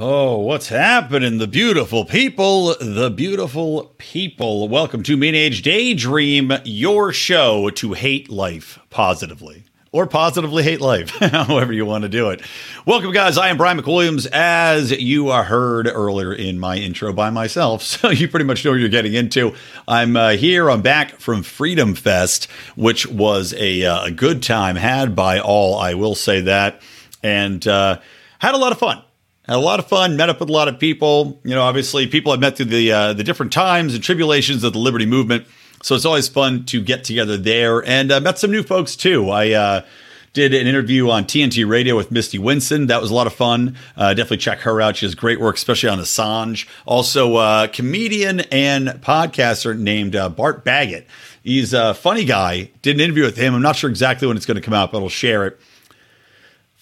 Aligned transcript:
Oh, 0.00 0.38
what's 0.38 0.68
happening? 0.68 1.38
The 1.38 1.48
beautiful 1.48 2.04
people, 2.04 2.76
the 2.80 3.10
beautiful 3.10 3.92
people. 3.98 4.68
Welcome 4.68 5.02
to 5.02 5.16
Mean 5.16 5.34
Age 5.34 5.60
Daydream, 5.60 6.52
your 6.64 7.12
show 7.12 7.68
to 7.70 7.94
hate 7.94 8.30
life 8.30 8.78
positively 8.90 9.64
or 9.90 10.06
positively 10.06 10.62
hate 10.62 10.80
life, 10.80 11.10
however 11.18 11.72
you 11.72 11.84
want 11.84 12.02
to 12.02 12.08
do 12.08 12.30
it. 12.30 12.42
Welcome, 12.86 13.10
guys. 13.10 13.36
I 13.36 13.48
am 13.48 13.56
Brian 13.56 13.76
McWilliams, 13.76 14.28
as 14.30 14.92
you 14.92 15.30
are 15.30 15.42
heard 15.42 15.88
earlier 15.88 16.32
in 16.32 16.60
my 16.60 16.76
intro 16.76 17.12
by 17.12 17.30
myself. 17.30 17.82
So 17.98 18.10
you 18.10 18.28
pretty 18.28 18.46
much 18.46 18.64
know 18.64 18.70
what 18.70 18.78
you're 18.78 18.88
getting 18.88 19.14
into. 19.14 19.56
I'm 19.88 20.14
uh, 20.16 20.30
here. 20.30 20.70
I'm 20.70 20.80
back 20.82 21.18
from 21.18 21.42
Freedom 21.42 21.96
Fest, 21.96 22.48
which 22.76 23.04
was 23.08 23.52
a, 23.54 23.84
uh, 23.84 24.04
a 24.04 24.10
good 24.12 24.44
time 24.44 24.76
had 24.76 25.16
by 25.16 25.40
all. 25.40 25.76
I 25.76 25.94
will 25.94 26.14
say 26.14 26.42
that, 26.42 26.82
and 27.20 27.66
uh, 27.66 27.98
had 28.38 28.54
a 28.54 28.58
lot 28.58 28.70
of 28.70 28.78
fun 28.78 29.02
had 29.48 29.56
a 29.56 29.60
lot 29.60 29.78
of 29.78 29.88
fun, 29.88 30.16
met 30.16 30.28
up 30.28 30.40
with 30.40 30.50
a 30.50 30.52
lot 30.52 30.68
of 30.68 30.78
people. 30.78 31.40
You 31.42 31.54
know, 31.54 31.62
obviously, 31.62 32.06
people 32.06 32.32
I've 32.32 32.40
met 32.40 32.56
through 32.56 32.66
the 32.66 32.92
uh, 32.92 33.12
the 33.14 33.24
different 33.24 33.52
times 33.52 33.94
and 33.94 34.02
tribulations 34.02 34.62
of 34.62 34.74
the 34.74 34.78
Liberty 34.78 35.06
Movement. 35.06 35.46
So 35.82 35.94
it's 35.94 36.04
always 36.04 36.28
fun 36.28 36.64
to 36.66 36.82
get 36.82 37.04
together 37.04 37.36
there, 37.36 37.84
and 37.84 38.12
uh, 38.12 38.20
met 38.20 38.38
some 38.38 38.50
new 38.50 38.62
folks 38.62 38.94
too. 38.94 39.30
I 39.30 39.52
uh, 39.52 39.84
did 40.32 40.52
an 40.52 40.66
interview 40.66 41.08
on 41.08 41.24
TNT 41.24 41.66
Radio 41.68 41.96
with 41.96 42.10
Misty 42.10 42.38
Winston. 42.38 42.88
That 42.88 43.00
was 43.00 43.10
a 43.10 43.14
lot 43.14 43.26
of 43.26 43.32
fun. 43.32 43.76
Uh, 43.96 44.12
definitely 44.12 44.38
check 44.38 44.60
her 44.60 44.80
out. 44.80 44.96
She 44.96 45.06
has 45.06 45.14
great 45.14 45.40
work, 45.40 45.56
especially 45.56 45.88
on 45.88 45.98
Assange. 45.98 46.68
Also, 46.84 47.36
uh, 47.36 47.68
comedian 47.68 48.40
and 48.52 48.88
podcaster 48.88 49.78
named 49.78 50.14
uh, 50.14 50.28
Bart 50.28 50.64
Baggett. 50.64 51.06
He's 51.42 51.72
a 51.72 51.94
funny 51.94 52.24
guy. 52.24 52.70
Did 52.82 52.96
an 52.96 53.00
interview 53.00 53.24
with 53.24 53.36
him. 53.36 53.54
I'm 53.54 53.62
not 53.62 53.76
sure 53.76 53.88
exactly 53.88 54.28
when 54.28 54.36
it's 54.36 54.46
going 54.46 54.56
to 54.56 54.60
come 54.60 54.74
out, 54.74 54.92
but 54.92 55.02
I'll 55.02 55.08
share 55.08 55.46
it 55.46 55.58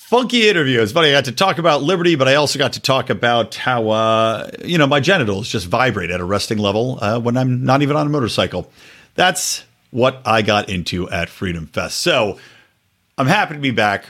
funky 0.06 0.48
interview. 0.48 0.80
It's 0.80 0.92
funny. 0.92 1.08
I 1.08 1.12
got 1.12 1.24
to 1.24 1.32
talk 1.32 1.58
about 1.58 1.82
liberty, 1.82 2.14
but 2.14 2.28
I 2.28 2.36
also 2.36 2.60
got 2.60 2.74
to 2.74 2.80
talk 2.80 3.10
about 3.10 3.56
how 3.56 3.90
uh, 3.90 4.50
you 4.64 4.78
know 4.78 4.86
my 4.86 5.00
genitals 5.00 5.48
just 5.48 5.66
vibrate 5.66 6.10
at 6.10 6.20
a 6.20 6.24
resting 6.24 6.58
level 6.58 6.98
uh, 7.02 7.18
when 7.18 7.36
I'm 7.36 7.64
not 7.64 7.82
even 7.82 7.96
on 7.96 8.06
a 8.06 8.10
motorcycle. 8.10 8.70
That's 9.16 9.64
what 9.90 10.22
I 10.24 10.42
got 10.42 10.68
into 10.68 11.10
at 11.10 11.28
Freedom 11.28 11.66
Fest. 11.66 12.00
So 12.00 12.38
I'm 13.18 13.26
happy 13.26 13.54
to 13.54 13.60
be 13.60 13.72
back. 13.72 14.06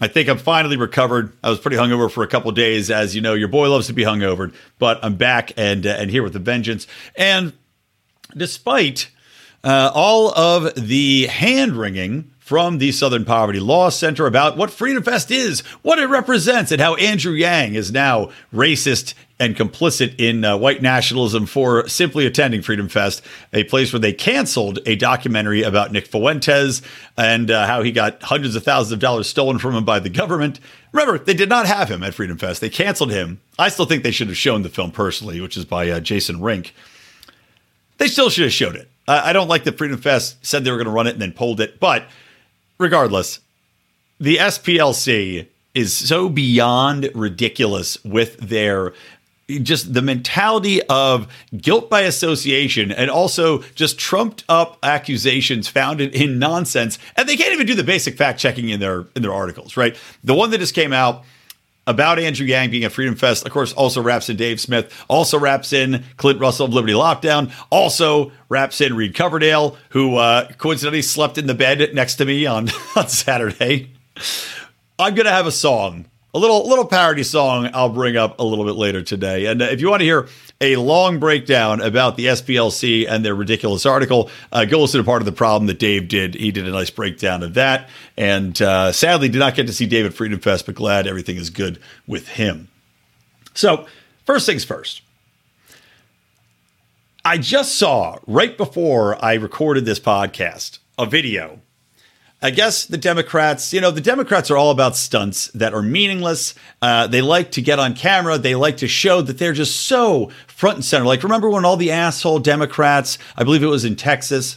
I 0.00 0.06
think 0.06 0.28
I'm 0.28 0.38
finally 0.38 0.76
recovered. 0.76 1.36
I 1.42 1.50
was 1.50 1.58
pretty 1.58 1.76
hungover 1.76 2.10
for 2.10 2.22
a 2.22 2.28
couple 2.28 2.52
days, 2.52 2.88
as 2.90 3.14
you 3.14 3.20
know. 3.20 3.34
Your 3.34 3.48
boy 3.48 3.68
loves 3.68 3.88
to 3.88 3.92
be 3.92 4.04
hungover, 4.04 4.54
but 4.78 5.00
I'm 5.02 5.16
back 5.16 5.52
and 5.56 5.86
uh, 5.86 5.96
and 5.98 6.08
here 6.08 6.22
with 6.22 6.34
the 6.34 6.38
vengeance. 6.38 6.86
And 7.16 7.52
despite 8.36 9.10
uh, 9.64 9.90
all 9.92 10.32
of 10.38 10.72
the 10.76 11.26
hand 11.26 11.72
wringing 11.72 12.30
from 12.50 12.78
the 12.78 12.90
Southern 12.90 13.24
Poverty 13.24 13.60
Law 13.60 13.90
Center 13.90 14.26
about 14.26 14.56
what 14.56 14.72
Freedom 14.72 15.04
Fest 15.04 15.30
is, 15.30 15.60
what 15.82 16.00
it 16.00 16.06
represents, 16.06 16.72
and 16.72 16.80
how 16.80 16.96
Andrew 16.96 17.30
Yang 17.30 17.76
is 17.76 17.92
now 17.92 18.30
racist 18.52 19.14
and 19.38 19.54
complicit 19.54 20.16
in 20.18 20.44
uh, 20.44 20.56
white 20.56 20.82
nationalism 20.82 21.46
for 21.46 21.86
simply 21.86 22.26
attending 22.26 22.60
Freedom 22.60 22.88
Fest, 22.88 23.22
a 23.52 23.62
place 23.62 23.92
where 23.92 24.00
they 24.00 24.12
canceled 24.12 24.80
a 24.84 24.96
documentary 24.96 25.62
about 25.62 25.92
Nick 25.92 26.08
Fuentes 26.08 26.82
and 27.16 27.52
uh, 27.52 27.68
how 27.68 27.84
he 27.84 27.92
got 27.92 28.20
hundreds 28.20 28.56
of 28.56 28.64
thousands 28.64 28.94
of 28.94 28.98
dollars 28.98 29.28
stolen 29.28 29.60
from 29.60 29.76
him 29.76 29.84
by 29.84 30.00
the 30.00 30.10
government. 30.10 30.58
Remember, 30.90 31.20
they 31.20 31.34
did 31.34 31.48
not 31.48 31.66
have 31.66 31.88
him 31.88 32.02
at 32.02 32.14
Freedom 32.14 32.36
Fest. 32.36 32.60
They 32.60 32.68
canceled 32.68 33.12
him. 33.12 33.40
I 33.60 33.68
still 33.68 33.86
think 33.86 34.02
they 34.02 34.10
should 34.10 34.26
have 34.26 34.36
shown 34.36 34.62
the 34.62 34.68
film 34.68 34.90
personally, 34.90 35.40
which 35.40 35.56
is 35.56 35.64
by 35.64 35.88
uh, 35.88 36.00
Jason 36.00 36.40
Rink. 36.40 36.74
They 37.98 38.08
still 38.08 38.28
should 38.28 38.42
have 38.42 38.52
showed 38.52 38.74
it. 38.74 38.90
I 39.06 39.32
don't 39.32 39.46
like 39.46 39.62
that 39.64 39.78
Freedom 39.78 40.00
Fest 40.00 40.44
said 40.44 40.64
they 40.64 40.72
were 40.72 40.78
going 40.78 40.86
to 40.86 40.92
run 40.92 41.06
it 41.06 41.12
and 41.12 41.22
then 41.22 41.32
pulled 41.32 41.60
it, 41.60 41.78
but 41.78 42.08
regardless, 42.80 43.38
the 44.18 44.38
SPLC 44.38 45.46
is 45.74 45.96
so 45.96 46.28
beyond 46.28 47.10
ridiculous 47.14 48.02
with 48.04 48.38
their 48.38 48.92
just 49.62 49.94
the 49.94 50.02
mentality 50.02 50.80
of 50.84 51.26
guilt 51.56 51.90
by 51.90 52.02
association 52.02 52.92
and 52.92 53.10
also 53.10 53.58
just 53.74 53.98
trumped 53.98 54.44
up 54.48 54.78
accusations 54.82 55.66
founded 55.66 56.14
in 56.14 56.38
nonsense. 56.38 57.00
And 57.16 57.28
they 57.28 57.36
can't 57.36 57.52
even 57.52 57.66
do 57.66 57.74
the 57.74 57.82
basic 57.82 58.16
fact 58.16 58.38
checking 58.38 58.68
in 58.68 58.80
their 58.80 59.06
in 59.14 59.22
their 59.22 59.32
articles 59.32 59.76
right? 59.76 59.96
The 60.24 60.34
one 60.34 60.50
that 60.50 60.58
just 60.58 60.74
came 60.74 60.92
out 60.92 61.24
about 61.90 62.18
Andrew 62.18 62.46
Yang 62.46 62.70
being 62.70 62.84
at 62.84 62.92
Freedom 62.92 63.14
Fest, 63.14 63.44
of 63.44 63.52
course, 63.52 63.72
also 63.72 64.00
wraps 64.00 64.28
in 64.28 64.36
Dave 64.36 64.60
Smith, 64.60 65.04
also 65.08 65.38
wraps 65.38 65.72
in 65.72 66.04
Clint 66.16 66.40
Russell 66.40 66.66
of 66.66 66.72
Liberty 66.72 66.94
Lockdown, 66.94 67.52
also 67.70 68.32
wraps 68.48 68.80
in 68.80 68.94
Reed 68.94 69.14
Coverdale, 69.14 69.76
who 69.90 70.16
uh, 70.16 70.48
coincidentally 70.52 71.02
slept 71.02 71.36
in 71.36 71.46
the 71.46 71.54
bed 71.54 71.94
next 71.94 72.16
to 72.16 72.24
me 72.24 72.46
on, 72.46 72.68
on 72.96 73.08
Saturday. 73.08 73.90
I'm 74.98 75.14
going 75.14 75.26
to 75.26 75.32
have 75.32 75.46
a 75.46 75.52
song 75.52 76.06
a 76.32 76.38
little 76.38 76.68
little 76.68 76.84
parody 76.84 77.22
song 77.22 77.70
I'll 77.74 77.88
bring 77.88 78.16
up 78.16 78.38
a 78.38 78.44
little 78.44 78.64
bit 78.64 78.76
later 78.76 79.02
today. 79.02 79.46
And 79.46 79.60
uh, 79.62 79.66
if 79.66 79.80
you 79.80 79.90
want 79.90 80.00
to 80.00 80.04
hear 80.04 80.28
a 80.60 80.76
long 80.76 81.18
breakdown 81.18 81.80
about 81.80 82.16
the 82.16 82.26
SPLC 82.26 83.08
and 83.08 83.24
their 83.24 83.34
ridiculous 83.34 83.86
article, 83.86 84.30
uh, 84.52 84.64
go 84.64 84.80
listen 84.80 84.98
to 84.98 85.04
part 85.04 85.22
of 85.22 85.26
the 85.26 85.32
problem 85.32 85.66
that 85.66 85.78
Dave 85.78 86.08
did. 86.08 86.34
He 86.34 86.52
did 86.52 86.68
a 86.68 86.70
nice 86.70 86.90
breakdown 86.90 87.42
of 87.42 87.54
that, 87.54 87.88
and 88.16 88.60
uh, 88.60 88.92
sadly 88.92 89.28
did 89.28 89.38
not 89.38 89.54
get 89.54 89.66
to 89.66 89.72
see 89.72 89.86
David 89.86 90.14
Freedom 90.14 90.38
Fest, 90.38 90.66
but 90.66 90.74
glad 90.74 91.06
everything 91.06 91.36
is 91.36 91.50
good 91.50 91.80
with 92.06 92.28
him. 92.28 92.68
So 93.54 93.86
first 94.24 94.46
things 94.46 94.64
first. 94.64 95.02
I 97.22 97.36
just 97.36 97.76
saw 97.76 98.18
right 98.26 98.56
before 98.56 99.22
I 99.22 99.34
recorded 99.34 99.84
this 99.84 100.00
podcast 100.00 100.78
a 100.98 101.04
video 101.04 101.60
I 102.42 102.50
guess 102.50 102.86
the 102.86 102.96
Democrats, 102.96 103.74
you 103.74 103.82
know, 103.82 103.90
the 103.90 104.00
Democrats 104.00 104.50
are 104.50 104.56
all 104.56 104.70
about 104.70 104.96
stunts 104.96 105.48
that 105.48 105.74
are 105.74 105.82
meaningless. 105.82 106.54
Uh, 106.80 107.06
they 107.06 107.20
like 107.20 107.50
to 107.52 107.60
get 107.60 107.78
on 107.78 107.94
camera. 107.94 108.38
They 108.38 108.54
like 108.54 108.78
to 108.78 108.88
show 108.88 109.20
that 109.20 109.36
they're 109.36 109.52
just 109.52 109.76
so 109.76 110.30
front 110.46 110.76
and 110.76 110.84
center. 110.84 111.04
Like, 111.04 111.22
remember 111.22 111.50
when 111.50 111.66
all 111.66 111.76
the 111.76 111.90
asshole 111.90 112.38
Democrats, 112.38 113.18
I 113.36 113.44
believe 113.44 113.62
it 113.62 113.66
was 113.66 113.84
in 113.84 113.94
Texas, 113.94 114.56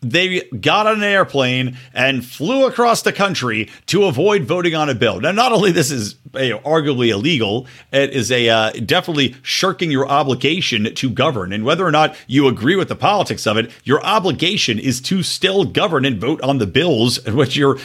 they 0.00 0.42
got 0.60 0.86
on 0.86 0.96
an 0.96 1.02
airplane 1.02 1.76
and 1.92 2.24
flew 2.24 2.66
across 2.66 3.02
the 3.02 3.12
country 3.12 3.68
to 3.86 4.04
avoid 4.04 4.44
voting 4.44 4.74
on 4.74 4.88
a 4.88 4.94
bill. 4.94 5.20
Now, 5.20 5.32
not 5.32 5.52
only 5.52 5.72
this 5.72 5.90
is 5.90 6.16
you 6.34 6.50
know, 6.50 6.58
arguably 6.60 7.08
illegal, 7.08 7.66
it 7.92 8.10
is 8.10 8.30
a 8.30 8.48
uh, 8.48 8.70
definitely 8.72 9.34
shirking 9.42 9.90
your 9.90 10.08
obligation 10.08 10.94
to 10.94 11.10
govern. 11.10 11.52
And 11.52 11.64
whether 11.64 11.84
or 11.84 11.90
not 11.90 12.16
you 12.26 12.46
agree 12.46 12.76
with 12.76 12.88
the 12.88 12.96
politics 12.96 13.46
of 13.46 13.56
it, 13.56 13.70
your 13.84 14.04
obligation 14.04 14.78
is 14.78 15.00
to 15.02 15.22
still 15.22 15.64
govern 15.64 16.04
and 16.04 16.20
vote 16.20 16.40
on 16.42 16.58
the 16.58 16.66
bills 16.66 17.18
in 17.26 17.34
which 17.34 17.56
you're 17.56 17.78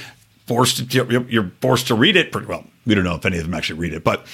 forced 0.45 0.90
to, 0.91 1.25
you're 1.30 1.51
forced 1.62 1.88
to 1.88 1.95
read 1.95 2.16
it. 2.16 2.31
Pretty 2.31 2.47
well, 2.47 2.66
we 2.85 2.94
don't 2.94 3.03
know 3.03 3.16
if 3.16 3.25
any 3.25 3.38
of 3.38 3.44
them 3.44 3.53
actually 3.53 3.80
read 3.80 3.94
it, 3.94 4.03
but 4.03 4.25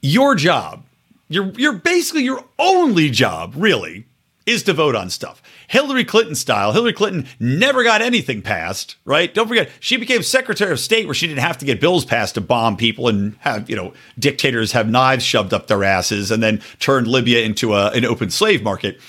your 0.00 0.34
job, 0.34 0.84
your 1.28 1.50
your 1.52 1.72
basically 1.72 2.24
your 2.24 2.44
only 2.58 3.08
job, 3.08 3.54
really, 3.56 4.04
is 4.46 4.62
to 4.64 4.72
vote 4.72 4.94
on 4.94 5.10
stuff. 5.10 5.42
Hillary 5.68 6.04
Clinton 6.04 6.34
style. 6.34 6.72
Hillary 6.72 6.92
Clinton 6.92 7.26
never 7.38 7.84
got 7.84 8.02
anything 8.02 8.42
passed, 8.42 8.96
right? 9.04 9.32
Don't 9.32 9.48
forget, 9.48 9.70
she 9.80 9.96
became 9.96 10.22
Secretary 10.22 10.72
of 10.72 10.80
State 10.80 11.06
where 11.06 11.14
she 11.14 11.26
didn't 11.26 11.40
have 11.40 11.58
to 11.58 11.64
get 11.64 11.80
bills 11.80 12.04
passed 12.04 12.34
to 12.34 12.40
bomb 12.40 12.76
people 12.76 13.08
and 13.08 13.36
have, 13.40 13.70
you 13.70 13.76
know, 13.76 13.94
dictators 14.18 14.72
have 14.72 14.88
knives 14.88 15.24
shoved 15.24 15.54
up 15.54 15.66
their 15.66 15.84
asses 15.84 16.30
and 16.30 16.42
then 16.42 16.60
turned 16.78 17.06
Libya 17.06 17.42
into 17.42 17.74
a, 17.74 17.90
an 17.90 18.04
open 18.04 18.30
slave 18.30 18.62
market. 18.62 19.00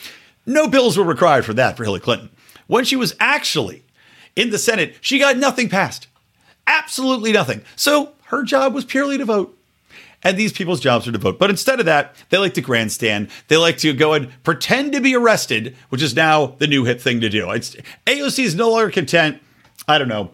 No 0.46 0.68
bills 0.68 0.98
were 0.98 1.04
required 1.04 1.46
for 1.46 1.54
that 1.54 1.78
for 1.78 1.84
Hillary 1.84 2.02
Clinton. 2.02 2.30
When 2.68 2.86
she 2.86 2.96
was 2.96 3.16
actually 3.20 3.84
in 4.36 4.50
the 4.50 4.58
Senate, 4.58 4.96
she 5.02 5.20
got 5.20 5.38
nothing 5.38 5.70
passed. 5.70 6.08
Absolutely 6.68 7.32
nothing. 7.32 7.62
So 7.76 8.14
her 8.26 8.44
job 8.44 8.74
was 8.74 8.86
purely 8.86 9.18
to 9.18 9.26
vote 9.26 9.58
and 10.24 10.38
these 10.38 10.54
people's 10.54 10.80
jobs 10.80 11.08
are 11.08 11.12
to 11.12 11.18
vote. 11.18 11.40
But 11.40 11.50
instead 11.50 11.80
of 11.80 11.86
that, 11.86 12.16
they 12.30 12.38
like 12.38 12.54
to 12.56 12.62
grandstand. 12.62 13.30
They 13.48 13.58
like 13.58 13.78
to 13.80 13.94
go 13.94 14.14
and 14.14 14.30
pretend 14.44 14.94
to 14.94 15.02
be 15.02 15.16
arrested, 15.16 15.76
which 15.90 16.02
is 16.02 16.16
now 16.16 16.48
the 16.58 16.68
new 16.68 16.86
hip 16.86 17.02
thing 17.02 17.22
to 17.22 17.30
do. 17.30 17.52
It's 17.52 17.76
AOC 18.06 18.44
is 18.44 18.56
no 18.56 18.72
longer 18.72 18.92
content. 18.92 19.42
I 19.88 19.98
don't 19.98 20.08
know. 20.08 20.32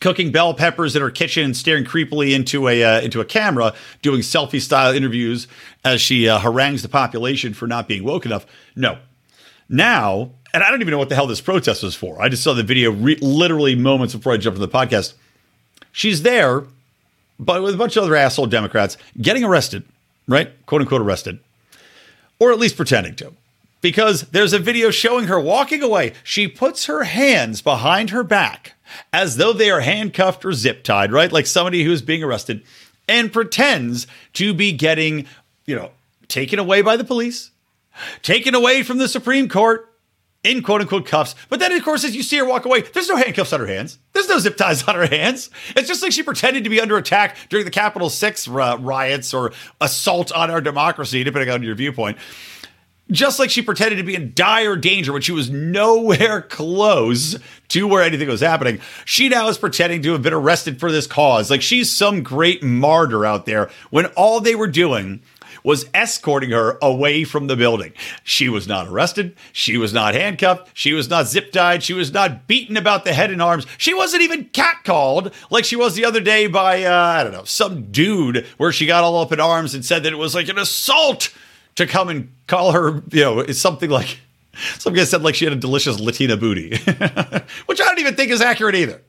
Cooking 0.00 0.32
bell 0.32 0.52
peppers 0.54 0.96
in 0.96 1.02
her 1.02 1.10
kitchen 1.10 1.44
and 1.44 1.56
staring 1.56 1.84
creepily 1.84 2.34
into 2.34 2.68
a 2.68 2.82
uh, 2.82 3.00
into 3.00 3.20
a 3.20 3.24
camera, 3.24 3.72
doing 4.02 4.20
selfie 4.20 4.60
style 4.60 4.92
interviews 4.92 5.46
as 5.84 6.00
she 6.00 6.28
uh, 6.28 6.40
harangues 6.40 6.82
the 6.82 6.88
population 6.88 7.54
for 7.54 7.68
not 7.68 7.86
being 7.86 8.02
woke 8.02 8.26
enough. 8.26 8.44
No, 8.74 8.98
now, 9.68 10.32
and 10.52 10.64
I 10.64 10.70
don't 10.70 10.80
even 10.80 10.90
know 10.90 10.98
what 10.98 11.08
the 11.08 11.14
hell 11.14 11.28
this 11.28 11.40
protest 11.40 11.84
was 11.84 11.94
for. 11.94 12.20
I 12.20 12.28
just 12.28 12.42
saw 12.42 12.52
the 12.52 12.64
video 12.64 12.90
re- 12.90 13.16
literally 13.20 13.76
moments 13.76 14.14
before 14.14 14.32
I 14.32 14.38
jumped 14.38 14.60
on 14.60 14.68
the 14.68 14.68
podcast. 14.68 15.14
She's 15.92 16.22
there 16.22 16.64
but 17.44 17.62
with 17.62 17.74
a 17.74 17.78
bunch 17.78 17.96
of 17.96 18.04
other 18.04 18.14
asshole 18.14 18.46
Democrats 18.46 18.96
getting 19.20 19.42
arrested, 19.44 19.84
right? 20.28 20.50
Quote 20.66 20.80
unquote 20.80 21.02
arrested, 21.02 21.40
or 22.38 22.52
at 22.52 22.58
least 22.58 22.76
pretending 22.76 23.16
to. 23.16 23.32
Because 23.80 24.22
there's 24.30 24.52
a 24.52 24.60
video 24.60 24.92
showing 24.92 25.26
her 25.26 25.40
walking 25.40 25.82
away. 25.82 26.12
She 26.22 26.46
puts 26.46 26.86
her 26.86 27.02
hands 27.02 27.60
behind 27.62 28.10
her 28.10 28.22
back 28.22 28.74
as 29.12 29.38
though 29.38 29.52
they 29.52 29.70
are 29.70 29.80
handcuffed 29.80 30.44
or 30.44 30.52
zip 30.52 30.84
tied, 30.84 31.10
right? 31.10 31.32
Like 31.32 31.46
somebody 31.46 31.82
who's 31.82 32.00
being 32.00 32.22
arrested, 32.22 32.62
and 33.08 33.32
pretends 33.32 34.06
to 34.34 34.54
be 34.54 34.70
getting, 34.70 35.26
you 35.66 35.74
know, 35.74 35.90
taken 36.28 36.60
away 36.60 36.80
by 36.82 36.96
the 36.96 37.04
police, 37.04 37.50
taken 38.22 38.54
away 38.54 38.84
from 38.84 38.98
the 38.98 39.08
Supreme 39.08 39.48
Court, 39.48 39.91
in 40.44 40.62
quote 40.62 40.80
unquote 40.80 41.06
cuffs. 41.06 41.34
But 41.48 41.60
then, 41.60 41.72
of 41.72 41.82
course, 41.84 42.04
as 42.04 42.16
you 42.16 42.22
see 42.22 42.38
her 42.38 42.44
walk 42.44 42.64
away, 42.64 42.82
there's 42.82 43.08
no 43.08 43.16
handcuffs 43.16 43.52
on 43.52 43.60
her 43.60 43.66
hands. 43.66 43.98
There's 44.12 44.28
no 44.28 44.38
zip 44.38 44.56
ties 44.56 44.82
on 44.84 44.94
her 44.94 45.06
hands. 45.06 45.50
It's 45.76 45.88
just 45.88 46.02
like 46.02 46.12
she 46.12 46.22
pretended 46.22 46.64
to 46.64 46.70
be 46.70 46.80
under 46.80 46.96
attack 46.96 47.36
during 47.48 47.64
the 47.64 47.70
Capitol 47.70 48.10
6 48.10 48.48
uh, 48.48 48.76
riots 48.80 49.32
or 49.32 49.52
assault 49.80 50.32
on 50.32 50.50
our 50.50 50.60
democracy, 50.60 51.22
depending 51.24 51.50
on 51.50 51.62
your 51.62 51.74
viewpoint. 51.74 52.18
Just 53.10 53.38
like 53.38 53.50
she 53.50 53.62
pretended 53.62 53.96
to 53.96 54.04
be 54.04 54.14
in 54.14 54.32
dire 54.34 54.76
danger 54.76 55.12
when 55.12 55.22
she 55.22 55.32
was 55.32 55.50
nowhere 55.50 56.40
close 56.48 57.36
to 57.68 57.86
where 57.86 58.02
anything 58.02 58.28
was 58.28 58.40
happening, 58.40 58.80
she 59.04 59.28
now 59.28 59.48
is 59.48 59.58
pretending 59.58 60.02
to 60.02 60.12
have 60.12 60.22
been 60.22 60.32
arrested 60.32 60.80
for 60.80 60.90
this 60.90 61.06
cause. 61.06 61.50
Like 61.50 61.62
she's 61.62 61.90
some 61.90 62.22
great 62.22 62.62
martyr 62.62 63.26
out 63.26 63.44
there 63.44 63.70
when 63.90 64.06
all 64.06 64.40
they 64.40 64.54
were 64.54 64.68
doing 64.68 65.20
was 65.64 65.86
escorting 65.94 66.50
her 66.50 66.78
away 66.82 67.24
from 67.24 67.46
the 67.46 67.56
building. 67.56 67.92
She 68.24 68.48
was 68.48 68.66
not 68.66 68.88
arrested. 68.88 69.36
She 69.52 69.76
was 69.76 69.92
not 69.92 70.14
handcuffed. 70.14 70.70
She 70.74 70.92
was 70.92 71.08
not 71.08 71.28
zip 71.28 71.52
tied. 71.52 71.82
She 71.82 71.92
was 71.92 72.12
not 72.12 72.46
beaten 72.46 72.76
about 72.76 73.04
the 73.04 73.12
head 73.12 73.30
and 73.30 73.42
arms. 73.42 73.66
She 73.78 73.94
wasn't 73.94 74.22
even 74.22 74.46
catcalled 74.46 75.32
like 75.50 75.64
she 75.64 75.76
was 75.76 75.94
the 75.94 76.04
other 76.04 76.20
day 76.20 76.46
by, 76.46 76.84
uh, 76.84 76.94
I 76.94 77.22
don't 77.24 77.32
know, 77.32 77.44
some 77.44 77.90
dude 77.90 78.46
where 78.56 78.72
she 78.72 78.86
got 78.86 79.04
all 79.04 79.20
up 79.20 79.32
in 79.32 79.40
arms 79.40 79.74
and 79.74 79.84
said 79.84 80.02
that 80.02 80.12
it 80.12 80.16
was 80.16 80.34
like 80.34 80.48
an 80.48 80.58
assault 80.58 81.32
to 81.76 81.86
come 81.86 82.08
and 82.08 82.32
call 82.46 82.72
her, 82.72 83.02
you 83.10 83.22
know, 83.22 83.46
something 83.46 83.90
like, 83.90 84.18
some 84.78 84.92
guy 84.92 85.04
said 85.04 85.22
like 85.22 85.34
she 85.34 85.44
had 85.44 85.54
a 85.54 85.56
delicious 85.56 85.98
Latina 85.98 86.36
booty, 86.36 86.70
which 87.66 87.80
I 87.80 87.84
don't 87.84 87.98
even 87.98 88.14
think 88.14 88.30
is 88.30 88.42
accurate 88.42 88.74
either. 88.74 89.00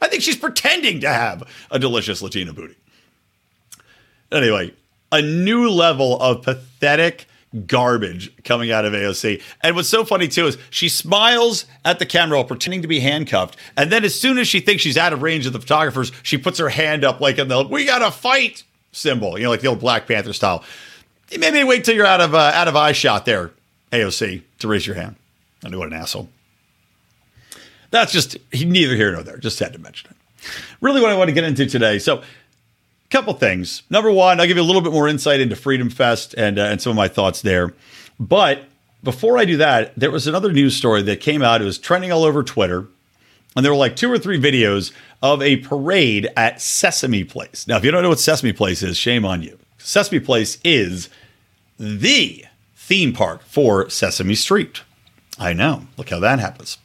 I 0.00 0.08
think 0.08 0.22
she's 0.22 0.36
pretending 0.36 1.00
to 1.00 1.08
have 1.08 1.42
a 1.70 1.78
delicious 1.78 2.22
Latina 2.22 2.52
booty. 2.52 2.76
Anyway, 4.30 4.72
a 5.10 5.22
new 5.22 5.68
level 5.68 6.20
of 6.20 6.42
pathetic 6.42 7.26
garbage 7.66 8.30
coming 8.44 8.70
out 8.70 8.84
of 8.84 8.92
AOC. 8.92 9.42
And 9.62 9.74
what's 9.74 9.88
so 9.88 10.04
funny 10.04 10.28
too 10.28 10.46
is 10.46 10.58
she 10.70 10.88
smiles 10.88 11.64
at 11.84 11.98
the 11.98 12.06
camera 12.06 12.38
while 12.38 12.44
pretending 12.44 12.82
to 12.82 12.88
be 12.88 13.00
handcuffed. 13.00 13.56
And 13.76 13.90
then 13.90 14.04
as 14.04 14.18
soon 14.18 14.38
as 14.38 14.46
she 14.46 14.60
thinks 14.60 14.82
she's 14.82 14.98
out 14.98 15.12
of 15.12 15.22
range 15.22 15.46
of 15.46 15.52
the 15.52 15.60
photographers, 15.60 16.12
she 16.22 16.36
puts 16.36 16.58
her 16.58 16.68
hand 16.68 17.04
up 17.04 17.20
like 17.20 17.38
in 17.38 17.48
the 17.48 17.62
we 17.62 17.86
gotta 17.86 18.10
fight 18.10 18.64
symbol, 18.92 19.38
you 19.38 19.44
know, 19.44 19.50
like 19.50 19.60
the 19.60 19.68
old 19.68 19.80
Black 19.80 20.06
Panther 20.06 20.32
style. 20.32 20.64
Maybe 21.36 21.62
wait 21.64 21.84
till 21.84 21.94
you're 21.94 22.06
out 22.06 22.20
of 22.20 22.34
uh, 22.34 22.52
out 22.54 22.68
of 22.68 22.76
eye 22.76 22.92
shot 22.92 23.24
there, 23.24 23.50
AOC, 23.92 24.42
to 24.60 24.68
raise 24.68 24.86
your 24.86 24.96
hand. 24.96 25.16
I 25.64 25.68
knew 25.68 25.78
what 25.78 25.88
an 25.88 25.94
asshole. 25.94 26.28
That's 27.90 28.12
just 28.12 28.36
neither 28.52 28.94
here 28.94 29.12
nor 29.12 29.22
there. 29.22 29.38
Just 29.38 29.58
had 29.58 29.72
to 29.72 29.78
mention 29.78 30.10
it. 30.10 30.16
Really, 30.80 31.00
what 31.00 31.10
I 31.10 31.16
want 31.16 31.28
to 31.28 31.34
get 31.34 31.44
into 31.44 31.66
today. 31.66 31.98
So, 31.98 32.22
couple 33.10 33.32
things. 33.34 33.82
Number 33.90 34.10
one, 34.10 34.40
I'll 34.40 34.46
give 34.46 34.56
you 34.56 34.62
a 34.62 34.64
little 34.64 34.82
bit 34.82 34.92
more 34.92 35.08
insight 35.08 35.40
into 35.40 35.56
Freedom 35.56 35.90
Fest 35.90 36.34
and 36.36 36.58
uh, 36.58 36.62
and 36.62 36.80
some 36.80 36.90
of 36.90 36.96
my 36.96 37.08
thoughts 37.08 37.42
there. 37.42 37.74
But 38.20 38.64
before 39.02 39.38
I 39.38 39.44
do 39.44 39.56
that, 39.58 39.92
there 39.96 40.10
was 40.10 40.26
another 40.26 40.52
news 40.52 40.76
story 40.76 41.02
that 41.02 41.20
came 41.20 41.42
out. 41.42 41.62
It 41.62 41.64
was 41.64 41.78
trending 41.78 42.12
all 42.12 42.24
over 42.24 42.42
Twitter, 42.42 42.86
and 43.56 43.64
there 43.64 43.72
were 43.72 43.78
like 43.78 43.96
two 43.96 44.10
or 44.10 44.18
three 44.18 44.40
videos 44.40 44.92
of 45.22 45.42
a 45.42 45.56
parade 45.56 46.28
at 46.36 46.60
Sesame 46.60 47.24
Place. 47.24 47.66
Now, 47.66 47.76
if 47.76 47.84
you 47.84 47.90
don't 47.90 48.02
know 48.02 48.08
what 48.08 48.20
Sesame 48.20 48.52
Place 48.52 48.82
is, 48.82 48.96
shame 48.96 49.24
on 49.24 49.42
you. 49.42 49.58
Sesame 49.78 50.20
Place 50.20 50.58
is 50.64 51.08
the 51.78 52.44
theme 52.76 53.12
park 53.12 53.42
for 53.42 53.88
Sesame 53.88 54.34
Street. 54.34 54.82
I 55.38 55.52
know. 55.52 55.86
Look 55.96 56.10
how 56.10 56.18
that 56.20 56.40
happens. 56.40 56.78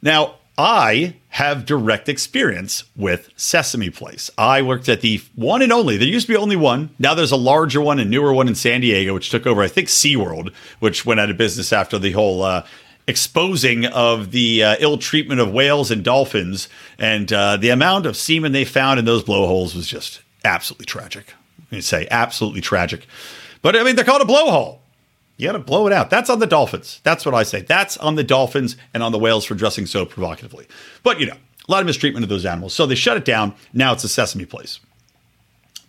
Now, 0.00 0.36
I 0.56 1.16
have 1.32 1.64
direct 1.64 2.10
experience 2.10 2.84
with 2.94 3.30
Sesame 3.36 3.88
Place. 3.88 4.30
I 4.36 4.60
worked 4.60 4.86
at 4.90 5.00
the 5.00 5.22
one 5.34 5.62
and 5.62 5.72
only, 5.72 5.96
there 5.96 6.06
used 6.06 6.26
to 6.26 6.32
be 6.34 6.36
only 6.36 6.56
one. 6.56 6.90
Now 6.98 7.14
there's 7.14 7.32
a 7.32 7.36
larger 7.36 7.80
one 7.80 7.98
and 7.98 8.10
newer 8.10 8.34
one 8.34 8.48
in 8.48 8.54
San 8.54 8.82
Diego, 8.82 9.14
which 9.14 9.30
took 9.30 9.46
over, 9.46 9.62
I 9.62 9.68
think, 9.68 9.88
SeaWorld, 9.88 10.52
which 10.78 11.06
went 11.06 11.20
out 11.20 11.30
of 11.30 11.38
business 11.38 11.72
after 11.72 11.98
the 11.98 12.12
whole 12.12 12.42
uh, 12.42 12.66
exposing 13.06 13.86
of 13.86 14.30
the 14.30 14.62
uh, 14.62 14.76
ill 14.78 14.98
treatment 14.98 15.40
of 15.40 15.52
whales 15.52 15.90
and 15.90 16.04
dolphins. 16.04 16.68
And 16.98 17.32
uh, 17.32 17.56
the 17.56 17.70
amount 17.70 18.04
of 18.04 18.14
semen 18.14 18.52
they 18.52 18.66
found 18.66 18.98
in 18.98 19.06
those 19.06 19.24
blowholes 19.24 19.74
was 19.74 19.86
just 19.86 20.20
absolutely 20.44 20.84
tragic. 20.84 21.32
I 21.72 21.80
say 21.80 22.06
absolutely 22.10 22.60
tragic. 22.60 23.06
But 23.62 23.74
I 23.74 23.84
mean, 23.84 23.96
they're 23.96 24.04
called 24.04 24.20
a 24.20 24.26
blowhole. 24.26 24.80
You 25.36 25.48
got 25.48 25.52
to 25.52 25.58
blow 25.58 25.86
it 25.86 25.92
out. 25.92 26.10
That's 26.10 26.30
on 26.30 26.38
the 26.38 26.46
Dolphins. 26.46 27.00
That's 27.02 27.26
what 27.26 27.34
I 27.34 27.42
say. 27.42 27.62
That's 27.62 27.96
on 27.96 28.14
the 28.14 28.24
Dolphins 28.24 28.76
and 28.94 29.02
on 29.02 29.12
the 29.12 29.18
whales 29.18 29.44
for 29.44 29.54
dressing 29.54 29.86
so 29.86 30.04
provocatively. 30.04 30.66
But, 31.02 31.18
you 31.20 31.26
know, 31.26 31.36
a 31.68 31.72
lot 31.72 31.80
of 31.80 31.86
mistreatment 31.86 32.22
of 32.22 32.28
those 32.28 32.46
animals. 32.46 32.74
So 32.74 32.86
they 32.86 32.94
shut 32.94 33.16
it 33.16 33.24
down. 33.24 33.54
Now 33.72 33.92
it's 33.92 34.04
a 34.04 34.08
Sesame 34.08 34.44
Place. 34.44 34.78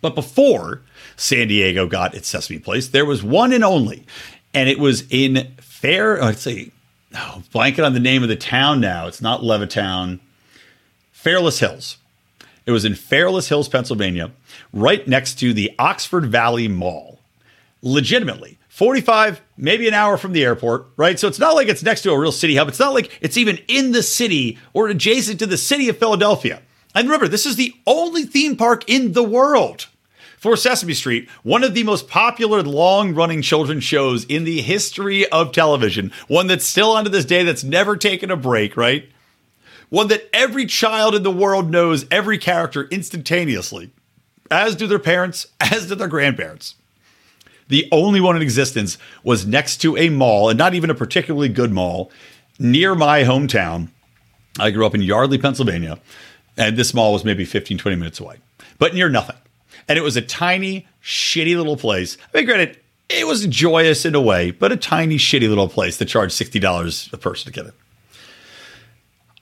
But 0.00 0.14
before 0.14 0.82
San 1.16 1.48
Diego 1.48 1.86
got 1.86 2.14
its 2.14 2.28
Sesame 2.28 2.58
Place, 2.58 2.88
there 2.88 3.06
was 3.06 3.22
one 3.22 3.52
and 3.52 3.64
only, 3.64 4.04
and 4.52 4.68
it 4.68 4.78
was 4.78 5.04
in 5.10 5.54
Fair. 5.60 6.20
Oh, 6.20 6.26
let's 6.26 6.42
see, 6.42 6.72
oh, 7.14 7.42
blanket 7.52 7.84
on 7.84 7.94
the 7.94 8.00
name 8.00 8.22
of 8.22 8.28
the 8.28 8.36
town 8.36 8.80
now. 8.80 9.06
It's 9.06 9.22
not 9.22 9.40
Levittown, 9.40 10.20
Fairless 11.10 11.58
Hills. 11.60 11.96
It 12.66 12.70
was 12.70 12.84
in 12.84 12.94
Fairless 12.94 13.48
Hills, 13.48 13.68
Pennsylvania, 13.68 14.30
right 14.72 15.06
next 15.08 15.38
to 15.40 15.54
the 15.54 15.72
Oxford 15.78 16.26
Valley 16.26 16.68
Mall. 16.68 17.18
Legitimately, 17.80 18.58
45, 18.74 19.40
maybe 19.56 19.86
an 19.86 19.94
hour 19.94 20.16
from 20.16 20.32
the 20.32 20.42
airport, 20.42 20.88
right? 20.96 21.16
So 21.16 21.28
it's 21.28 21.38
not 21.38 21.54
like 21.54 21.68
it's 21.68 21.84
next 21.84 22.02
to 22.02 22.10
a 22.10 22.18
real 22.18 22.32
city 22.32 22.56
hub. 22.56 22.66
It's 22.66 22.80
not 22.80 22.92
like 22.92 23.16
it's 23.20 23.36
even 23.36 23.60
in 23.68 23.92
the 23.92 24.02
city 24.02 24.58
or 24.72 24.88
adjacent 24.88 25.38
to 25.38 25.46
the 25.46 25.56
city 25.56 25.88
of 25.88 25.96
Philadelphia. 25.96 26.60
And 26.92 27.06
remember, 27.06 27.28
this 27.28 27.46
is 27.46 27.54
the 27.54 27.72
only 27.86 28.24
theme 28.24 28.56
park 28.56 28.82
in 28.90 29.12
the 29.12 29.22
world 29.22 29.86
for 30.38 30.56
Sesame 30.56 30.92
Street, 30.92 31.30
one 31.44 31.62
of 31.62 31.74
the 31.74 31.84
most 31.84 32.08
popular 32.08 32.64
long 32.64 33.14
running 33.14 33.42
children's 33.42 33.84
shows 33.84 34.24
in 34.24 34.42
the 34.42 34.60
history 34.60 35.24
of 35.28 35.52
television, 35.52 36.10
one 36.26 36.48
that's 36.48 36.66
still 36.66 36.90
on 36.90 37.04
to 37.04 37.10
this 37.10 37.24
day 37.24 37.44
that's 37.44 37.62
never 37.62 37.96
taken 37.96 38.28
a 38.28 38.36
break, 38.36 38.76
right? 38.76 39.08
One 39.88 40.08
that 40.08 40.28
every 40.32 40.66
child 40.66 41.14
in 41.14 41.22
the 41.22 41.30
world 41.30 41.70
knows 41.70 42.06
every 42.10 42.38
character 42.38 42.88
instantaneously, 42.90 43.92
as 44.50 44.74
do 44.74 44.88
their 44.88 44.98
parents, 44.98 45.46
as 45.60 45.86
do 45.86 45.94
their 45.94 46.08
grandparents. 46.08 46.74
The 47.74 47.88
only 47.90 48.20
one 48.20 48.36
in 48.36 48.42
existence 48.42 48.98
was 49.24 49.46
next 49.46 49.78
to 49.78 49.96
a 49.96 50.08
mall, 50.08 50.48
and 50.48 50.56
not 50.56 50.74
even 50.74 50.90
a 50.90 50.94
particularly 50.94 51.48
good 51.48 51.72
mall, 51.72 52.12
near 52.56 52.94
my 52.94 53.24
hometown. 53.24 53.88
I 54.60 54.70
grew 54.70 54.86
up 54.86 54.94
in 54.94 55.02
Yardley, 55.02 55.38
Pennsylvania, 55.38 55.98
and 56.56 56.76
this 56.76 56.94
mall 56.94 57.12
was 57.12 57.24
maybe 57.24 57.44
15, 57.44 57.76
20 57.76 57.96
minutes 57.96 58.20
away, 58.20 58.36
but 58.78 58.94
near 58.94 59.08
nothing. 59.08 59.34
And 59.88 59.98
it 59.98 60.02
was 60.02 60.16
a 60.16 60.22
tiny, 60.22 60.86
shitty 61.02 61.56
little 61.56 61.76
place. 61.76 62.16
I 62.32 62.36
mean, 62.36 62.46
granted, 62.46 62.78
it 63.08 63.26
was 63.26 63.44
joyous 63.44 64.04
in 64.04 64.14
a 64.14 64.20
way, 64.20 64.52
but 64.52 64.70
a 64.70 64.76
tiny, 64.76 65.16
shitty 65.16 65.48
little 65.48 65.68
place 65.68 65.96
that 65.96 66.04
charged 66.04 66.40
$60 66.40 67.12
a 67.12 67.16
person 67.16 67.52
to 67.52 67.60
get 67.60 67.66
in. 67.66 67.72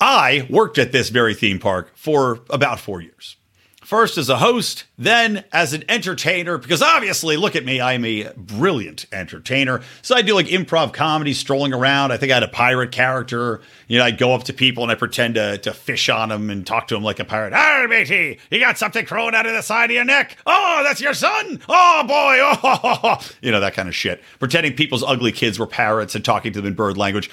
I 0.01 0.47
worked 0.49 0.79
at 0.79 0.91
this 0.91 1.11
very 1.11 1.35
theme 1.35 1.59
park 1.59 1.93
for 1.97 2.41
about 2.49 2.81
four 2.81 3.03
years 3.03 3.37
first 3.83 4.17
as 4.17 4.29
a 4.29 4.39
host, 4.39 4.85
then 4.97 5.45
as 5.53 5.73
an 5.73 5.85
entertainer, 5.89 6.59
because 6.59 6.83
obviously, 6.83 7.37
look 7.37 7.57
at 7.57 7.65
me, 7.65 7.81
I'm 7.81 8.05
a 8.05 8.33
brilliant 8.37 9.07
entertainer. 9.13 9.83
So 10.01 10.17
I 10.17 10.23
do 10.23 10.35
like 10.35 10.47
improv 10.47 10.93
comedy, 10.93 11.35
strolling 11.35 11.73
around. 11.73 12.13
I 12.13 12.17
think 12.17 12.33
I 12.33 12.37
had 12.37 12.43
a 12.43 12.49
pirate 12.49 12.93
character. 12.93 13.61
You 13.89 13.99
know, 13.99 14.05
I'd 14.05 14.19
go 14.19 14.35
up 14.35 14.45
to 14.45 14.53
people 14.53 14.83
and 14.83 14.93
I 14.93 14.95
pretend 14.95 15.35
to, 15.35 15.59
to 15.59 15.73
fish 15.73 16.09
on 16.09 16.31
them 16.31 16.51
and 16.51 16.67
talk 16.67 16.89
to 16.89 16.95
them 16.95 17.03
like 17.03 17.19
a 17.19 17.25
pirate. 17.25 17.53
Ah, 17.53 17.87
matey, 17.89 18.39
you 18.51 18.61
got 18.61 18.79
something 18.79 19.05
crawling 19.05 19.35
out 19.35 19.47
of 19.47 19.53
the 19.53 19.63
side 19.63 19.91
of 19.91 19.95
your 19.95 20.05
neck. 20.05 20.37
Oh, 20.47 20.83
that's 20.85 21.01
your 21.01 21.15
son. 21.15 21.61
Oh, 21.69 22.03
boy. 22.07 22.39
Oh, 22.65 23.19
you 23.43 23.51
know, 23.51 23.61
that 23.61 23.75
kind 23.75 23.89
of 23.89 23.95
shit. 23.95 24.23
Pretending 24.39 24.75
people's 24.75 25.03
ugly 25.03 25.33
kids 25.33 25.59
were 25.59 25.67
parrots 25.67 26.15
and 26.15 26.25
talking 26.25 26.53
to 26.53 26.61
them 26.61 26.69
in 26.69 26.75
bird 26.75 26.97
language. 26.97 27.31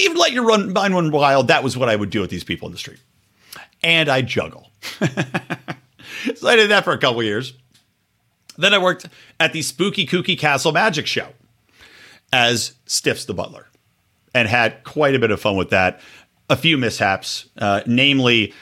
Even 0.00 0.16
let 0.16 0.32
your 0.32 0.44
run, 0.44 0.72
mind 0.72 0.94
run 0.94 1.10
wild. 1.10 1.48
That 1.48 1.64
was 1.64 1.76
what 1.76 1.88
I 1.88 1.96
would 1.96 2.10
do 2.10 2.20
with 2.20 2.30
these 2.30 2.44
people 2.44 2.66
in 2.66 2.72
the 2.72 2.78
street. 2.78 2.98
And 3.86 4.08
I 4.08 4.20
juggle. 4.20 4.72
so 6.34 6.48
I 6.48 6.56
did 6.56 6.70
that 6.70 6.82
for 6.82 6.92
a 6.92 6.98
couple 6.98 7.22
years. 7.22 7.52
Then 8.58 8.74
I 8.74 8.78
worked 8.78 9.06
at 9.38 9.52
the 9.52 9.62
Spooky 9.62 10.04
Kooky 10.04 10.36
Castle 10.36 10.72
Magic 10.72 11.06
Show 11.06 11.28
as 12.32 12.74
Stiffs 12.86 13.26
the 13.26 13.32
Butler 13.32 13.68
and 14.34 14.48
had 14.48 14.82
quite 14.82 15.14
a 15.14 15.20
bit 15.20 15.30
of 15.30 15.40
fun 15.40 15.56
with 15.56 15.70
that. 15.70 16.00
A 16.50 16.56
few 16.56 16.76
mishaps, 16.76 17.48
uh, 17.58 17.82
namely 17.86 18.52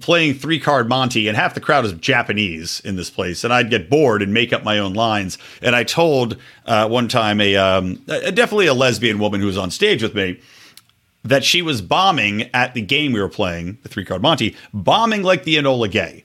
playing 0.00 0.32
three 0.32 0.58
card 0.58 0.88
Monte, 0.88 1.28
and 1.28 1.36
half 1.36 1.52
the 1.52 1.60
crowd 1.60 1.84
is 1.84 1.92
Japanese 1.92 2.80
in 2.80 2.96
this 2.96 3.10
place, 3.10 3.44
and 3.44 3.52
I'd 3.52 3.68
get 3.68 3.90
bored 3.90 4.22
and 4.22 4.32
make 4.32 4.54
up 4.54 4.64
my 4.64 4.78
own 4.78 4.94
lines. 4.94 5.36
And 5.60 5.76
I 5.76 5.84
told 5.84 6.38
uh, 6.64 6.88
one 6.88 7.08
time 7.08 7.42
a, 7.42 7.56
um, 7.56 8.02
a 8.08 8.32
definitely 8.32 8.68
a 8.68 8.74
lesbian 8.74 9.18
woman 9.18 9.40
who 9.40 9.46
was 9.46 9.58
on 9.58 9.70
stage 9.70 10.02
with 10.02 10.14
me 10.14 10.40
that 11.24 11.44
she 11.44 11.62
was 11.62 11.82
bombing 11.82 12.50
at 12.54 12.74
the 12.74 12.82
game 12.82 13.12
we 13.12 13.20
were 13.20 13.28
playing, 13.28 13.78
the 13.82 13.88
three 13.88 14.04
card 14.04 14.22
Monte, 14.22 14.56
bombing 14.72 15.22
like 15.22 15.44
the 15.44 15.56
Enola 15.56 15.90
Gay 15.90 16.24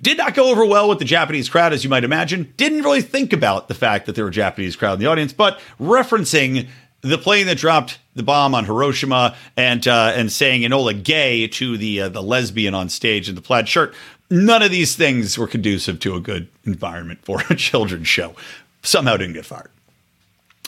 Did 0.00 0.18
not 0.18 0.34
go 0.34 0.50
over 0.50 0.64
well 0.64 0.88
with 0.88 0.98
the 0.98 1.04
Japanese 1.04 1.48
crowd, 1.48 1.72
as 1.72 1.84
you 1.84 1.90
might 1.90 2.04
imagine. 2.04 2.52
Didn't 2.56 2.82
really 2.82 3.02
think 3.02 3.32
about 3.32 3.68
the 3.68 3.74
fact 3.74 4.06
that 4.06 4.14
there 4.14 4.24
were 4.24 4.30
Japanese 4.30 4.76
crowd 4.76 4.94
in 4.94 5.00
the 5.00 5.06
audience, 5.06 5.32
but 5.32 5.60
referencing 5.80 6.68
the 7.02 7.18
plane 7.18 7.46
that 7.46 7.58
dropped 7.58 7.98
the 8.14 8.22
bomb 8.22 8.54
on 8.54 8.64
Hiroshima 8.64 9.36
and 9.56 9.86
uh, 9.86 10.12
and 10.16 10.32
saying 10.32 10.62
Enola 10.62 11.00
Gay 11.02 11.46
to 11.48 11.76
the 11.76 12.02
uh, 12.02 12.08
the 12.08 12.22
lesbian 12.22 12.74
on 12.74 12.88
stage 12.88 13.28
in 13.28 13.34
the 13.34 13.42
plaid 13.42 13.68
shirt. 13.68 13.94
None 14.30 14.62
of 14.62 14.70
these 14.70 14.96
things 14.96 15.36
were 15.36 15.46
conducive 15.46 16.00
to 16.00 16.14
a 16.14 16.20
good 16.20 16.48
environment 16.64 17.20
for 17.22 17.42
a 17.50 17.54
children's 17.56 18.08
show. 18.08 18.34
Somehow 18.82 19.16
didn't 19.18 19.34
get 19.34 19.44
fired. 19.44 19.70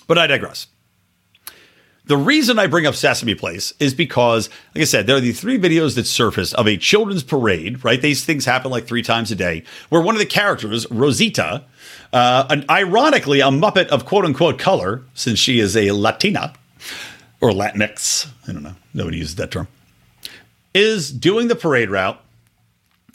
But 0.07 0.19
I 0.19 0.27
digress. 0.27 0.67
The 2.07 2.17
reason 2.17 2.59
I 2.61 2.69
bring 2.69 2.87
up 2.87 2.95
Sesame 2.95 3.35
Place 3.35 3.73
is 3.81 3.93
because, 3.93 4.49
like 4.75 4.83
I 4.83 4.85
said, 4.85 5.09
there 5.09 5.17
are 5.17 5.21
the 5.21 5.33
three 5.33 5.59
videos 5.59 5.97
that 5.97 6.07
surfaced 6.07 6.55
of 6.55 6.69
a 6.69 6.77
children's 6.77 7.25
parade, 7.25 7.85
right? 7.85 8.01
These 8.01 8.25
things 8.25 8.45
happen 8.45 8.71
like 8.71 8.87
three 8.87 9.03
times 9.03 9.33
a 9.33 9.35
day, 9.35 9.65
where 9.89 10.01
one 10.01 10.15
of 10.15 10.21
the 10.21 10.27
characters, 10.27 10.89
Rosita, 10.89 11.65
uh, 12.13 12.47
an, 12.49 12.65
ironically 12.71 13.41
a 13.41 13.47
Muppet 13.47 13.89
of 13.89 14.05
quote 14.05 14.25
unquote 14.25 14.57
color, 14.57 15.03
since 15.15 15.41
she 15.41 15.59
is 15.59 15.77
a 15.77 15.91
Latina 15.91 16.55
or 17.41 17.51
Latinx, 17.51 18.29
I 18.47 18.53
don't 18.53 18.63
know, 18.63 18.77
nobody 18.95 19.19
uses 19.19 19.35
that 19.37 19.51
term, 19.51 19.67
is 20.75 21.11
doing 21.11 21.49
the 21.49 21.57
parade 21.57 21.91
route. 21.91 22.23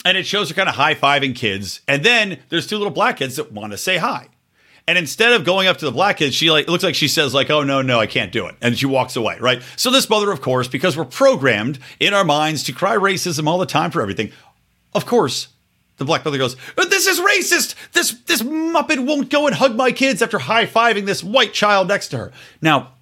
And 0.04 0.18
it 0.18 0.26
shows 0.26 0.48
her 0.48 0.54
kind 0.54 0.68
of 0.68 0.74
high 0.74 0.96
fiving 0.96 1.34
kids. 1.34 1.80
And 1.86 2.04
then 2.04 2.40
there's 2.48 2.66
two 2.66 2.76
little 2.76 2.92
black 2.92 3.18
kids 3.18 3.36
that 3.36 3.52
want 3.52 3.70
to 3.70 3.78
say 3.78 3.98
hi. 3.98 4.26
And 4.88 4.98
instead 4.98 5.32
of 5.32 5.44
going 5.44 5.68
up 5.68 5.76
to 5.78 5.84
the 5.84 5.92
black 5.92 6.16
kid, 6.16 6.34
she 6.34 6.50
like 6.50 6.66
it 6.66 6.70
looks 6.70 6.82
like 6.82 6.94
she 6.94 7.08
says 7.08 7.32
like, 7.32 7.50
"Oh 7.50 7.62
no, 7.62 7.82
no, 7.82 8.00
I 8.00 8.06
can't 8.06 8.32
do 8.32 8.46
it," 8.46 8.56
and 8.60 8.76
she 8.76 8.86
walks 8.86 9.14
away. 9.14 9.38
Right. 9.38 9.62
So 9.76 9.90
this 9.90 10.08
mother, 10.10 10.30
of 10.32 10.40
course, 10.40 10.66
because 10.66 10.96
we're 10.96 11.04
programmed 11.04 11.78
in 12.00 12.14
our 12.14 12.24
minds 12.24 12.64
to 12.64 12.72
cry 12.72 12.96
racism 12.96 13.46
all 13.46 13.58
the 13.58 13.66
time 13.66 13.90
for 13.90 14.02
everything, 14.02 14.32
of 14.92 15.06
course, 15.06 15.48
the 15.98 16.04
black 16.04 16.24
mother 16.24 16.38
goes, 16.38 16.56
uh, 16.76 16.84
"This 16.86 17.06
is 17.06 17.20
racist. 17.20 17.74
This 17.92 18.16
this 18.26 18.42
muppet 18.42 19.06
won't 19.06 19.30
go 19.30 19.46
and 19.46 19.54
hug 19.54 19.76
my 19.76 19.92
kids 19.92 20.20
after 20.20 20.40
high 20.40 20.66
fiving 20.66 21.06
this 21.06 21.22
white 21.22 21.52
child 21.52 21.88
next 21.88 22.08
to 22.08 22.18
her." 22.18 22.32
Now, 22.60 22.92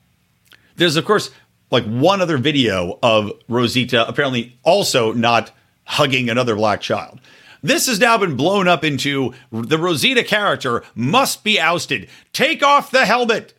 there's 0.77 0.97
of 0.97 1.07
course 1.07 1.31
like 1.71 1.85
one 1.85 2.21
other 2.21 2.37
video 2.37 2.99
of 3.03 3.33
Rosita 3.49 4.07
apparently 4.07 4.59
also 4.65 5.13
not 5.13 5.53
hugging 5.85 6.29
another 6.29 6.57
black 6.57 6.81
child. 6.81 7.21
This 7.63 7.87
has 7.87 8.01
now 8.01 8.17
been 8.19 8.37
blown 8.37 8.69
up 8.69 8.85
into 8.85 9.35
the 9.51 9.79
Rosita 9.79 10.25
character 10.25 10.83
must 10.95 11.45
be 11.45 11.61
ousted. 11.61 12.09
Take 12.33 12.63
off 12.63 12.91
the 12.91 13.05
helmet. 13.05 13.55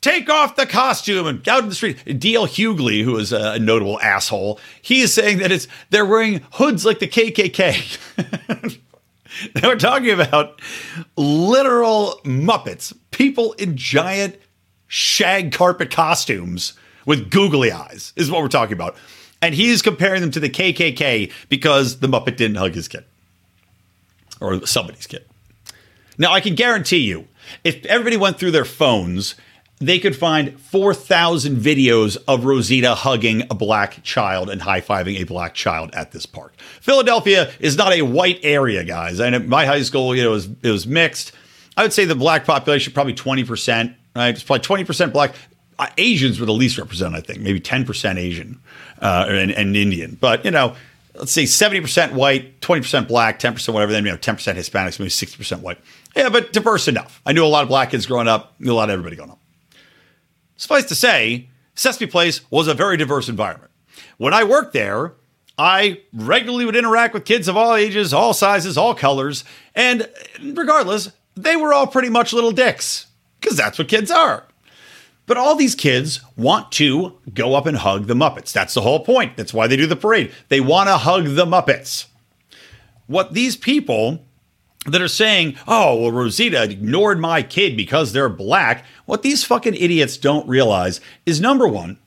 Take 0.00 0.30
off 0.30 0.56
the 0.56 0.66
costume 0.66 1.26
and 1.26 1.46
out 1.48 1.64
in 1.64 1.68
the 1.68 1.74
street. 1.74 2.20
D.L. 2.20 2.46
Hughley, 2.46 3.02
who 3.02 3.16
is 3.16 3.32
a 3.32 3.58
notable 3.58 4.00
asshole, 4.00 4.60
he 4.80 5.00
is 5.00 5.12
saying 5.12 5.38
that 5.38 5.50
it's 5.50 5.66
they're 5.90 6.06
wearing 6.06 6.40
hoods 6.52 6.84
like 6.84 7.00
the 7.00 7.08
KKK. 7.08 8.78
now 9.56 9.68
we're 9.68 9.76
talking 9.76 10.10
about 10.10 10.60
literal 11.16 12.20
Muppets, 12.24 12.96
people 13.10 13.54
in 13.54 13.76
giant 13.76 14.36
shag 14.86 15.52
carpet 15.52 15.90
costumes 15.90 16.74
with 17.04 17.30
googly 17.30 17.72
eyes, 17.72 18.12
is 18.14 18.30
what 18.30 18.40
we're 18.40 18.48
talking 18.48 18.74
about. 18.74 18.96
And 19.42 19.54
he's 19.54 19.82
comparing 19.82 20.20
them 20.20 20.30
to 20.30 20.40
the 20.40 20.50
KKK 20.50 21.32
because 21.48 21.98
the 21.98 22.06
Muppet 22.06 22.36
didn't 22.36 22.56
hug 22.56 22.74
his 22.74 22.86
kid 22.86 23.04
or 24.40 24.66
somebody's 24.66 25.06
kid. 25.06 25.24
Now, 26.18 26.32
I 26.32 26.40
can 26.40 26.54
guarantee 26.54 26.98
you, 26.98 27.28
if 27.64 27.84
everybody 27.86 28.16
went 28.16 28.38
through 28.38 28.50
their 28.50 28.64
phones, 28.64 29.34
they 29.78 29.98
could 30.00 30.16
find 30.16 30.60
4,000 30.60 31.56
videos 31.56 32.16
of 32.26 32.44
Rosita 32.44 32.94
hugging 32.96 33.42
a 33.50 33.54
black 33.54 34.02
child 34.02 34.50
and 34.50 34.60
high 34.62 34.80
fiving 34.80 35.20
a 35.20 35.24
black 35.24 35.54
child 35.54 35.90
at 35.94 36.10
this 36.10 36.26
park. 36.26 36.54
Philadelphia 36.80 37.52
is 37.60 37.76
not 37.76 37.92
a 37.92 38.02
white 38.02 38.40
area, 38.42 38.82
guys. 38.82 39.20
And 39.20 39.34
at 39.34 39.46
my 39.46 39.66
high 39.66 39.82
school, 39.82 40.16
you 40.16 40.24
know, 40.24 40.30
it 40.30 40.34
was, 40.34 40.48
it 40.62 40.70
was 40.70 40.86
mixed. 40.86 41.32
I 41.76 41.82
would 41.82 41.92
say 41.92 42.04
the 42.04 42.16
black 42.16 42.44
population 42.44 42.92
probably 42.92 43.14
20%, 43.14 43.94
right? 44.16 44.28
It's 44.30 44.42
probably 44.42 44.84
20% 44.84 45.12
black. 45.12 45.34
Uh, 45.78 45.86
Asians 45.96 46.40
were 46.40 46.46
the 46.46 46.52
least 46.52 46.76
represented, 46.76 47.16
I 47.16 47.20
think, 47.20 47.40
maybe 47.40 47.60
10% 47.60 48.16
Asian 48.16 48.60
uh, 49.00 49.26
and, 49.28 49.52
and 49.52 49.76
Indian. 49.76 50.18
But, 50.20 50.44
you 50.44 50.50
know, 50.50 50.74
let's 51.18 51.32
say 51.32 51.44
70% 51.44 52.12
white, 52.12 52.60
20% 52.60 53.08
black, 53.08 53.38
10% 53.38 53.72
whatever, 53.72 53.92
then 53.92 54.04
you 54.04 54.10
know, 54.10 54.16
10% 54.16 54.36
Hispanics, 54.54 54.98
maybe 54.98 55.10
60% 55.10 55.60
white. 55.60 55.78
Yeah, 56.16 56.28
but 56.28 56.52
diverse 56.52 56.88
enough. 56.88 57.20
I 57.26 57.32
knew 57.32 57.44
a 57.44 57.46
lot 57.46 57.62
of 57.62 57.68
black 57.68 57.90
kids 57.90 58.06
growing 58.06 58.28
up, 58.28 58.54
knew 58.58 58.72
a 58.72 58.74
lot 58.74 58.88
of 58.88 58.94
everybody 58.94 59.16
growing 59.16 59.32
up. 59.32 59.40
Suffice 60.56 60.84
to 60.86 60.94
say, 60.94 61.48
Sesame 61.74 62.10
Place 62.10 62.40
was 62.50 62.66
a 62.66 62.74
very 62.74 62.96
diverse 62.96 63.28
environment. 63.28 63.70
When 64.16 64.34
I 64.34 64.44
worked 64.44 64.72
there, 64.72 65.14
I 65.56 66.00
regularly 66.12 66.64
would 66.64 66.76
interact 66.76 67.14
with 67.14 67.24
kids 67.24 67.46
of 67.46 67.56
all 67.56 67.74
ages, 67.74 68.12
all 68.12 68.34
sizes, 68.34 68.76
all 68.76 68.94
colors, 68.94 69.44
and 69.74 70.08
regardless, 70.40 71.10
they 71.36 71.54
were 71.54 71.72
all 71.72 71.86
pretty 71.86 72.08
much 72.08 72.32
little 72.32 72.50
dicks, 72.50 73.06
because 73.40 73.56
that's 73.56 73.78
what 73.78 73.86
kids 73.88 74.10
are. 74.10 74.47
But 75.28 75.36
all 75.36 75.54
these 75.54 75.74
kids 75.74 76.20
want 76.36 76.72
to 76.72 77.18
go 77.34 77.54
up 77.54 77.66
and 77.66 77.76
hug 77.76 78.06
the 78.06 78.14
Muppets. 78.14 78.50
That's 78.50 78.72
the 78.72 78.80
whole 78.80 79.04
point. 79.04 79.36
That's 79.36 79.52
why 79.52 79.66
they 79.66 79.76
do 79.76 79.86
the 79.86 79.94
parade. 79.94 80.32
They 80.48 80.58
want 80.58 80.88
to 80.88 80.96
hug 80.96 81.26
the 81.36 81.44
Muppets. 81.44 82.06
What 83.06 83.34
these 83.34 83.54
people 83.54 84.24
that 84.86 85.02
are 85.02 85.06
saying, 85.06 85.56
oh, 85.68 86.00
well, 86.00 86.12
Rosita 86.12 86.62
ignored 86.62 87.20
my 87.20 87.42
kid 87.42 87.76
because 87.76 88.12
they're 88.12 88.30
black, 88.30 88.86
what 89.04 89.20
these 89.22 89.44
fucking 89.44 89.74
idiots 89.74 90.16
don't 90.16 90.48
realize 90.48 90.98
is 91.26 91.42
number 91.42 91.68
one, 91.68 91.98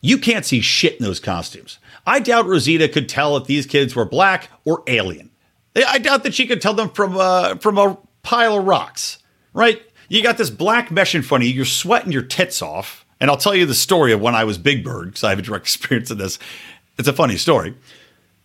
you 0.00 0.16
can't 0.16 0.46
see 0.46 0.60
shit 0.60 0.98
in 1.00 1.04
those 1.04 1.18
costumes. 1.18 1.80
I 2.06 2.20
doubt 2.20 2.46
Rosita 2.46 2.88
could 2.88 3.08
tell 3.08 3.36
if 3.36 3.46
these 3.46 3.66
kids 3.66 3.96
were 3.96 4.04
black 4.04 4.48
or 4.64 4.84
alien. 4.86 5.30
I 5.74 5.98
doubt 5.98 6.22
that 6.22 6.34
she 6.34 6.46
could 6.46 6.62
tell 6.62 6.74
them 6.74 6.90
from, 6.90 7.16
uh, 7.16 7.56
from 7.56 7.78
a 7.78 7.98
pile 8.22 8.58
of 8.58 8.64
rocks, 8.64 9.18
right? 9.52 9.82
You 10.08 10.22
got 10.22 10.38
this 10.38 10.50
black 10.50 10.90
mesh 10.90 11.14
in 11.14 11.22
front 11.22 11.44
of 11.44 11.48
you. 11.48 11.54
You're 11.54 11.64
sweating 11.64 12.12
your 12.12 12.22
tits 12.22 12.62
off. 12.62 13.04
And 13.20 13.30
I'll 13.30 13.36
tell 13.36 13.54
you 13.54 13.64
the 13.64 13.74
story 13.74 14.12
of 14.12 14.20
when 14.20 14.34
I 14.34 14.44
was 14.44 14.58
Big 14.58 14.84
Bird 14.84 15.06
because 15.06 15.24
I 15.24 15.30
have 15.30 15.38
a 15.38 15.42
direct 15.42 15.64
experience 15.66 16.10
of 16.10 16.18
this. 16.18 16.38
It's 16.98 17.08
a 17.08 17.12
funny 17.12 17.36
story. 17.36 17.74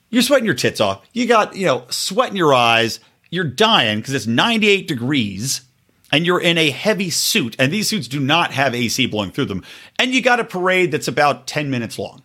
You're 0.09 0.21
sweating 0.21 0.45
your 0.45 0.55
tits 0.55 0.79
off. 0.79 1.05
You 1.13 1.27
got, 1.27 1.55
you 1.55 1.65
know, 1.65 1.85
sweat 1.89 2.29
in 2.31 2.35
your 2.35 2.53
eyes. 2.53 2.99
You're 3.29 3.43
dying 3.43 3.99
because 3.99 4.13
it's 4.13 4.27
98 4.27 4.87
degrees 4.87 5.61
and 6.11 6.25
you're 6.25 6.41
in 6.41 6.57
a 6.57 6.71
heavy 6.71 7.09
suit. 7.09 7.55
And 7.59 7.71
these 7.71 7.89
suits 7.89 8.07
do 8.07 8.19
not 8.19 8.51
have 8.53 8.73
AC 8.73 9.05
blowing 9.05 9.31
through 9.31 9.45
them. 9.45 9.63
And 9.99 10.13
you 10.13 10.21
got 10.21 10.39
a 10.39 10.43
parade 10.43 10.91
that's 10.91 11.07
about 11.07 11.45
10 11.45 11.69
minutes 11.69 11.99
long. 11.99 12.23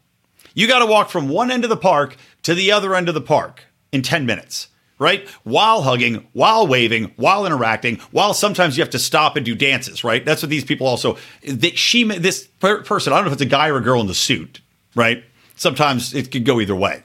You 0.54 0.66
got 0.66 0.78
to 0.78 0.86
walk 0.86 1.10
from 1.10 1.28
one 1.28 1.50
end 1.50 1.64
of 1.64 1.70
the 1.70 1.76
park 1.76 2.16
to 2.44 2.54
the 2.54 2.72
other 2.72 2.94
end 2.94 3.08
of 3.08 3.14
the 3.14 3.20
park 3.20 3.64
in 3.92 4.02
10 4.02 4.24
minutes 4.24 4.68
right? 4.98 5.28
While 5.42 5.82
hugging, 5.82 6.26
while 6.32 6.66
waving, 6.66 7.12
while 7.16 7.46
interacting, 7.46 7.98
while 8.10 8.34
sometimes 8.34 8.76
you 8.76 8.82
have 8.82 8.90
to 8.90 8.98
stop 8.98 9.36
and 9.36 9.44
do 9.44 9.54
dances, 9.54 10.04
right? 10.04 10.24
That's 10.24 10.42
what 10.42 10.50
these 10.50 10.64
people 10.64 10.86
also. 10.86 11.18
That 11.46 11.78
she, 11.78 12.04
this 12.04 12.46
person, 12.58 13.12
I 13.12 13.16
don't 13.16 13.24
know 13.24 13.30
if 13.30 13.34
it's 13.34 13.42
a 13.42 13.46
guy 13.46 13.68
or 13.68 13.78
a 13.78 13.82
girl 13.82 14.00
in 14.00 14.06
the 14.06 14.14
suit, 14.14 14.60
right? 14.94 15.24
Sometimes 15.56 16.14
it 16.14 16.30
could 16.30 16.44
go 16.44 16.60
either 16.60 16.74
way. 16.74 17.02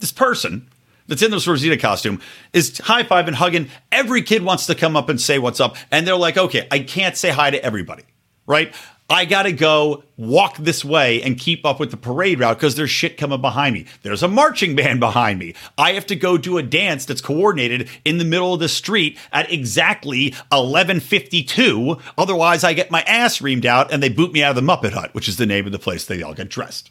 This 0.00 0.12
person 0.12 0.68
that's 1.06 1.22
in 1.22 1.30
this 1.30 1.46
Rosita 1.46 1.76
costume 1.76 2.20
is 2.52 2.78
high 2.78 3.02
fiving, 3.02 3.34
hugging. 3.34 3.70
Every 3.90 4.22
kid 4.22 4.42
wants 4.42 4.66
to 4.66 4.74
come 4.74 4.96
up 4.96 5.08
and 5.08 5.20
say 5.20 5.38
what's 5.38 5.60
up, 5.60 5.76
and 5.90 6.06
they're 6.06 6.16
like, 6.16 6.36
okay, 6.36 6.68
I 6.70 6.80
can't 6.80 7.16
say 7.16 7.30
hi 7.30 7.50
to 7.50 7.64
everybody, 7.64 8.04
right? 8.46 8.74
I 9.10 9.24
got 9.24 9.44
to 9.44 9.52
go 9.52 10.04
walk 10.18 10.58
this 10.58 10.84
way 10.84 11.22
and 11.22 11.38
keep 11.38 11.64
up 11.64 11.80
with 11.80 11.90
the 11.90 11.96
parade 11.96 12.40
route 12.40 12.58
because 12.58 12.74
there's 12.74 12.90
shit 12.90 13.16
coming 13.16 13.40
behind 13.40 13.72
me. 13.72 13.86
There's 14.02 14.22
a 14.22 14.28
marching 14.28 14.76
band 14.76 15.00
behind 15.00 15.38
me. 15.38 15.54
I 15.78 15.92
have 15.92 16.04
to 16.06 16.16
go 16.16 16.36
do 16.36 16.58
a 16.58 16.62
dance 16.62 17.06
that's 17.06 17.22
coordinated 17.22 17.88
in 18.04 18.18
the 18.18 18.24
middle 18.26 18.52
of 18.52 18.60
the 18.60 18.68
street 18.68 19.16
at 19.32 19.50
exactly 19.50 20.34
11:52. 20.52 21.98
Otherwise, 22.18 22.64
I 22.64 22.74
get 22.74 22.90
my 22.90 23.00
ass 23.02 23.38
reamed 23.38 23.64
out 23.64 23.90
and 23.90 24.02
they 24.02 24.10
boot 24.10 24.32
me 24.32 24.42
out 24.42 24.56
of 24.56 24.56
the 24.56 24.72
Muppet 24.72 24.92
Hut, 24.92 25.14
which 25.14 25.28
is 25.28 25.38
the 25.38 25.46
name 25.46 25.64
of 25.64 25.72
the 25.72 25.78
place 25.78 26.04
they 26.04 26.22
all 26.22 26.34
get 26.34 26.50
dressed. 26.50 26.90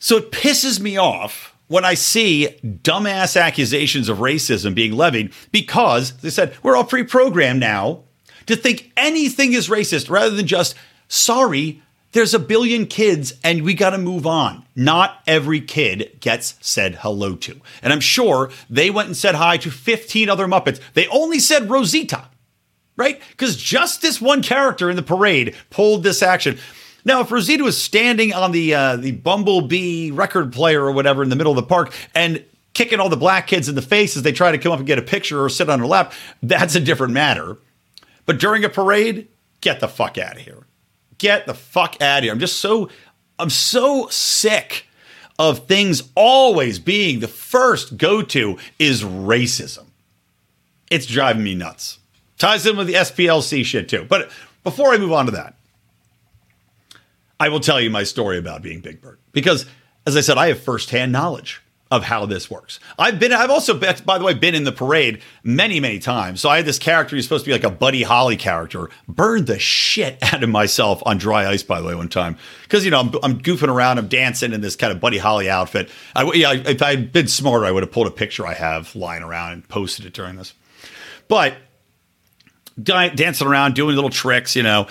So 0.00 0.16
it 0.16 0.32
pisses 0.32 0.80
me 0.80 0.96
off 0.96 1.54
when 1.68 1.84
I 1.84 1.94
see 1.94 2.58
dumbass 2.64 3.40
accusations 3.40 4.08
of 4.08 4.18
racism 4.18 4.74
being 4.74 4.92
levied 4.92 5.32
because 5.52 6.14
they 6.18 6.30
said 6.30 6.52
we're 6.64 6.74
all 6.74 6.82
pre-programmed 6.82 7.60
now 7.60 8.02
to 8.46 8.56
think 8.56 8.92
anything 8.96 9.52
is 9.52 9.68
racist 9.68 10.10
rather 10.10 10.34
than 10.34 10.46
just, 10.46 10.74
sorry, 11.08 11.82
there's 12.12 12.34
a 12.34 12.38
billion 12.38 12.86
kids 12.86 13.34
and 13.42 13.62
we 13.62 13.74
got 13.74 13.90
to 13.90 13.98
move 13.98 14.26
on. 14.26 14.64
Not 14.76 15.22
every 15.26 15.60
kid 15.60 16.18
gets 16.20 16.56
said 16.60 16.96
hello 16.96 17.36
to. 17.36 17.60
And 17.82 17.92
I'm 17.92 18.00
sure 18.00 18.50
they 18.70 18.90
went 18.90 19.08
and 19.08 19.16
said 19.16 19.34
hi 19.34 19.56
to 19.58 19.70
15 19.70 20.28
other 20.28 20.46
Muppets. 20.46 20.80
They 20.94 21.08
only 21.08 21.38
said 21.38 21.70
Rosita, 21.70 22.28
right? 22.96 23.20
Because 23.30 23.56
just 23.56 24.02
this 24.02 24.20
one 24.20 24.42
character 24.42 24.90
in 24.90 24.96
the 24.96 25.02
parade 25.02 25.56
pulled 25.70 26.02
this 26.02 26.22
action. 26.22 26.58
Now, 27.04 27.20
if 27.20 27.32
Rosita 27.32 27.64
was 27.64 27.80
standing 27.80 28.32
on 28.32 28.52
the 28.52 28.74
uh, 28.74 28.96
the 28.96 29.12
Bumblebee 29.12 30.12
record 30.12 30.52
player 30.52 30.84
or 30.84 30.92
whatever 30.92 31.22
in 31.22 31.30
the 31.30 31.36
middle 31.36 31.52
of 31.52 31.56
the 31.56 31.62
park 31.64 31.92
and 32.14 32.44
kicking 32.74 33.00
all 33.00 33.08
the 33.08 33.16
black 33.16 33.46
kids 33.46 33.68
in 33.68 33.74
the 33.74 33.82
face 33.82 34.16
as 34.16 34.22
they 34.22 34.32
try 34.32 34.52
to 34.52 34.58
come 34.58 34.72
up 34.72 34.78
and 34.78 34.86
get 34.86 34.98
a 34.98 35.02
picture 35.02 35.42
or 35.42 35.48
sit 35.48 35.68
on 35.68 35.80
her 35.80 35.86
lap, 35.86 36.12
that's 36.42 36.74
a 36.74 36.80
different 36.80 37.12
matter. 37.12 37.58
But 38.26 38.38
during 38.38 38.64
a 38.64 38.68
parade, 38.68 39.28
get 39.60 39.80
the 39.80 39.88
fuck 39.88 40.18
out 40.18 40.36
of 40.36 40.42
here. 40.42 40.66
Get 41.18 41.46
the 41.46 41.54
fuck 41.54 42.00
out 42.02 42.18
of 42.18 42.24
here. 42.24 42.32
I'm 42.32 42.40
just 42.40 42.60
so 42.60 42.88
I'm 43.38 43.50
so 43.50 44.08
sick 44.08 44.86
of 45.38 45.66
things 45.66 46.02
always 46.14 46.78
being 46.78 47.20
the 47.20 47.28
first 47.28 47.96
go 47.96 48.22
to 48.22 48.58
is 48.78 49.02
racism. 49.02 49.86
It's 50.90 51.06
driving 51.06 51.42
me 51.42 51.54
nuts. 51.54 51.98
Ties 52.38 52.66
in 52.66 52.76
with 52.76 52.86
the 52.86 52.94
SPLC 52.94 53.64
shit 53.64 53.88
too. 53.88 54.04
But 54.08 54.30
before 54.62 54.92
I 54.92 54.98
move 54.98 55.12
on 55.12 55.26
to 55.26 55.32
that, 55.32 55.54
I 57.40 57.48
will 57.48 57.60
tell 57.60 57.80
you 57.80 57.90
my 57.90 58.04
story 58.04 58.38
about 58.38 58.62
being 58.62 58.80
Big 58.80 59.00
Bird 59.00 59.18
because, 59.32 59.66
as 60.06 60.16
I 60.16 60.20
said, 60.20 60.38
I 60.38 60.48
have 60.48 60.60
firsthand 60.60 61.12
knowledge 61.12 61.61
of 61.92 62.04
how 62.04 62.24
this 62.24 62.50
works. 62.50 62.80
I've 62.98 63.18
been, 63.18 63.34
I've 63.34 63.50
also, 63.50 63.76
been, 63.76 63.94
by 64.06 64.16
the 64.16 64.24
way, 64.24 64.32
been 64.32 64.54
in 64.54 64.64
the 64.64 64.72
parade 64.72 65.20
many, 65.44 65.78
many 65.78 65.98
times. 65.98 66.40
So 66.40 66.48
I 66.48 66.56
had 66.56 66.64
this 66.64 66.78
character 66.78 67.14
who's 67.14 67.26
supposed 67.26 67.44
to 67.44 67.50
be 67.50 67.52
like 67.52 67.64
a 67.64 67.70
Buddy 67.70 68.02
Holly 68.02 68.38
character. 68.38 68.88
Burned 69.06 69.46
the 69.46 69.58
shit 69.58 70.16
out 70.32 70.42
of 70.42 70.48
myself 70.48 71.02
on 71.04 71.18
dry 71.18 71.46
ice, 71.46 71.62
by 71.62 71.82
the 71.82 71.86
way, 71.86 71.94
one 71.94 72.08
time 72.08 72.38
because 72.62 72.86
you 72.86 72.90
know 72.90 73.00
I'm, 73.00 73.12
I'm, 73.22 73.38
goofing 73.42 73.68
around, 73.68 73.98
I'm 73.98 74.08
dancing 74.08 74.54
in 74.54 74.62
this 74.62 74.76
kind 74.76 74.90
of 74.90 74.98
Buddy 74.98 75.18
Holly 75.18 75.50
outfit. 75.50 75.90
I, 76.16 76.24
yeah, 76.32 76.52
if 76.54 76.80
I'd 76.80 77.12
been 77.12 77.28
smarter, 77.28 77.66
I 77.66 77.70
would 77.70 77.82
have 77.82 77.92
pulled 77.92 78.06
a 78.06 78.10
picture 78.10 78.46
I 78.46 78.54
have 78.54 78.96
lying 78.96 79.22
around 79.22 79.52
and 79.52 79.68
posted 79.68 80.06
it 80.06 80.14
during 80.14 80.36
this. 80.36 80.54
But 81.28 81.54
dancing 82.80 83.46
around, 83.46 83.74
doing 83.74 83.94
little 83.94 84.10
tricks, 84.10 84.54
you 84.56 84.62
know, 84.62 84.86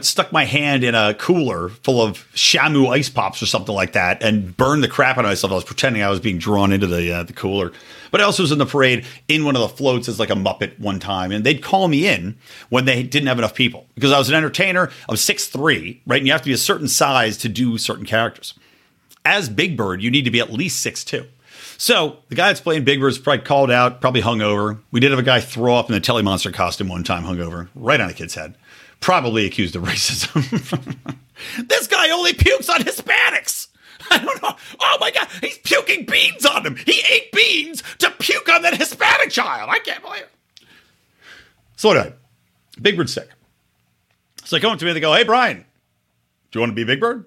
stuck 0.00 0.32
my 0.32 0.44
hand 0.44 0.84
in 0.84 0.94
a 0.94 1.14
cooler 1.14 1.68
full 1.68 2.02
of 2.02 2.26
Shamu 2.34 2.88
ice 2.88 3.08
pops 3.08 3.42
or 3.42 3.46
something 3.46 3.74
like 3.74 3.92
that, 3.92 4.22
and 4.22 4.56
burned 4.56 4.82
the 4.82 4.88
crap 4.88 5.18
out 5.18 5.24
of 5.24 5.30
myself. 5.30 5.52
I 5.52 5.56
was 5.56 5.64
pretending 5.64 6.02
I 6.02 6.10
was 6.10 6.20
being 6.20 6.38
drawn 6.38 6.72
into 6.72 6.86
the 6.86 7.12
uh, 7.12 7.22
the 7.22 7.32
cooler. 7.32 7.72
But 8.10 8.20
I 8.20 8.24
also 8.24 8.44
was 8.44 8.52
in 8.52 8.58
the 8.58 8.66
parade 8.66 9.04
in 9.26 9.44
one 9.44 9.56
of 9.56 9.62
the 9.62 9.68
floats 9.68 10.08
as 10.08 10.20
like 10.20 10.30
a 10.30 10.34
Muppet 10.34 10.78
one 10.78 11.00
time, 11.00 11.32
and 11.32 11.44
they'd 11.44 11.62
call 11.62 11.88
me 11.88 12.06
in 12.06 12.36
when 12.68 12.84
they 12.84 13.02
didn't 13.02 13.26
have 13.26 13.38
enough 13.38 13.54
people 13.54 13.86
because 13.94 14.12
I 14.12 14.18
was 14.18 14.28
an 14.28 14.36
entertainer. 14.36 14.90
I 15.08 15.12
was 15.12 15.20
six 15.20 15.48
three, 15.48 16.00
right, 16.06 16.18
and 16.18 16.26
you 16.26 16.32
have 16.32 16.42
to 16.42 16.48
be 16.48 16.52
a 16.52 16.58
certain 16.58 16.88
size 16.88 17.36
to 17.38 17.48
do 17.48 17.76
certain 17.78 18.06
characters. 18.06 18.54
As 19.24 19.48
Big 19.48 19.76
Bird, 19.76 20.02
you 20.02 20.10
need 20.10 20.26
to 20.26 20.30
be 20.30 20.40
at 20.40 20.52
least 20.52 20.80
six 20.80 21.02
two. 21.02 21.26
So 21.76 22.18
the 22.28 22.34
guy 22.34 22.48
that's 22.48 22.60
playing 22.60 22.84
Big 22.84 23.00
Bird 23.00 23.08
is 23.08 23.18
probably 23.18 23.44
called 23.44 23.70
out, 23.70 24.00
probably 24.00 24.22
hungover. 24.22 24.78
We 24.90 25.00
did 25.00 25.10
have 25.10 25.18
a 25.18 25.24
guy 25.24 25.40
throw 25.40 25.76
up 25.76 25.88
in 25.88 25.94
the 25.94 26.00
Telly 26.00 26.22
Monster 26.22 26.50
costume 26.50 26.88
one 26.88 27.04
time, 27.04 27.24
hungover, 27.24 27.68
right 27.74 28.00
on 28.00 28.08
a 28.08 28.12
kid's 28.12 28.34
head. 28.34 28.54
Probably 29.00 29.44
accused 29.46 29.76
of 29.76 29.82
racism. 29.82 30.96
this 31.66 31.86
guy 31.86 32.10
only 32.10 32.32
pukes 32.32 32.68
on 32.68 32.80
Hispanics. 32.80 33.68
I 34.10 34.18
don't 34.18 34.42
know. 34.42 34.56
Oh 34.80 34.96
my 35.00 35.10
God, 35.10 35.28
he's 35.40 35.58
puking 35.58 36.04
beans 36.06 36.44
on 36.46 36.66
him. 36.66 36.76
He 36.76 37.02
ate 37.10 37.32
beans 37.32 37.82
to 37.98 38.10
puke 38.10 38.48
on 38.48 38.62
that 38.62 38.76
Hispanic 38.76 39.30
child. 39.30 39.70
I 39.70 39.78
can't 39.78 40.02
believe 40.02 40.22
it. 40.22 40.30
So 41.76 41.90
anyway, 41.90 42.14
Big 42.80 42.96
Bird's 42.96 43.12
sick. 43.12 43.28
So 44.44 44.56
they 44.56 44.60
come 44.60 44.72
up 44.72 44.78
to 44.78 44.84
me 44.84 44.90
and 44.90 44.96
they 44.96 45.00
go, 45.00 45.14
Hey, 45.14 45.24
Brian, 45.24 45.58
do 45.58 46.58
you 46.58 46.60
want 46.60 46.70
to 46.70 46.76
be 46.76 46.84
Big 46.84 47.00
Bird? 47.00 47.24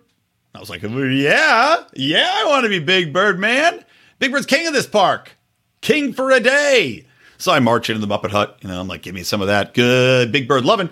I 0.53 0.59
was 0.59 0.69
like, 0.69 0.81
Yeah, 0.81 1.83
yeah, 1.93 2.31
I 2.35 2.45
want 2.47 2.63
to 2.63 2.69
be 2.69 2.79
Big 2.79 3.13
Bird, 3.13 3.39
man. 3.39 3.83
Big 4.19 4.31
Bird's 4.31 4.45
king 4.45 4.67
of 4.67 4.73
this 4.73 4.87
park. 4.87 5.37
King 5.81 6.13
for 6.13 6.31
a 6.31 6.39
day. 6.39 7.05
So 7.37 7.51
I 7.51 7.59
march 7.59 7.89
into 7.89 8.05
the 8.05 8.07
Muppet 8.07 8.31
Hut. 8.31 8.57
You 8.61 8.69
know, 8.69 8.79
I'm 8.79 8.87
like, 8.87 9.03
give 9.03 9.13
me 9.13 9.23
some 9.23 9.41
of 9.41 9.47
that 9.47 9.73
good 9.73 10.31
Big 10.31 10.47
Bird 10.47 10.65
loving. 10.65 10.89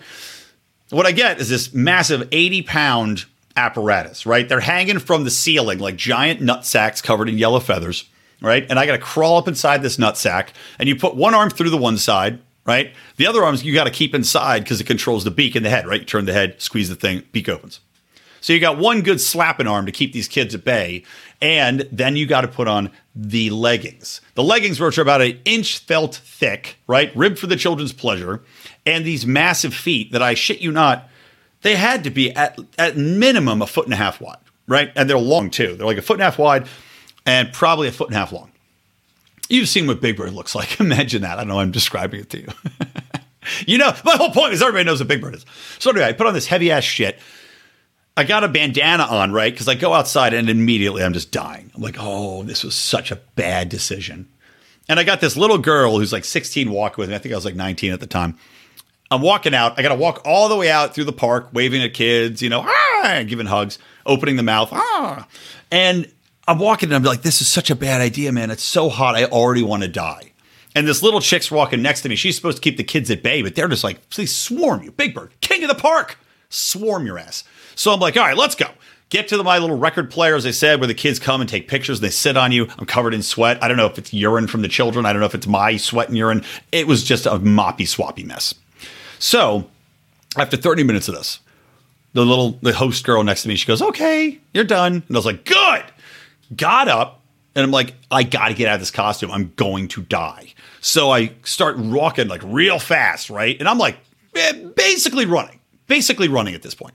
What 0.91 1.07
I 1.07 1.11
get 1.11 1.39
is 1.39 1.49
this 1.49 1.73
massive 1.73 2.27
80 2.31 2.61
pound 2.63 3.25
apparatus, 3.55 4.25
right? 4.25 4.47
They're 4.47 4.59
hanging 4.59 4.99
from 4.99 5.23
the 5.23 5.31
ceiling 5.31 5.79
like 5.79 5.95
giant 5.95 6.41
nut 6.41 6.65
sacks 6.65 7.01
covered 7.01 7.29
in 7.29 7.37
yellow 7.37 7.59
feathers, 7.59 8.07
right? 8.41 8.65
And 8.69 8.77
I 8.77 8.85
got 8.85 8.91
to 8.91 8.99
crawl 8.99 9.37
up 9.37 9.47
inside 9.47 9.81
this 9.81 9.97
nut 9.97 10.17
sack. 10.17 10.53
And 10.77 10.87
you 10.87 10.95
put 10.95 11.15
one 11.15 11.33
arm 11.33 11.49
through 11.49 11.71
the 11.71 11.77
one 11.77 11.97
side, 11.97 12.39
right? 12.65 12.93
The 13.17 13.25
other 13.25 13.43
arms 13.43 13.63
you 13.63 13.73
got 13.73 13.85
to 13.85 13.91
keep 13.91 14.13
inside 14.13 14.63
because 14.63 14.79
it 14.79 14.87
controls 14.87 15.23
the 15.23 15.31
beak 15.31 15.55
and 15.55 15.65
the 15.65 15.69
head, 15.71 15.87
right? 15.87 16.01
You 16.01 16.05
turn 16.05 16.25
the 16.25 16.33
head, 16.33 16.61
squeeze 16.61 16.89
the 16.89 16.95
thing, 16.95 17.23
beak 17.31 17.49
opens. 17.49 17.79
So 18.41 18.53
you 18.53 18.59
got 18.59 18.77
one 18.77 19.01
good 19.01 19.19
slapping 19.19 19.65
arm 19.65 19.87
to 19.87 19.91
keep 19.91 20.13
these 20.13 20.27
kids 20.27 20.53
at 20.53 20.63
bay. 20.63 21.03
And 21.45 21.87
then 21.91 22.15
you 22.15 22.25
got 22.25 22.41
to 22.41 22.47
put 22.47 22.67
on 22.67 22.89
the 23.13 23.51
leggings. 23.51 24.19
The 24.33 24.41
leggings, 24.41 24.79
which 24.79 24.97
are 24.97 25.03
about 25.03 25.21
an 25.21 25.39
inch 25.45 25.77
felt 25.77 26.15
thick, 26.15 26.79
right? 26.87 27.15
Ribbed 27.15 27.37
for 27.37 27.45
the 27.45 27.55
children's 27.55 27.93
pleasure. 27.93 28.41
And 28.83 29.05
these 29.05 29.27
massive 29.27 29.71
feet 29.71 30.11
that 30.11 30.23
I 30.23 30.33
shit 30.33 30.59
you 30.59 30.71
not, 30.71 31.07
they 31.61 31.75
had 31.75 32.03
to 32.05 32.09
be 32.09 32.31
at, 32.31 32.57
at 32.79 32.97
minimum 32.97 33.61
a 33.61 33.67
foot 33.67 33.85
and 33.85 33.93
a 33.93 33.95
half 33.95 34.19
wide, 34.19 34.39
right? 34.67 34.91
And 34.95 35.07
they're 35.07 35.19
long 35.19 35.51
too. 35.51 35.75
They're 35.75 35.85
like 35.85 35.99
a 35.99 36.01
foot 36.01 36.15
and 36.15 36.23
a 36.23 36.25
half 36.25 36.39
wide 36.39 36.65
and 37.27 37.53
probably 37.53 37.89
a 37.89 37.91
foot 37.91 38.07
and 38.07 38.15
a 38.15 38.19
half 38.19 38.31
long. 38.31 38.51
You've 39.47 39.69
seen 39.69 39.85
what 39.85 40.01
Big 40.01 40.17
Bird 40.17 40.33
looks 40.33 40.55
like. 40.55 40.79
Imagine 40.79 41.21
that. 41.21 41.37
I 41.37 41.41
don't 41.41 41.49
know. 41.49 41.59
I'm 41.59 41.69
describing 41.69 42.21
it 42.21 42.31
to 42.31 42.41
you. 42.41 42.47
you 43.67 43.77
know, 43.77 43.93
my 44.03 44.15
whole 44.15 44.31
point 44.31 44.53
is 44.53 44.63
everybody 44.63 44.85
knows 44.85 44.99
what 44.99 45.09
Big 45.09 45.21
Bird 45.21 45.35
is. 45.35 45.45
So 45.77 45.91
anyway, 45.91 46.07
I 46.07 46.13
put 46.13 46.25
on 46.25 46.33
this 46.33 46.47
heavy 46.47 46.71
ass 46.71 46.83
shit 46.83 47.19
I 48.17 48.23
got 48.23 48.43
a 48.43 48.47
bandana 48.47 49.03
on, 49.03 49.33
right? 49.33 49.51
Because 49.51 49.67
I 49.67 49.75
go 49.75 49.93
outside 49.93 50.33
and 50.33 50.49
immediately 50.49 51.03
I'm 51.03 51.13
just 51.13 51.31
dying. 51.31 51.71
I'm 51.75 51.81
like, 51.81 51.97
oh, 51.99 52.43
this 52.43 52.63
was 52.63 52.75
such 52.75 53.11
a 53.11 53.17
bad 53.35 53.69
decision. 53.69 54.29
And 54.87 54.99
I 54.99 55.03
got 55.03 55.19
this 55.19 55.35
little 55.35 55.57
girl 55.57 55.97
who's 55.97 56.13
like 56.13 56.23
16 56.23 56.71
walking 56.71 57.01
with 57.01 57.09
me. 57.09 57.15
I 57.15 57.17
think 57.17 57.33
I 57.33 57.37
was 57.37 57.45
like 57.45 57.55
19 57.55 57.91
at 57.91 57.99
the 57.99 58.07
time. 58.07 58.37
I'm 59.11 59.21
walking 59.21 59.53
out. 59.53 59.77
I 59.77 59.81
got 59.81 59.89
to 59.89 59.95
walk 59.95 60.21
all 60.25 60.49
the 60.49 60.55
way 60.55 60.69
out 60.69 60.93
through 60.93 61.03
the 61.03 61.13
park, 61.13 61.49
waving 61.53 61.81
at 61.83 61.93
kids, 61.93 62.41
you 62.41 62.49
know, 62.49 62.61
ah, 62.65 63.23
giving 63.27 63.45
hugs, 63.45 63.77
opening 64.05 64.35
the 64.35 64.43
mouth, 64.43 64.69
ah. 64.71 65.27
And 65.71 66.11
I'm 66.47 66.59
walking 66.59 66.89
and 66.89 66.95
I'm 66.95 67.03
like, 67.03 67.21
this 67.21 67.41
is 67.41 67.47
such 67.47 67.69
a 67.69 67.75
bad 67.75 68.01
idea, 68.01 68.31
man. 68.31 68.49
It's 68.49 68.63
so 68.63 68.89
hot. 68.89 69.15
I 69.15 69.25
already 69.25 69.63
want 69.63 69.83
to 69.83 69.89
die. 69.89 70.31
And 70.75 70.87
this 70.87 71.01
little 71.01 71.21
chick's 71.21 71.49
walking 71.49 71.81
next 71.81 72.01
to 72.01 72.09
me. 72.09 72.15
She's 72.15 72.35
supposed 72.35 72.57
to 72.57 72.61
keep 72.61 72.77
the 72.77 72.83
kids 72.83 73.09
at 73.09 73.23
bay, 73.23 73.41
but 73.41 73.55
they're 73.55 73.67
just 73.67 73.83
like, 73.83 74.09
please 74.09 74.35
swarm 74.35 74.83
you, 74.83 74.91
Big 74.91 75.15
Bird, 75.15 75.31
king 75.41 75.63
of 75.63 75.69
the 75.69 75.75
park, 75.75 76.17
swarm 76.49 77.05
your 77.05 77.17
ass. 77.17 77.43
So 77.75 77.93
I'm 77.93 77.99
like, 77.99 78.17
all 78.17 78.23
right, 78.23 78.37
let's 78.37 78.55
go. 78.55 78.67
Get 79.09 79.27
to 79.27 79.37
the, 79.37 79.43
my 79.43 79.59
little 79.59 79.77
record 79.77 80.09
player, 80.09 80.35
as 80.35 80.45
I 80.45 80.51
said, 80.51 80.79
where 80.79 80.87
the 80.87 80.93
kids 80.95 81.19
come 81.19 81.39
and 81.39 81.49
take 81.49 81.67
pictures. 81.67 81.99
And 81.99 82.05
they 82.05 82.09
sit 82.09 82.37
on 82.37 82.51
you. 82.51 82.67
I'm 82.79 82.85
covered 82.85 83.13
in 83.13 83.21
sweat. 83.21 83.61
I 83.63 83.67
don't 83.67 83.77
know 83.77 83.85
if 83.85 83.97
it's 83.97 84.13
urine 84.13 84.47
from 84.47 84.61
the 84.61 84.67
children. 84.67 85.05
I 85.05 85.13
don't 85.13 85.19
know 85.19 85.27
if 85.27 85.35
it's 85.35 85.47
my 85.47 85.77
sweat 85.77 86.09
and 86.09 86.17
urine. 86.17 86.43
It 86.71 86.87
was 86.87 87.03
just 87.03 87.25
a 87.25 87.31
moppy, 87.31 87.87
swappy 87.87 88.25
mess. 88.25 88.55
So 89.19 89.69
after 90.37 90.57
30 90.57 90.83
minutes 90.83 91.07
of 91.07 91.15
this, 91.15 91.39
the 92.13 92.25
little 92.25 92.51
the 92.61 92.73
host 92.73 93.03
girl 93.03 93.23
next 93.23 93.43
to 93.43 93.49
me, 93.49 93.55
she 93.55 93.67
goes, 93.67 93.81
"Okay, 93.81 94.39
you're 94.53 94.63
done." 94.63 95.03
And 95.07 95.15
I 95.15 95.19
was 95.19 95.25
like, 95.25 95.43
"Good." 95.43 95.83
Got 96.55 96.87
up, 96.87 97.21
and 97.53 97.63
I'm 97.63 97.71
like, 97.71 97.93
"I 98.09 98.23
got 98.23 98.47
to 98.47 98.53
get 98.53 98.69
out 98.69 98.75
of 98.75 98.79
this 98.79 98.91
costume. 98.91 99.31
I'm 99.31 99.51
going 99.57 99.89
to 99.89 100.01
die." 100.01 100.53
So 100.79 101.11
I 101.11 101.33
start 101.43 101.77
walking 101.77 102.29
like 102.29 102.41
real 102.43 102.79
fast, 102.79 103.29
right? 103.29 103.57
And 103.59 103.67
I'm 103.67 103.77
like, 103.77 103.97
eh, 104.33 104.53
basically 104.75 105.25
running, 105.25 105.59
basically 105.87 106.29
running 106.29 106.55
at 106.55 106.61
this 106.61 106.73
point. 106.73 106.93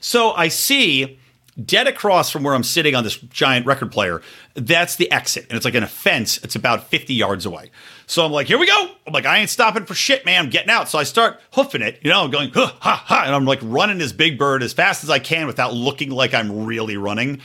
So 0.00 0.32
I 0.32 0.48
see 0.48 1.18
dead 1.64 1.86
across 1.86 2.30
from 2.30 2.42
where 2.42 2.54
I'm 2.54 2.62
sitting 2.62 2.94
on 2.94 3.04
this 3.04 3.16
giant 3.16 3.66
record 3.66 3.92
player, 3.92 4.22
that's 4.54 4.96
the 4.96 5.10
exit. 5.10 5.46
And 5.48 5.56
it's 5.56 5.64
like 5.64 5.74
in 5.74 5.82
a 5.82 5.88
fence, 5.88 6.38
it's 6.38 6.56
about 6.56 6.88
50 6.88 7.14
yards 7.14 7.46
away. 7.46 7.70
So 8.06 8.24
I'm 8.24 8.32
like, 8.32 8.46
here 8.46 8.58
we 8.58 8.66
go. 8.66 8.90
I'm 9.06 9.12
like, 9.12 9.26
I 9.26 9.38
ain't 9.38 9.50
stopping 9.50 9.84
for 9.84 9.94
shit, 9.94 10.24
man. 10.24 10.44
I'm 10.44 10.50
getting 10.50 10.70
out. 10.70 10.88
So 10.88 10.98
I 10.98 11.04
start 11.04 11.40
hoofing 11.52 11.82
it, 11.82 11.98
you 12.02 12.10
know, 12.10 12.24
I'm 12.24 12.30
going, 12.30 12.50
ha, 12.50 12.76
ha, 12.80 13.04
ha. 13.06 13.22
And 13.26 13.34
I'm 13.34 13.44
like 13.44 13.60
running 13.62 13.98
this 13.98 14.12
big 14.12 14.38
bird 14.38 14.62
as 14.62 14.72
fast 14.72 15.04
as 15.04 15.10
I 15.10 15.18
can 15.18 15.46
without 15.46 15.74
looking 15.74 16.10
like 16.10 16.34
I'm 16.34 16.64
really 16.64 16.96
running. 16.96 17.40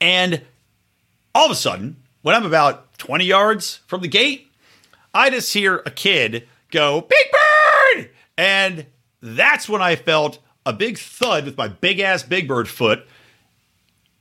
And 0.00 0.42
all 1.34 1.46
of 1.46 1.52
a 1.52 1.56
sudden, 1.56 1.96
when 2.22 2.34
I'm 2.34 2.46
about 2.46 2.98
20 2.98 3.24
yards 3.24 3.80
from 3.86 4.00
the 4.00 4.08
gate, 4.08 4.50
I 5.14 5.30
just 5.30 5.52
hear 5.52 5.82
a 5.86 5.90
kid 5.90 6.48
go, 6.70 7.00
Big 7.02 7.26
Bird! 7.32 8.10
And 8.36 8.86
that's 9.22 9.68
when 9.68 9.80
I 9.80 9.96
felt 9.96 10.38
a 10.66 10.72
big 10.72 10.98
thud 10.98 11.46
with 11.46 11.56
my 11.56 11.68
big 11.68 12.00
ass 12.00 12.22
Big 12.22 12.46
Bird 12.46 12.68
foot, 12.68 13.06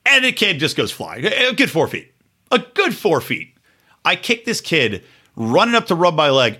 and 0.05 0.23
the 0.23 0.31
kid 0.31 0.59
just 0.59 0.77
goes 0.77 0.91
flying. 0.91 1.25
A 1.25 1.53
good 1.53 1.71
four 1.71 1.87
feet. 1.87 2.13
A 2.51 2.59
good 2.59 2.95
four 2.95 3.19
feet. 3.19 3.57
I 4.05 4.15
kick 4.15 4.45
this 4.45 4.61
kid 4.61 5.03
running 5.35 5.75
up 5.75 5.87
to 5.87 5.95
rub 5.95 6.15
my 6.15 6.29
leg, 6.29 6.59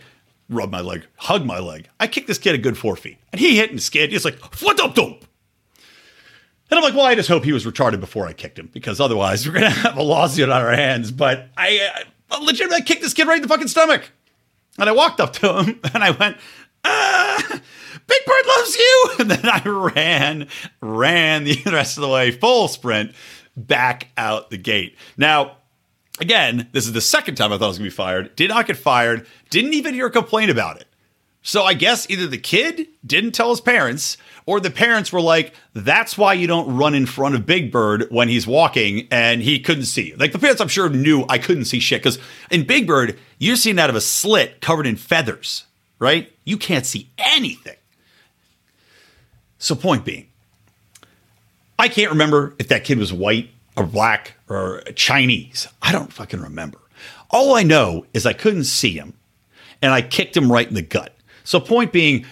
rub 0.49 0.71
my 0.71 0.81
leg, 0.81 1.05
hug 1.17 1.45
my 1.45 1.59
leg. 1.59 1.87
I 1.99 2.07
kick 2.07 2.27
this 2.27 2.39
kid 2.39 2.55
a 2.55 2.57
good 2.57 2.77
four 2.77 2.95
feet, 2.95 3.17
and 3.31 3.39
he 3.39 3.55
hit 3.55 3.69
and 3.69 3.81
skid. 3.81 4.11
He's 4.11 4.25
like, 4.25 4.39
"What 4.61 4.79
up, 4.79 4.95
dope?" 4.95 5.25
And 6.71 6.79
I'm 6.79 6.83
like, 6.83 6.95
well, 6.95 7.05
I 7.05 7.13
just 7.13 7.29
hope 7.29 7.43
he 7.43 7.53
was 7.53 7.63
retarded 7.63 7.99
before 7.99 8.25
I 8.25 8.33
kicked 8.33 8.57
him 8.57 8.71
because 8.73 8.99
otherwise 8.99 9.47
we're 9.47 9.53
gonna 9.53 9.69
have 9.69 9.97
a 9.97 10.03
lawsuit 10.03 10.49
on 10.49 10.61
our 10.61 10.71
hands. 10.71 11.11
But 11.11 11.49
I, 11.55 12.05
uh, 12.31 12.39
legitimately 12.41 12.81
kicked 12.81 13.03
this 13.03 13.13
kid 13.13 13.27
right 13.27 13.35
in 13.35 13.43
the 13.43 13.47
fucking 13.47 13.67
stomach, 13.67 14.09
and 14.79 14.89
I 14.89 14.91
walked 14.91 15.19
up 15.19 15.33
to 15.33 15.59
him 15.59 15.79
and 15.93 16.03
I 16.03 16.09
went, 16.11 16.37
ah, 16.83 17.61
Big 18.07 18.25
Bird 18.25 18.47
loves 18.47 18.75
you. 18.77 19.09
And 19.19 19.31
then 19.31 19.45
I 19.45 19.61
ran, 19.63 20.47
ran 20.81 21.45
the 21.45 21.61
rest 21.65 21.97
of 21.97 22.01
the 22.01 22.09
way, 22.09 22.31
full 22.31 22.67
sprint 22.67 23.13
back 23.55 24.09
out 24.17 24.49
the 24.49 24.57
gate. 24.57 24.97
Now, 25.17 25.57
again, 26.19 26.67
this 26.73 26.85
is 26.85 26.93
the 26.93 27.01
second 27.01 27.35
time 27.35 27.53
I 27.53 27.57
thought 27.57 27.65
I 27.65 27.67
was 27.69 27.77
going 27.77 27.89
to 27.89 27.93
be 27.93 27.95
fired. 27.95 28.35
Did 28.35 28.49
not 28.49 28.67
get 28.67 28.77
fired. 28.77 29.25
Didn't 29.49 29.73
even 29.73 29.93
hear 29.93 30.07
a 30.07 30.11
complaint 30.11 30.51
about 30.51 30.81
it. 30.81 30.87
So 31.47 31.63
I 31.63 31.75
guess 31.75 32.09
either 32.09 32.25
the 32.25 32.39
kid 32.39 32.87
didn't 33.05 33.33
tell 33.33 33.51
his 33.51 33.61
parents, 33.61 34.17
or 34.47 34.59
the 34.59 34.71
parents 34.71 35.13
were 35.13 35.21
like, 35.21 35.53
"That's 35.73 36.17
why 36.17 36.33
you 36.33 36.47
don't 36.47 36.75
run 36.75 36.95
in 36.95 37.05
front 37.05 37.35
of 37.35 37.45
Big 37.45 37.71
Bird 37.71 38.07
when 38.09 38.29
he's 38.29 38.47
walking 38.47 39.07
and 39.11 39.43
he 39.43 39.59
couldn't 39.59 39.85
see 39.85 40.07
you." 40.09 40.15
Like 40.15 40.31
the 40.31 40.39
parents, 40.39 40.59
I'm 40.59 40.67
sure 40.67 40.89
knew 40.89 41.23
I 41.29 41.37
couldn't 41.37 41.65
see 41.65 41.79
shit 41.79 42.01
because 42.01 42.17
in 42.49 42.65
Big 42.65 42.87
Bird, 42.87 43.19
you're 43.37 43.57
seeing 43.57 43.77
out 43.77 43.91
of 43.91 43.95
a 43.95 44.01
slit 44.01 44.59
covered 44.59 44.87
in 44.87 44.95
feathers, 44.95 45.65
right? 45.99 46.33
You 46.45 46.57
can't 46.57 46.85
see 46.85 47.11
anything. 47.19 47.75
So, 49.57 49.75
point 49.75 50.05
being, 50.05 50.27
I 51.77 51.87
can't 51.87 52.11
remember 52.11 52.55
if 52.59 52.67
that 52.69 52.83
kid 52.83 52.97
was 52.97 53.11
white 53.11 53.49
or 53.75 53.85
black 53.85 54.33
or 54.49 54.81
Chinese. 54.95 55.67
I 55.81 55.91
don't 55.91 56.13
fucking 56.13 56.41
remember. 56.41 56.79
All 57.29 57.55
I 57.55 57.63
know 57.63 58.05
is 58.13 58.25
I 58.25 58.33
couldn't 58.33 58.65
see 58.65 58.91
him 58.91 59.13
and 59.81 59.91
I 59.91 60.01
kicked 60.01 60.35
him 60.37 60.51
right 60.51 60.67
in 60.67 60.75
the 60.75 60.81
gut. 60.81 61.15
So, 61.43 61.59
point 61.59 61.91
being, 61.91 62.25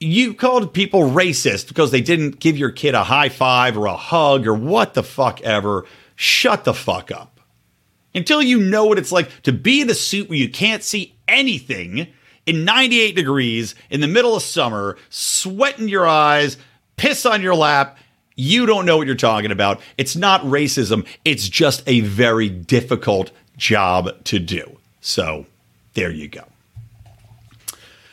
you 0.00 0.34
called 0.34 0.72
people 0.72 1.10
racist 1.10 1.68
because 1.68 1.90
they 1.90 2.00
didn't 2.00 2.40
give 2.40 2.56
your 2.56 2.70
kid 2.70 2.94
a 2.94 3.04
high 3.04 3.28
five 3.28 3.76
or 3.76 3.86
a 3.86 3.96
hug 3.96 4.46
or 4.46 4.54
what 4.54 4.94
the 4.94 5.02
fuck 5.02 5.40
ever. 5.42 5.84
Shut 6.16 6.64
the 6.64 6.74
fuck 6.74 7.10
up. 7.10 7.40
Until 8.14 8.42
you 8.42 8.58
know 8.58 8.86
what 8.86 8.98
it's 8.98 9.12
like 9.12 9.42
to 9.42 9.52
be 9.52 9.80
in 9.80 9.90
a 9.90 9.94
suit 9.94 10.28
where 10.28 10.38
you 10.38 10.48
can't 10.48 10.82
see 10.82 11.14
anything 11.28 12.08
in 12.46 12.64
98 12.64 13.14
degrees 13.14 13.74
in 13.90 14.00
the 14.00 14.08
middle 14.08 14.34
of 14.34 14.42
summer, 14.42 14.96
sweat 15.08 15.78
in 15.78 15.88
your 15.88 16.06
eyes, 16.06 16.56
piss 16.96 17.24
on 17.26 17.42
your 17.42 17.54
lap, 17.54 17.98
you 18.36 18.66
don't 18.66 18.86
know 18.86 18.96
what 18.96 19.06
you're 19.06 19.16
talking 19.16 19.50
about. 19.50 19.80
It's 19.98 20.16
not 20.16 20.42
racism, 20.42 21.06
it's 21.24 21.48
just 21.48 21.82
a 21.86 22.00
very 22.00 22.48
difficult 22.48 23.30
job 23.56 24.24
to 24.24 24.38
do. 24.38 24.78
So, 25.00 25.46
there 25.94 26.10
you 26.10 26.28
go. 26.28 26.49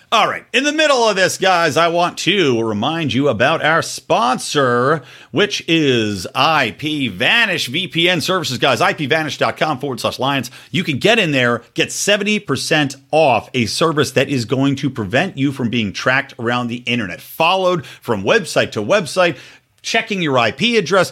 All 0.10 0.30
right. 0.30 0.46
In 0.54 0.63
the 0.63 0.72
middle 0.72 1.04
of 1.04 1.17
this, 1.17 1.38
guys, 1.38 1.76
I 1.76 1.89
want 1.89 2.17
to 2.20 2.63
remind 2.63 3.13
you 3.13 3.28
about 3.28 3.62
our 3.62 3.82
sponsor, 3.82 5.04
which 5.32 5.65
is 5.67 6.26
IP 6.28 7.12
Vanish 7.12 7.70
VPN 7.70 8.22
services, 8.22 8.58
guys. 8.58 8.80
IPVanish.com 8.80 9.80
forward 9.80 10.00
slash 10.00 10.17
Lions. 10.17 10.50
You 10.72 10.86
can 10.86 10.98
get 10.98 11.20
in 11.20 11.34
there, 11.34 11.62
get 11.74 11.89
70% 11.89 12.96
off 13.12 13.50
a 13.54 13.65
service 13.65 14.12
that 14.12 14.30
is 14.30 14.46
going 14.46 14.78
to 14.78 14.89
prevent 14.89 15.38
you 15.38 15.52
from 15.52 15.70
being 15.70 15.91
tracked 15.91 16.34
around 16.39 16.67
the 16.67 16.84
internet, 16.86 17.20
followed 17.20 17.86
from 17.86 18.24
website 18.24 18.72
to 18.72 18.80
website, 18.82 19.38
checking 19.82 20.22
your 20.22 20.38
IP 20.38 20.78
address, 20.78 21.12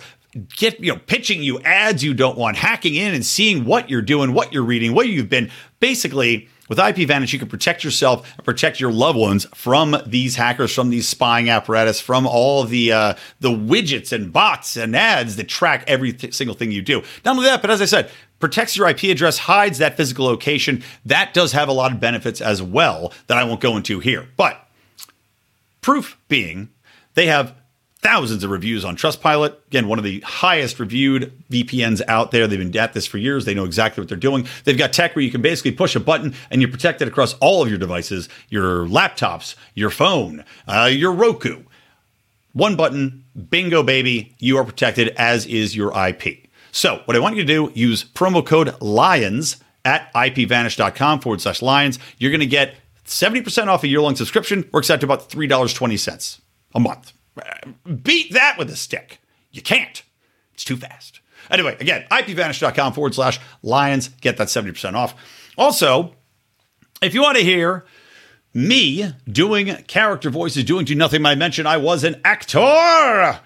get 0.55 0.79
you 0.79 0.93
know 0.93 0.99
pitching 0.99 1.43
you 1.43 1.59
ads 1.61 2.01
you 2.01 2.13
don't 2.13 2.37
want 2.37 2.55
hacking 2.55 2.95
in 2.95 3.13
and 3.13 3.25
seeing 3.25 3.63
what 3.63 3.89
you're 3.89 4.01
doing 4.01 4.33
what 4.33 4.51
you're 4.51 4.65
reading 4.65 4.93
what 4.93 5.07
you've 5.07 5.29
been 5.29 5.49
basically 5.79 6.49
with 6.67 6.77
IPVanish, 6.77 7.31
you 7.31 7.39
can 7.39 7.47
protect 7.47 7.83
yourself 7.83 8.31
and 8.37 8.45
protect 8.45 8.79
your 8.79 8.91
loved 8.91 9.19
ones 9.19 9.45
from 9.53 9.95
these 10.05 10.35
hackers, 10.35 10.73
from 10.73 10.89
these 10.89 11.07
spying 11.07 11.49
apparatus, 11.49 11.99
from 11.99 12.25
all 12.25 12.63
the 12.63 12.91
uh, 12.91 13.13
the 13.39 13.49
widgets 13.49 14.11
and 14.11 14.33
bots 14.33 14.75
and 14.75 14.95
ads 14.95 15.35
that 15.35 15.47
track 15.47 15.83
every 15.87 16.11
th- 16.13 16.33
single 16.33 16.55
thing 16.55 16.71
you 16.71 16.81
do. 16.81 17.03
Not 17.23 17.37
only 17.37 17.45
that, 17.45 17.61
but 17.61 17.69
as 17.69 17.81
I 17.81 17.85
said, 17.85 18.09
protects 18.39 18.75
your 18.75 18.87
IP 18.87 19.03
address, 19.03 19.37
hides 19.37 19.77
that 19.77 19.97
physical 19.97 20.25
location. 20.25 20.83
That 21.05 21.33
does 21.33 21.51
have 21.51 21.69
a 21.69 21.73
lot 21.73 21.91
of 21.91 21.99
benefits 21.99 22.41
as 22.41 22.61
well 22.61 23.13
that 23.27 23.37
I 23.37 23.43
won't 23.43 23.61
go 23.61 23.77
into 23.77 23.99
here. 23.99 24.27
But 24.35 24.67
proof 25.81 26.17
being, 26.27 26.69
they 27.13 27.27
have 27.27 27.55
thousands 28.05 28.43
of 28.43 28.51
reviews 28.51 28.85
on 28.85 28.95
Trustpilot. 28.95 29.55
Again, 29.65 29.87
one 29.87 29.97
of 29.97 30.03
the 30.05 30.19
highest 30.21 30.79
reviewed 30.79 31.33
VPNs 31.49 32.03
out 32.07 32.29
there. 32.29 32.45
They've 32.45 32.59
been 32.59 32.77
at 32.77 32.93
this 32.93 33.07
for 33.07 33.17
years. 33.17 33.45
They 33.45 33.55
know 33.55 33.65
exactly 33.65 33.99
what 33.99 34.09
they're 34.09 34.15
doing. 34.15 34.47
They've 34.63 34.77
got 34.77 34.93
tech 34.93 35.15
where 35.15 35.25
you 35.25 35.31
can 35.31 35.41
basically 35.41 35.71
push 35.71 35.95
a 35.95 35.99
button 35.99 36.35
and 36.51 36.61
you're 36.61 36.69
protected 36.69 37.07
across 37.07 37.33
all 37.39 37.63
of 37.63 37.69
your 37.69 37.79
devices, 37.79 38.29
your 38.47 38.85
laptops, 38.85 39.55
your 39.73 39.89
phone, 39.89 40.45
uh, 40.67 40.87
your 40.91 41.13
Roku. 41.13 41.63
One 42.53 42.75
button, 42.75 43.23
bingo, 43.49 43.81
baby, 43.81 44.35
you 44.37 44.57
are 44.57 44.63
protected, 44.63 45.09
as 45.17 45.47
is 45.47 45.75
your 45.75 45.91
IP. 45.97 46.47
So, 46.71 47.01
what 47.05 47.17
I 47.17 47.19
want 47.19 47.37
you 47.37 47.41
to 47.41 47.47
do, 47.47 47.71
use 47.73 48.03
promo 48.03 48.45
code 48.45 48.79
LIONS 48.81 49.57
at 49.83 50.13
ipvanish.com 50.13 51.21
forward 51.21 51.41
slash 51.41 51.63
lions. 51.63 51.97
You're 52.19 52.31
going 52.31 52.39
to 52.39 52.45
get 52.45 52.75
70% 53.07 53.65
off 53.65 53.83
a 53.83 53.87
year 53.87 54.01
long 54.01 54.15
subscription, 54.15 54.69
works 54.71 54.91
out 54.91 54.99
to 54.99 55.07
about 55.07 55.27
$3.20 55.27 56.39
a 56.75 56.79
month. 56.79 57.11
Beat 58.03 58.33
that 58.33 58.57
with 58.57 58.69
a 58.69 58.75
stick. 58.75 59.19
You 59.51 59.61
can't. 59.61 60.03
It's 60.53 60.63
too 60.63 60.77
fast. 60.77 61.19
Anyway, 61.49 61.77
again, 61.79 62.05
ipvanish.com 62.09 62.93
forward 62.93 63.13
slash 63.13 63.39
lions. 63.61 64.09
Get 64.21 64.37
that 64.37 64.47
70% 64.47 64.93
off. 64.93 65.15
Also, 65.57 66.15
if 67.01 67.13
you 67.13 67.21
want 67.21 67.37
to 67.37 67.43
hear 67.43 67.85
me 68.53 69.13
doing 69.29 69.75
character 69.87 70.29
voices, 70.29 70.63
doing 70.63 70.85
Do 70.85 70.95
Nothing, 70.95 71.25
I 71.25 71.35
mentioned 71.35 71.67
I 71.67 71.77
was 71.77 72.03
an 72.03 72.19
actor. 72.23 73.39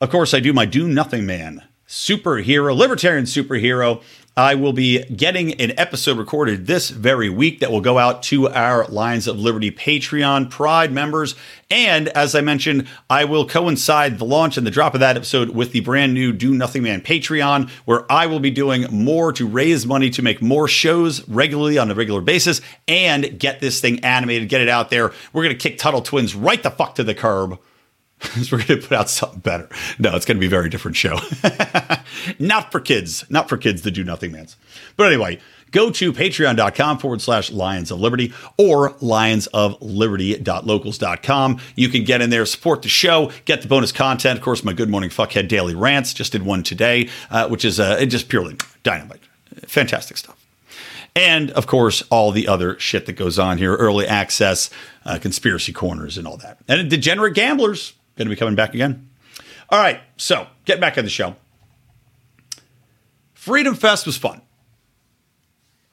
Of 0.00 0.10
course, 0.10 0.34
I 0.34 0.40
do 0.40 0.52
my 0.52 0.66
Do 0.66 0.88
Nothing 0.88 1.26
Man 1.26 1.62
superhero, 1.92 2.74
libertarian 2.74 3.26
superhero. 3.26 4.02
I 4.36 4.54
will 4.54 4.72
be 4.72 5.04
getting 5.04 5.52
an 5.60 5.78
episode 5.78 6.16
recorded 6.16 6.66
this 6.66 6.88
very 6.88 7.28
week 7.28 7.60
that 7.60 7.70
will 7.70 7.82
go 7.82 7.98
out 7.98 8.22
to 8.24 8.48
our 8.48 8.86
Lions 8.86 9.26
of 9.26 9.38
Liberty 9.38 9.70
Patreon 9.70 10.48
Pride 10.48 10.90
members. 10.90 11.34
And 11.70 12.08
as 12.08 12.34
I 12.34 12.40
mentioned, 12.40 12.88
I 13.10 13.26
will 13.26 13.46
coincide 13.46 14.18
the 14.18 14.24
launch 14.24 14.56
and 14.56 14.66
the 14.66 14.70
drop 14.70 14.94
of 14.94 15.00
that 15.00 15.16
episode 15.16 15.50
with 15.50 15.72
the 15.72 15.80
brand 15.80 16.14
new 16.14 16.32
Do 16.32 16.54
Nothing 16.54 16.82
Man 16.82 17.02
Patreon, 17.02 17.68
where 17.84 18.10
I 18.10 18.24
will 18.24 18.40
be 18.40 18.50
doing 18.50 18.86
more 18.90 19.34
to 19.34 19.46
raise 19.46 19.84
money 19.84 20.08
to 20.08 20.22
make 20.22 20.40
more 20.40 20.66
shows 20.66 21.28
regularly 21.28 21.76
on 21.76 21.90
a 21.90 21.94
regular 21.94 22.22
basis 22.22 22.62
and 22.88 23.38
get 23.38 23.60
this 23.60 23.82
thing 23.82 24.00
animated, 24.00 24.48
get 24.48 24.62
it 24.62 24.68
out 24.68 24.88
there. 24.88 25.12
We're 25.34 25.42
going 25.42 25.58
to 25.58 25.68
kick 25.68 25.76
Tuttle 25.76 26.00
Twins 26.00 26.34
right 26.34 26.62
the 26.62 26.70
fuck 26.70 26.94
to 26.94 27.04
the 27.04 27.14
curb 27.14 27.58
we're 28.52 28.58
going 28.58 28.80
to 28.80 28.88
put 28.88 28.92
out 28.92 29.10
something 29.10 29.40
better. 29.40 29.68
No, 29.98 30.14
it's 30.16 30.24
going 30.24 30.36
to 30.36 30.40
be 30.40 30.46
a 30.46 30.50
very 30.50 30.68
different 30.68 30.96
show. 30.96 31.18
not 32.38 32.70
for 32.72 32.80
kids, 32.80 33.28
not 33.30 33.48
for 33.48 33.56
kids 33.56 33.82
that 33.82 33.90
do 33.92 34.02
nothing 34.04 34.30
mans. 34.32 34.56
But 34.96 35.06
anyway, 35.08 35.40
go 35.70 35.90
to 35.90 36.12
patreon.com 36.12 36.98
forward 36.98 37.20
slash 37.20 37.50
lions 37.50 37.90
of 37.90 37.98
liberty 38.00 38.32
or 38.56 38.90
lionsofliberty.locals.com. 38.94 41.60
You 41.76 41.88
can 41.88 42.04
get 42.04 42.22
in 42.22 42.30
there, 42.30 42.46
support 42.46 42.82
the 42.82 42.88
show, 42.88 43.30
get 43.44 43.62
the 43.62 43.68
bonus 43.68 43.92
content. 43.92 44.38
Of 44.38 44.44
course, 44.44 44.64
my 44.64 44.72
Good 44.72 44.88
Morning 44.88 45.10
Fuckhead 45.10 45.48
Daily 45.48 45.74
Rants 45.74 46.14
just 46.14 46.32
did 46.32 46.44
one 46.44 46.62
today, 46.62 47.08
uh, 47.30 47.48
which 47.48 47.64
is 47.64 47.80
uh, 47.80 48.04
just 48.04 48.28
purely 48.28 48.56
dynamite. 48.82 49.20
Fantastic 49.66 50.16
stuff. 50.16 50.38
And 51.14 51.50
of 51.50 51.66
course, 51.66 52.02
all 52.10 52.32
the 52.32 52.48
other 52.48 52.78
shit 52.78 53.04
that 53.04 53.12
goes 53.14 53.38
on 53.38 53.58
here 53.58 53.74
early 53.74 54.06
access, 54.06 54.70
uh, 55.04 55.18
conspiracy 55.20 55.72
corners, 55.72 56.16
and 56.16 56.26
all 56.26 56.38
that. 56.38 56.56
And 56.68 56.88
degenerate 56.88 57.34
gamblers 57.34 57.92
going 58.22 58.30
to 58.30 58.36
be 58.36 58.38
coming 58.38 58.54
back 58.54 58.74
again. 58.74 59.08
All 59.68 59.78
right, 59.78 60.00
so 60.16 60.46
get 60.64 60.80
back 60.80 60.98
on 60.98 61.04
the 61.04 61.10
show. 61.10 61.36
Freedom 63.34 63.74
Fest 63.74 64.06
was 64.06 64.16
fun. 64.16 64.42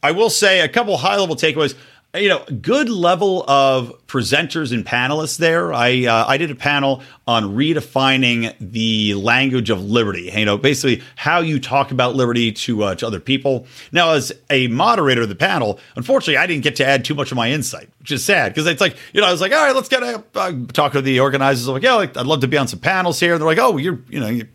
I 0.02 0.12
will 0.12 0.30
say 0.30 0.62
a 0.62 0.70
couple 0.70 0.98
high 0.98 1.18
level 1.18 1.36
takeaways. 1.36 1.76
You 2.16 2.30
know, 2.30 2.44
good 2.60 2.90
level 2.90 3.48
of 3.48 3.94
presenters 4.08 4.74
and 4.74 4.84
panelists 4.84 5.38
there. 5.38 5.72
I 5.72 6.08
uh, 6.08 6.26
I 6.28 6.38
did 6.38 6.50
a 6.50 6.56
panel 6.56 7.04
on 7.28 7.56
redefining 7.56 8.56
the 8.60 9.14
language 9.14 9.70
of 9.70 9.84
liberty. 9.84 10.32
You 10.36 10.44
know, 10.44 10.58
basically 10.58 11.04
how 11.16 11.42
you 11.42 11.60
talk 11.60 11.92
about 11.92 12.16
liberty 12.16 12.52
to 12.52 12.84
uh, 12.84 12.96
to 12.96 13.06
other 13.06 13.20
people. 13.20 13.68
Now, 13.92 14.14
as 14.14 14.32
a 14.50 14.70
moderator 14.70 15.22
of 15.22 15.30
the 15.30 15.36
panel, 15.36 15.80
unfortunately, 15.96 16.38
I 16.38 16.48
didn't 16.48 16.64
get 16.64 16.78
to 16.78 16.86
add 16.86 17.06
too 17.06 17.14
much 17.14 17.32
of 17.32 17.36
my 17.36 17.52
insight, 17.52 17.92
which 18.00 18.12
is 18.12 18.26
sad 18.26 18.56
because 18.56 18.66
it's 18.66 18.82
like 18.82 18.98
you 19.14 19.22
know 19.22 19.28
I 19.28 19.32
was 19.32 19.40
like, 19.40 19.52
all 19.52 19.64
right, 19.64 19.76
let's 19.76 19.90
get 19.90 20.02
a 20.02 20.24
uh, 20.34 20.54
talk 20.74 20.94
to 20.94 21.04
the 21.04 21.20
organizers. 21.20 21.68
I'm 21.68 21.76
like, 21.76 21.84
yeah, 21.84 21.96
I'd 21.98 22.26
love 22.26 22.42
to 22.42 22.48
be 22.48 22.58
on 22.58 22.68
some 22.68 22.80
panels 22.80 23.20
here. 23.20 23.34
And 23.34 23.42
they're 23.42 23.48
like, 23.48 23.60
oh, 23.60 23.78
you're 23.78 24.00
you 24.10 24.20
know 24.20 24.30
you're 24.30 24.48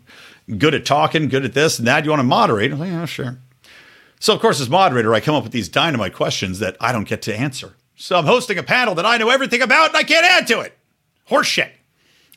good 0.57 0.75
at 0.75 0.85
talking, 0.85 1.29
good 1.29 1.45
at 1.45 1.53
this 1.53 1.79
and 1.79 1.87
that. 1.87 2.03
You 2.03 2.09
want 2.09 2.19
to 2.19 2.25
moderate? 2.25 2.73
I'm 2.73 2.79
like, 2.79 2.89
yeah, 2.89 3.05
sure. 3.05 3.39
So, 4.19 4.33
of 4.33 4.41
course, 4.41 4.61
as 4.61 4.69
moderator, 4.69 5.13
I 5.13 5.19
come 5.19 5.35
up 5.35 5.43
with 5.43 5.51
these 5.51 5.69
dynamite 5.69 6.13
questions 6.13 6.59
that 6.59 6.77
I 6.79 6.91
don't 6.91 7.07
get 7.07 7.21
to 7.23 7.35
answer. 7.35 7.75
So 7.95 8.17
I'm 8.17 8.25
hosting 8.25 8.57
a 8.57 8.63
panel 8.63 8.95
that 8.95 9.05
I 9.05 9.17
know 9.17 9.29
everything 9.29 9.61
about 9.61 9.89
and 9.89 9.97
I 9.97 10.03
can't 10.03 10.25
add 10.25 10.47
to 10.47 10.59
it. 10.61 10.77
Horseshit. 11.29 11.71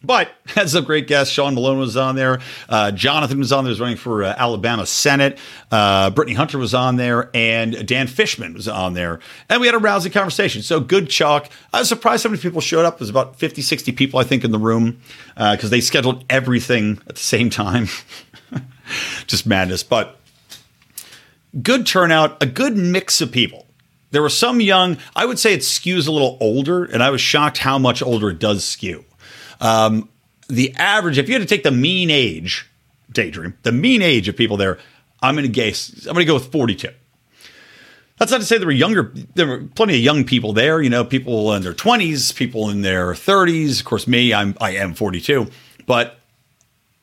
But 0.02 0.30
had 0.46 0.70
some 0.70 0.84
great 0.84 1.08
guests. 1.08 1.34
Sean 1.34 1.54
Malone 1.54 1.78
was 1.78 1.96
on 1.96 2.14
there. 2.14 2.40
Uh, 2.68 2.92
Jonathan 2.92 3.38
was 3.38 3.50
on 3.50 3.64
there, 3.64 3.70
was 3.70 3.80
running 3.80 3.96
for 3.96 4.22
uh, 4.22 4.34
Alabama 4.38 4.86
Senate. 4.86 5.38
Uh, 5.72 6.10
Brittany 6.10 6.36
Hunter 6.36 6.58
was 6.58 6.74
on 6.74 6.96
there. 6.96 7.30
And 7.34 7.86
Dan 7.86 8.06
Fishman 8.06 8.54
was 8.54 8.68
on 8.68 8.94
there. 8.94 9.18
And 9.48 9.60
we 9.60 9.66
had 9.66 9.74
a 9.74 9.80
rousing 9.80 10.12
conversation. 10.12 10.62
So 10.62 10.78
good 10.78 11.10
chalk. 11.10 11.50
I 11.72 11.80
was 11.80 11.88
surprised 11.88 12.22
how 12.22 12.30
many 12.30 12.40
people 12.40 12.60
showed 12.60 12.84
up. 12.84 12.98
There's 12.98 13.10
about 13.10 13.36
50, 13.36 13.60
60 13.60 13.92
people, 13.92 14.20
I 14.20 14.24
think, 14.24 14.44
in 14.44 14.52
the 14.52 14.58
room 14.58 15.00
because 15.34 15.64
uh, 15.64 15.68
they 15.68 15.80
scheduled 15.80 16.24
everything 16.30 17.00
at 17.08 17.16
the 17.16 17.20
same 17.20 17.50
time. 17.50 17.88
Just 19.26 19.46
madness. 19.46 19.82
But 19.82 20.17
good 21.62 21.87
turnout, 21.87 22.42
a 22.42 22.46
good 22.46 22.76
mix 22.76 23.20
of 23.20 23.32
people. 23.32 23.66
There 24.11 24.22
were 24.22 24.30
some 24.30 24.61
young, 24.61 24.96
I 25.14 25.26
would 25.26 25.38
say 25.38 25.52
it 25.52 25.61
skews 25.61 26.08
a 26.08 26.12
little 26.12 26.38
older, 26.40 26.84
and 26.84 27.02
I 27.02 27.11
was 27.11 27.20
shocked 27.20 27.58
how 27.58 27.78
much 27.78 28.02
older 28.02 28.30
it 28.30 28.38
does 28.38 28.64
skew. 28.64 29.04
Um, 29.61 30.08
the 30.48 30.74
average, 30.76 31.18
if 31.18 31.28
you 31.28 31.34
had 31.34 31.42
to 31.42 31.46
take 31.46 31.62
the 31.62 31.70
mean 31.70 32.11
age, 32.11 32.66
daydream, 33.12 33.56
the 33.62 33.72
mean 33.72 34.00
age 34.00 34.28
of 34.28 34.37
people 34.37 34.56
there, 34.56 34.78
I'm 35.20 35.34
going 35.34 35.44
to 35.46 35.52
guess, 35.52 36.06
I'm 36.06 36.14
going 36.14 36.24
to 36.24 36.30
go 36.30 36.34
with 36.34 36.50
42. 36.50 36.88
That's 38.18 38.32
not 38.32 38.38
to 38.38 38.46
say 38.46 38.58
there 38.58 38.66
were 38.66 38.72
younger, 38.72 39.12
there 39.34 39.46
were 39.46 39.64
plenty 39.74 39.94
of 39.94 40.00
young 40.00 40.24
people 40.24 40.52
there, 40.52 40.80
you 40.80 40.90
know, 40.90 41.04
people 41.04 41.52
in 41.54 41.62
their 41.62 41.74
20s, 41.74 42.34
people 42.34 42.68
in 42.70 42.82
their 42.82 43.12
30s. 43.12 43.78
Of 43.80 43.84
course, 43.84 44.06
me, 44.06 44.34
I'm, 44.34 44.56
I 44.61 44.72
am 44.72 44.94
42, 44.94 45.48
but 45.87 46.18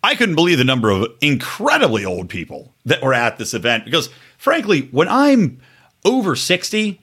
I 0.04 0.16
couldn't 0.16 0.36
believe 0.36 0.58
the 0.58 0.66
number 0.66 0.90
of 0.90 1.08
incredibly 1.22 2.04
old 2.04 2.30
people 2.30 2.74
that 2.86 3.02
were 3.02 3.14
at 3.14 3.38
this 3.38 3.54
event 3.54 3.86
because, 3.86 4.10
frankly, 4.46 4.82
when 4.92 5.08
I'm 5.10 5.60
over 6.06 6.36
60, 6.36 7.02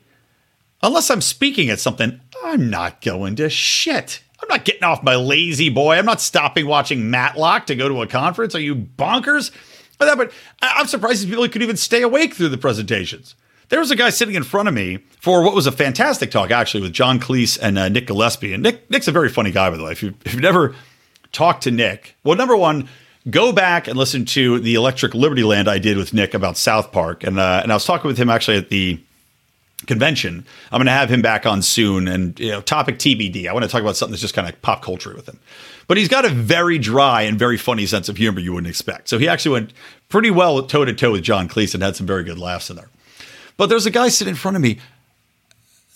unless 0.80 1.10
I'm 1.10 1.20
speaking 1.20 1.70
at 1.70 1.80
something, 1.80 2.20
I'm 2.44 2.70
not 2.70 3.00
going 3.00 3.34
to 3.34 3.50
shit. 3.50 4.22
I'm 4.40 4.46
not 4.48 4.64
getting 4.64 4.84
off 4.84 5.02
my 5.02 5.16
lazy 5.16 5.68
boy. 5.68 5.96
I'm 5.96 6.06
not 6.06 6.20
stopping 6.20 6.68
watching 6.68 7.10
Matlock 7.10 7.66
to 7.66 7.74
go 7.74 7.88
to 7.88 8.00
a 8.00 8.06
conference. 8.06 8.54
Are 8.54 8.60
you 8.60 8.76
bonkers? 8.76 9.50
But, 9.98 10.32
I'm 10.62 10.86
surprised 10.86 11.28
people 11.28 11.48
could 11.48 11.62
even 11.62 11.76
stay 11.76 12.02
awake 12.02 12.34
through 12.34 12.50
the 12.50 12.58
presentations. 12.58 13.34
There 13.70 13.80
was 13.80 13.90
a 13.90 13.96
guy 13.96 14.10
sitting 14.10 14.36
in 14.36 14.44
front 14.44 14.68
of 14.68 14.74
me 14.74 14.98
for 15.18 15.42
what 15.42 15.52
was 15.52 15.66
a 15.66 15.72
fantastic 15.72 16.30
talk, 16.30 16.52
actually, 16.52 16.82
with 16.82 16.92
John 16.92 17.18
Cleese 17.18 17.58
and 17.60 17.76
uh, 17.76 17.88
Nick 17.88 18.06
Gillespie. 18.06 18.52
And 18.52 18.62
Nick, 18.62 18.88
Nick's 18.88 19.08
a 19.08 19.12
very 19.12 19.28
funny 19.28 19.50
guy, 19.50 19.68
by 19.68 19.78
the 19.78 19.84
way. 19.84 19.90
If, 19.90 20.02
you, 20.04 20.14
if 20.24 20.32
you've 20.32 20.42
never 20.42 20.76
talked 21.32 21.64
to 21.64 21.72
Nick, 21.72 22.14
well, 22.22 22.36
number 22.36 22.56
one, 22.56 22.88
go 23.30 23.52
back 23.52 23.88
and 23.88 23.96
listen 23.96 24.24
to 24.26 24.58
the 24.58 24.74
Electric 24.74 25.14
Liberty 25.14 25.42
Land 25.42 25.68
I 25.68 25.78
did 25.78 25.96
with 25.96 26.12
Nick 26.12 26.34
about 26.34 26.56
South 26.56 26.92
Park. 26.92 27.24
And, 27.24 27.38
uh, 27.38 27.60
and 27.62 27.70
I 27.72 27.74
was 27.74 27.84
talking 27.84 28.08
with 28.08 28.18
him 28.18 28.28
actually 28.28 28.56
at 28.56 28.68
the 28.68 29.00
convention. 29.86 30.44
I'm 30.70 30.78
going 30.78 30.86
to 30.86 30.92
have 30.92 31.10
him 31.10 31.22
back 31.22 31.46
on 31.46 31.62
soon, 31.62 32.08
and 32.08 32.38
you 32.38 32.50
know, 32.50 32.60
topic 32.60 32.98
TBD. 32.98 33.48
I 33.48 33.52
want 33.52 33.64
to 33.64 33.68
talk 33.68 33.82
about 33.82 33.96
something 33.96 34.12
that's 34.12 34.22
just 34.22 34.34
kind 34.34 34.48
of 34.48 34.60
pop 34.62 34.82
culture 34.82 35.14
with 35.14 35.28
him. 35.28 35.38
But 35.88 35.96
he's 35.96 36.08
got 36.08 36.24
a 36.24 36.28
very 36.28 36.78
dry 36.78 37.22
and 37.22 37.38
very 37.38 37.56
funny 37.56 37.86
sense 37.86 38.08
of 38.08 38.16
humor 38.16 38.40
you 38.40 38.52
wouldn't 38.52 38.70
expect. 38.70 39.08
So 39.08 39.18
he 39.18 39.28
actually 39.28 39.52
went 39.52 39.72
pretty 40.08 40.30
well 40.30 40.62
toe 40.62 40.84
to 40.84 40.92
toe 40.92 41.12
with 41.12 41.22
John 41.22 41.48
Cleese 41.48 41.74
and 41.74 41.82
had 41.82 41.96
some 41.96 42.06
very 42.06 42.24
good 42.24 42.38
laughs 42.38 42.70
in 42.70 42.76
there. 42.76 42.88
But 43.56 43.68
there's 43.68 43.86
a 43.86 43.90
guy 43.90 44.08
sitting 44.08 44.32
in 44.32 44.36
front 44.36 44.56
of 44.56 44.62
me. 44.62 44.78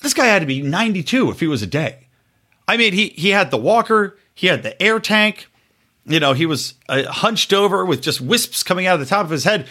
This 0.02 0.14
guy 0.14 0.26
had 0.26 0.40
to 0.40 0.46
be 0.46 0.62
92 0.62 1.30
if 1.30 1.40
he 1.40 1.46
was 1.46 1.62
a 1.62 1.66
day. 1.66 2.06
I 2.68 2.76
mean, 2.76 2.92
he 2.92 3.08
he 3.10 3.30
had 3.30 3.50
the 3.50 3.56
walker, 3.56 4.18
he 4.34 4.48
had 4.48 4.62
the 4.62 4.80
air 4.82 5.00
tank. 5.00 5.48
You 6.06 6.20
know, 6.20 6.32
he 6.32 6.46
was 6.46 6.74
uh, 6.88 7.04
hunched 7.04 7.52
over 7.52 7.84
with 7.84 8.00
just 8.00 8.20
wisps 8.20 8.62
coming 8.62 8.86
out 8.86 8.94
of 8.94 9.00
the 9.00 9.06
top 9.06 9.24
of 9.24 9.30
his 9.30 9.44
head. 9.44 9.66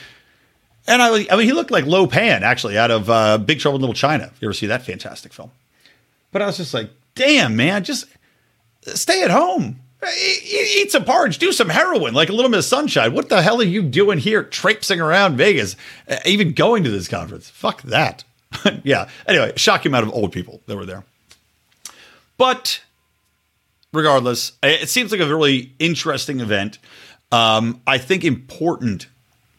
And 0.87 1.01
I, 1.01 1.25
I 1.31 1.37
mean, 1.37 1.45
he 1.45 1.53
looked 1.53 1.71
like 1.71 1.85
Lo 1.85 2.05
Pan, 2.07 2.43
actually, 2.43 2.77
out 2.77 2.91
of 2.91 3.09
uh, 3.09 3.37
Big 3.37 3.59
Trouble 3.59 3.77
in 3.77 3.81
Little 3.81 3.95
China. 3.95 4.25
If 4.33 4.41
you 4.41 4.47
ever 4.47 4.53
see 4.53 4.67
that 4.67 4.83
fantastic 4.83 5.33
film? 5.33 5.51
But 6.31 6.41
I 6.41 6.47
was 6.47 6.57
just 6.57 6.73
like, 6.73 6.89
damn, 7.15 7.55
man, 7.55 7.83
just 7.83 8.05
stay 8.85 9.23
at 9.23 9.31
home. 9.31 9.79
Eat, 10.03 10.77
eat 10.77 10.91
some 10.91 11.05
porridge, 11.05 11.39
do 11.39 11.51
some 11.51 11.69
heroin, 11.69 12.13
like 12.13 12.29
a 12.29 12.33
little 12.33 12.51
bit 12.51 12.59
of 12.59 12.65
sunshine. 12.65 13.13
What 13.13 13.29
the 13.29 13.41
hell 13.41 13.59
are 13.61 13.63
you 13.63 13.81
doing 13.81 14.19
here, 14.19 14.43
traipsing 14.43 15.01
around 15.01 15.37
Vegas, 15.37 15.75
even 16.25 16.53
going 16.53 16.83
to 16.83 16.91
this 16.91 17.07
conference? 17.07 17.49
Fuck 17.49 17.81
that. 17.83 18.23
yeah. 18.83 19.09
Anyway, 19.27 19.53
shocking 19.55 19.91
amount 19.91 20.07
of 20.07 20.13
old 20.13 20.31
people 20.31 20.61
that 20.67 20.75
were 20.75 20.85
there. 20.85 21.03
But 22.37 22.81
regardless, 23.95 24.51
it 24.61 24.89
seems 24.89 25.11
like 25.11 25.21
a 25.21 25.27
really 25.27 25.73
interesting 25.79 26.39
event. 26.39 26.77
Um, 27.31 27.81
I 27.87 27.97
think 27.97 28.23
important 28.23 29.07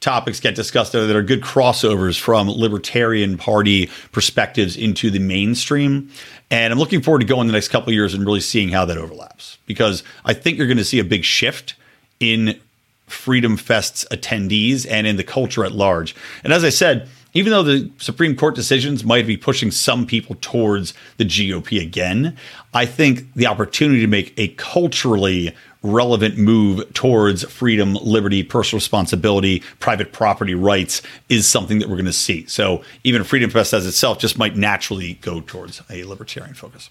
topics 0.01 0.39
get 0.39 0.55
discussed 0.55 0.93
there 0.93 1.07
that 1.07 1.17
are 1.17 1.23
good 1.23 1.43
crossovers 1.43 2.19
from 2.19 2.49
libertarian 2.49 3.37
party 3.37 3.91
perspectives 4.13 4.77
into 4.77 5.11
the 5.11 5.19
mainstream. 5.19 6.11
And 6.51 6.73
I'm 6.73 6.79
looking 6.79 7.03
forward 7.03 7.21
to 7.21 7.27
going 7.27 7.49
the 7.49 7.53
next 7.53 7.69
couple 7.69 7.93
years 7.93 8.15
and 8.15 8.25
really 8.25 8.41
seeing 8.41 8.69
how 8.69 8.85
that 8.85 8.99
overlaps 8.99 9.59
because 9.67 10.05
I 10.25 10.33
think 10.33 10.59
you're 10.59 10.69
going 10.69 10.77
to 10.77 10.85
see 10.85 11.01
a 11.01 11.05
big 11.05 11.25
shift 11.25 11.75
in 12.21 12.61
Freedom 13.09 13.57
Fest's 13.57 14.05
attendees 14.11 14.87
and 14.89 15.07
in 15.07 15.17
the 15.17 15.25
culture 15.25 15.65
at 15.65 15.73
large. 15.73 16.15
And 16.45 16.53
as 16.53 16.63
I 16.63 16.71
said, 16.71 17.09
even 17.37 17.51
though 17.51 17.63
the 17.63 17.91
Supreme 17.99 18.35
Court 18.35 18.55
decisions 18.55 19.05
might 19.05 19.27
be 19.27 19.37
pushing 19.37 19.71
some 19.71 20.07
people 20.07 20.37
towards 20.41 20.95
the 21.19 21.25
GOP 21.25 21.83
again, 21.83 22.35
I 22.73 22.87
think 22.87 23.31
the 23.35 23.47
opportunity 23.47 24.01
to 24.01 24.07
make 24.07 24.33
a 24.39 24.49
culturally 24.49 25.55
relevant 25.83 26.39
move 26.39 26.91
towards 26.95 27.45
freedom, 27.45 27.93
liberty, 27.95 28.43
personal 28.43 28.79
responsibility, 28.79 29.63
private 29.81 30.13
property 30.13 30.55
rights 30.55 31.03
is 31.29 31.47
something 31.47 31.79
that 31.79 31.91
we're 31.91 31.97
going 31.97 32.07
to 32.07 32.13
see. 32.13 32.47
So 32.47 32.83
even 33.05 33.23
Freedom 33.23 33.51
Fest 33.51 33.75
as 33.75 33.87
itself 33.87 34.19
just 34.19 34.39
might 34.39 34.57
naturally 34.57 35.15
go 35.21 35.43
towards 35.43 35.83
a 35.91 36.05
libertarian 36.05 36.55
focus. 36.55 36.89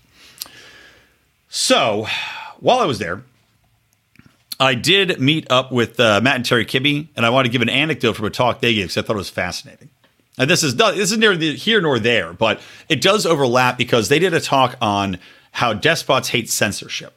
So 1.50 2.06
while 2.60 2.78
I 2.78 2.86
was 2.86 3.00
there, 3.00 3.24
I 4.60 4.76
did 4.76 5.20
meet 5.20 5.52
up 5.52 5.72
with 5.72 6.00
uh, 6.00 6.22
Matt 6.22 6.36
and 6.36 6.46
Terry 6.46 6.66
Kibbe, 6.66 7.08
and 7.16 7.26
I 7.26 7.30
want 7.30 7.46
to 7.46 7.52
give 7.52 7.62
an 7.62 7.70
anecdote 7.70 8.14
from 8.14 8.26
a 8.26 8.30
talk 8.30 8.62
they 8.62 8.76
gave 8.76 8.86
because 8.86 8.98
I 8.98 9.02
thought 9.02 9.16
it 9.16 9.18
was 9.18 9.30
fascinating. 9.30 9.90
And 10.38 10.50
this 10.50 10.64
is 10.64 10.76
this 10.76 11.12
is 11.12 11.18
neither 11.18 11.54
here 11.54 11.82
nor 11.82 11.98
there, 11.98 12.34
but 12.34 12.60
it 12.90 13.02
does 13.02 13.26
overlap 13.26 13.78
because 13.78 14.10
they 14.10 14.20
did 14.20 14.34
a 14.34 14.42
talk 14.42 14.76
on 14.82 15.18
how 15.52 15.74
despots 15.74 16.30
hate 16.30 16.50
censorship, 16.50 17.14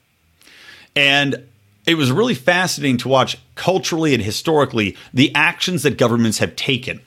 and 0.94 1.44
it 1.86 1.94
was 1.96 2.12
really 2.12 2.34
fascinating 2.34 2.98
to 2.98 3.08
watch 3.08 3.38
culturally 3.54 4.14
and 4.14 4.22
historically 4.22 4.96
the 5.12 5.34
actions 5.34 5.82
that 5.82 5.98
governments 5.98 6.38
have 6.38 6.54
taken 6.54 7.00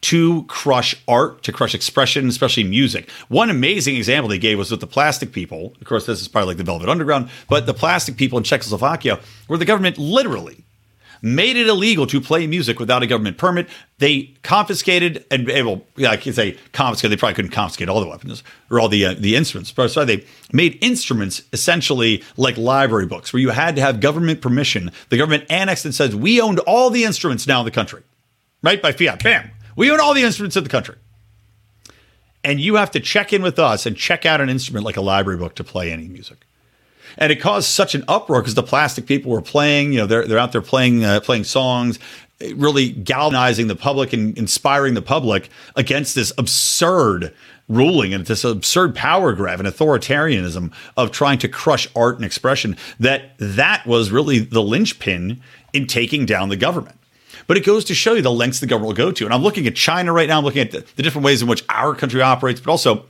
to 0.00 0.42
crush 0.44 0.96
art, 1.06 1.44
to 1.44 1.52
crush 1.52 1.74
expression, 1.74 2.26
especially 2.28 2.64
music. 2.64 3.08
One 3.28 3.50
amazing 3.50 3.94
example 3.94 4.28
they 4.28 4.38
gave 4.38 4.58
was 4.58 4.70
with 4.70 4.80
the 4.80 4.86
plastic 4.86 5.30
people. 5.30 5.74
Of 5.80 5.86
course, 5.86 6.06
this 6.06 6.20
is 6.20 6.26
probably 6.28 6.48
like 6.48 6.56
the 6.56 6.64
Velvet 6.64 6.88
Underground, 6.88 7.30
but 7.48 7.66
the 7.66 7.74
plastic 7.74 8.16
people 8.16 8.36
in 8.36 8.42
Czechoslovakia, 8.42 9.20
where 9.46 9.58
the 9.58 9.64
government 9.64 9.98
literally 9.98 10.64
made 11.22 11.56
it 11.56 11.68
illegal 11.68 12.06
to 12.08 12.20
play 12.20 12.46
music 12.48 12.80
without 12.80 13.02
a 13.02 13.06
government 13.06 13.38
permit. 13.38 13.68
They 13.98 14.34
confiscated 14.42 15.24
and 15.30 15.46
well, 15.46 15.82
yeah, 15.96 16.10
I 16.10 16.16
can 16.16 16.32
say 16.32 16.58
confiscated. 16.72 17.16
They 17.16 17.20
probably 17.20 17.36
couldn't 17.36 17.52
confiscate 17.52 17.88
all 17.88 18.00
the 18.00 18.08
weapons 18.08 18.42
or 18.70 18.80
all 18.80 18.88
the 18.88 19.06
uh, 19.06 19.14
the 19.16 19.36
instruments, 19.36 19.70
but 19.70 19.88
sorry, 19.88 20.06
they 20.06 20.26
made 20.52 20.76
instruments 20.82 21.42
essentially 21.52 22.22
like 22.36 22.58
library 22.58 23.06
books, 23.06 23.32
where 23.32 23.40
you 23.40 23.50
had 23.50 23.76
to 23.76 23.82
have 23.82 24.00
government 24.00 24.42
permission. 24.42 24.90
The 25.08 25.16
government 25.16 25.44
annexed 25.48 25.84
and 25.84 25.94
says 25.94 26.14
we 26.16 26.40
owned 26.40 26.58
all 26.60 26.90
the 26.90 27.04
instruments 27.04 27.46
now 27.46 27.60
in 27.60 27.64
the 27.64 27.70
country, 27.70 28.02
right 28.62 28.82
by 28.82 28.92
fiat. 28.92 29.22
Bam, 29.22 29.50
we 29.76 29.90
own 29.90 30.00
all 30.00 30.14
the 30.14 30.22
instruments 30.22 30.56
in 30.56 30.64
the 30.64 30.70
country. 30.70 30.96
And 32.44 32.60
you 32.60 32.74
have 32.74 32.90
to 32.90 33.00
check 33.00 33.32
in 33.32 33.40
with 33.40 33.60
us 33.60 33.86
and 33.86 33.96
check 33.96 34.26
out 34.26 34.40
an 34.40 34.48
instrument 34.48 34.84
like 34.84 34.96
a 34.96 35.00
library 35.00 35.38
book 35.38 35.54
to 35.54 35.62
play 35.62 35.92
any 35.92 36.08
music 36.08 36.44
and 37.18 37.32
it 37.32 37.36
caused 37.36 37.68
such 37.68 37.94
an 37.94 38.04
uproar 38.08 38.40
because 38.40 38.54
the 38.54 38.62
plastic 38.62 39.06
people 39.06 39.30
were 39.30 39.42
playing. 39.42 39.92
You 39.92 40.00
know, 40.00 40.06
they're 40.06 40.26
they're 40.26 40.38
out 40.38 40.52
there 40.52 40.62
playing 40.62 41.04
uh, 41.04 41.20
playing 41.20 41.44
songs, 41.44 41.98
really 42.54 42.90
galvanizing 42.90 43.66
the 43.66 43.76
public 43.76 44.12
and 44.12 44.36
inspiring 44.36 44.94
the 44.94 45.02
public 45.02 45.48
against 45.76 46.14
this 46.14 46.32
absurd 46.38 47.34
ruling 47.68 48.12
and 48.12 48.26
this 48.26 48.44
absurd 48.44 48.94
power 48.94 49.32
grab 49.32 49.60
and 49.60 49.68
authoritarianism 49.68 50.72
of 50.96 51.10
trying 51.10 51.38
to 51.38 51.48
crush 51.48 51.88
art 51.94 52.16
and 52.16 52.24
expression. 52.24 52.76
That 52.98 53.32
that 53.38 53.86
was 53.86 54.10
really 54.10 54.40
the 54.40 54.62
linchpin 54.62 55.40
in 55.72 55.86
taking 55.86 56.26
down 56.26 56.48
the 56.48 56.56
government. 56.56 56.98
But 57.46 57.56
it 57.56 57.64
goes 57.64 57.84
to 57.86 57.94
show 57.94 58.14
you 58.14 58.22
the 58.22 58.30
lengths 58.30 58.60
the 58.60 58.66
government 58.66 58.96
will 58.96 59.06
go 59.06 59.12
to. 59.12 59.24
And 59.24 59.34
I'm 59.34 59.42
looking 59.42 59.66
at 59.66 59.74
China 59.74 60.12
right 60.12 60.28
now. 60.28 60.38
I'm 60.38 60.44
looking 60.44 60.62
at 60.62 60.70
the, 60.70 60.86
the 60.96 61.02
different 61.02 61.24
ways 61.24 61.42
in 61.42 61.48
which 61.48 61.64
our 61.68 61.94
country 61.94 62.22
operates, 62.22 62.60
but 62.60 62.70
also 62.70 63.06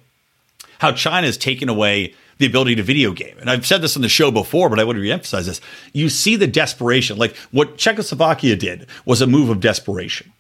how 0.79 0.93
China 0.93 1.27
has 1.27 1.37
taken 1.37 1.69
away 1.69 2.15
the 2.43 2.49
ability 2.49 2.75
to 2.75 2.83
video 2.83 3.13
game. 3.13 3.37
And 3.41 3.49
I've 3.49 3.67
said 3.67 3.81
this 3.81 3.97
on 3.97 4.03
the 4.03 4.09
show 4.09 4.31
before, 4.31 4.69
but 4.69 4.79
I 4.79 4.85
want 4.85 4.97
to 4.97 5.03
reemphasize 5.03 5.47
this. 5.47 5.61
You 5.93 6.09
see 6.09 6.37
the 6.37 6.47
desperation. 6.47 7.17
Like 7.17 7.37
what 7.51 7.79
Czechoslovakia 7.79 8.57
did 8.57 8.87
was 9.05 9.23
a 9.23 9.27
move 9.27 9.49
of 9.49 9.61
desperation. 9.61 10.33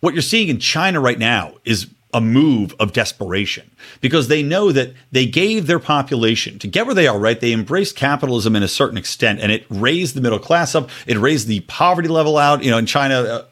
What 0.00 0.14
you're 0.14 0.22
seeing 0.22 0.48
in 0.48 0.58
China 0.58 0.98
right 0.98 1.18
now 1.18 1.54
is 1.64 1.88
a 2.12 2.20
move 2.20 2.74
of 2.80 2.92
desperation 2.92 3.70
because 4.00 4.28
they 4.28 4.42
know 4.42 4.72
that 4.72 4.94
they 5.12 5.26
gave 5.26 5.66
their 5.66 5.78
population 5.78 6.58
to 6.58 6.66
get 6.66 6.86
where 6.86 6.94
they 6.94 7.06
are, 7.06 7.18
right? 7.18 7.40
They 7.40 7.52
embraced 7.52 7.96
capitalism 7.96 8.56
in 8.56 8.62
a 8.62 8.68
certain 8.68 8.96
extent 8.96 9.40
and 9.40 9.52
it 9.52 9.64
raised 9.70 10.16
the 10.16 10.20
middle 10.20 10.38
class 10.38 10.74
up. 10.74 10.90
It 11.06 11.18
raised 11.18 11.46
the 11.46 11.60
poverty 11.60 12.08
level 12.08 12.36
out. 12.36 12.64
You 12.64 12.70
know, 12.70 12.78
in 12.78 12.86
China, 12.86 13.14
uh, 13.20 13.44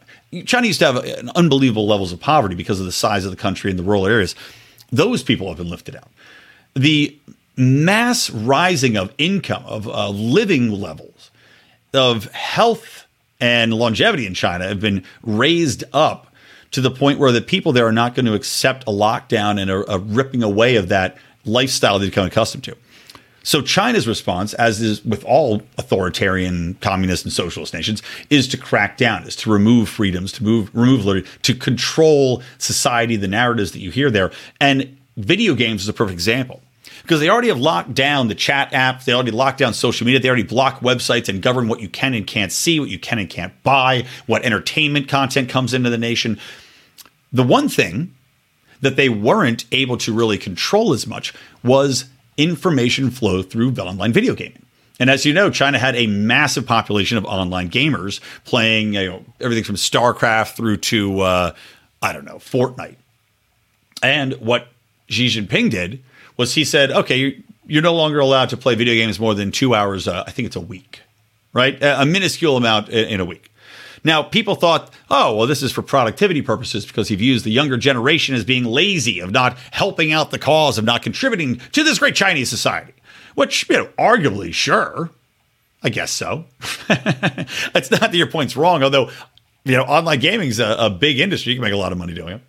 China 0.44 0.66
used 0.66 0.80
to 0.80 0.86
have 0.86 0.96
an 0.96 1.30
unbelievable 1.36 1.86
levels 1.86 2.12
of 2.12 2.18
poverty 2.18 2.54
because 2.54 2.80
of 2.80 2.86
the 2.86 2.92
size 2.92 3.24
of 3.24 3.30
the 3.30 3.36
country 3.36 3.70
and 3.70 3.78
the 3.78 3.84
rural 3.84 4.06
areas. 4.06 4.34
Those 4.90 5.22
people 5.22 5.48
have 5.48 5.58
been 5.58 5.70
lifted 5.70 5.94
out. 5.94 6.08
The 6.74 7.16
mass 7.58 8.30
rising 8.30 8.96
of 8.96 9.12
income, 9.18 9.64
of 9.66 9.88
uh, 9.88 10.08
living 10.10 10.70
levels, 10.70 11.30
of 11.92 12.30
health 12.32 13.06
and 13.40 13.74
longevity 13.74 14.26
in 14.26 14.34
China 14.34 14.66
have 14.66 14.80
been 14.80 15.04
raised 15.22 15.84
up 15.92 16.32
to 16.70 16.80
the 16.80 16.90
point 16.90 17.18
where 17.18 17.32
the 17.32 17.40
people 17.40 17.72
there 17.72 17.86
are 17.86 17.92
not 17.92 18.14
going 18.14 18.26
to 18.26 18.34
accept 18.34 18.84
a 18.84 18.90
lockdown 18.90 19.60
and 19.60 19.70
a, 19.70 19.92
a 19.92 19.98
ripping 19.98 20.42
away 20.42 20.76
of 20.76 20.88
that 20.88 21.16
lifestyle 21.44 21.98
they've 21.98 22.10
become 22.10 22.26
accustomed 22.26 22.64
to. 22.64 22.76
So 23.42 23.62
China's 23.62 24.06
response, 24.06 24.52
as 24.54 24.82
is 24.82 25.02
with 25.04 25.24
all 25.24 25.62
authoritarian 25.78 26.74
communist 26.82 27.24
and 27.24 27.32
socialist 27.32 27.72
nations, 27.72 28.02
is 28.28 28.46
to 28.48 28.58
crack 28.58 28.98
down, 28.98 29.22
is 29.22 29.36
to 29.36 29.50
remove 29.50 29.88
freedoms, 29.88 30.32
to 30.32 30.44
move 30.44 30.70
remove 30.74 31.06
liberty, 31.06 31.26
to 31.42 31.54
control 31.54 32.42
society, 32.58 33.16
the 33.16 33.28
narratives 33.28 33.72
that 33.72 33.78
you 33.78 33.90
hear 33.90 34.10
there. 34.10 34.30
And 34.60 34.98
video 35.16 35.54
games 35.54 35.82
is 35.82 35.88
a 35.88 35.94
perfect 35.94 36.12
example 36.12 36.60
because 37.02 37.20
they 37.20 37.28
already 37.28 37.48
have 37.48 37.58
locked 37.58 37.94
down 37.94 38.28
the 38.28 38.34
chat 38.34 38.72
app. 38.72 39.04
they 39.04 39.12
already 39.12 39.30
locked 39.30 39.58
down 39.58 39.74
social 39.74 40.04
media, 40.04 40.20
they 40.20 40.28
already 40.28 40.42
block 40.42 40.80
websites 40.80 41.28
and 41.28 41.42
govern 41.42 41.68
what 41.68 41.80
you 41.80 41.88
can 41.88 42.14
and 42.14 42.26
can't 42.26 42.52
see, 42.52 42.80
what 42.80 42.88
you 42.88 42.98
can 42.98 43.18
and 43.18 43.30
can't 43.30 43.60
buy, 43.62 44.04
what 44.26 44.44
entertainment 44.44 45.08
content 45.08 45.48
comes 45.48 45.74
into 45.74 45.90
the 45.90 45.98
nation. 45.98 46.38
The 47.32 47.42
one 47.42 47.68
thing 47.68 48.14
that 48.80 48.96
they 48.96 49.08
weren't 49.08 49.64
able 49.72 49.96
to 49.98 50.12
really 50.12 50.38
control 50.38 50.92
as 50.92 51.06
much 51.06 51.34
was 51.64 52.06
information 52.36 53.10
flow 53.10 53.42
through 53.42 53.72
online 53.72 54.12
video 54.12 54.34
gaming. 54.34 54.64
And 55.00 55.10
as 55.10 55.24
you 55.24 55.32
know, 55.32 55.50
China 55.50 55.78
had 55.78 55.94
a 55.94 56.06
massive 56.06 56.66
population 56.66 57.18
of 57.18 57.24
online 57.24 57.70
gamers 57.70 58.20
playing 58.44 58.94
you 58.94 59.08
know, 59.08 59.24
everything 59.40 59.64
from 59.64 59.76
StarCraft 59.76 60.56
through 60.56 60.78
to, 60.78 61.20
uh, 61.20 61.54
I 62.02 62.12
don't 62.12 62.24
know, 62.24 62.36
Fortnite. 62.36 62.96
And 64.02 64.34
what 64.34 64.68
Xi 65.08 65.26
Jinping 65.26 65.70
did 65.70 66.02
was 66.38 66.54
he 66.54 66.64
said, 66.64 66.90
okay, 66.90 67.42
you're 67.66 67.82
no 67.82 67.94
longer 67.94 68.20
allowed 68.20 68.48
to 68.48 68.56
play 68.56 68.74
video 68.74 68.94
games 68.94 69.20
more 69.20 69.34
than 69.34 69.52
two 69.52 69.74
hours. 69.74 70.08
Uh, 70.08 70.24
I 70.26 70.30
think 70.30 70.46
it's 70.46 70.56
a 70.56 70.60
week, 70.60 71.02
right? 71.52 71.76
A 71.82 72.06
minuscule 72.06 72.56
amount 72.56 72.88
in, 72.88 73.08
in 73.08 73.20
a 73.20 73.24
week. 73.26 73.52
Now, 74.04 74.22
people 74.22 74.54
thought, 74.54 74.92
oh, 75.10 75.36
well, 75.36 75.46
this 75.46 75.62
is 75.62 75.72
for 75.72 75.82
productivity 75.82 76.40
purposes 76.40 76.86
because 76.86 77.08
he 77.08 77.16
views 77.16 77.42
the 77.42 77.50
younger 77.50 77.76
generation 77.76 78.34
as 78.34 78.44
being 78.44 78.64
lazy, 78.64 79.20
of 79.20 79.32
not 79.32 79.58
helping 79.72 80.12
out 80.12 80.30
the 80.30 80.38
cause, 80.38 80.78
of 80.78 80.84
not 80.84 81.02
contributing 81.02 81.58
to 81.72 81.82
this 81.82 81.98
great 81.98 82.14
Chinese 82.14 82.48
society. 82.48 82.94
Which, 83.34 83.68
you 83.68 83.76
know, 83.76 83.86
arguably, 83.98 84.54
sure, 84.54 85.10
I 85.82 85.90
guess 85.90 86.10
so. 86.10 86.44
it's 86.88 87.90
not 87.90 88.00
that 88.00 88.14
your 88.14 88.28
point's 88.28 88.56
wrong, 88.56 88.82
although, 88.82 89.10
you 89.64 89.76
know, 89.76 89.82
online 89.82 90.20
gaming's 90.20 90.58
a, 90.58 90.76
a 90.78 90.90
big 90.90 91.20
industry. 91.20 91.52
You 91.52 91.58
can 91.58 91.64
make 91.64 91.72
a 91.72 91.76
lot 91.76 91.92
of 91.92 91.98
money 91.98 92.14
doing 92.14 92.34
it. 92.36 92.40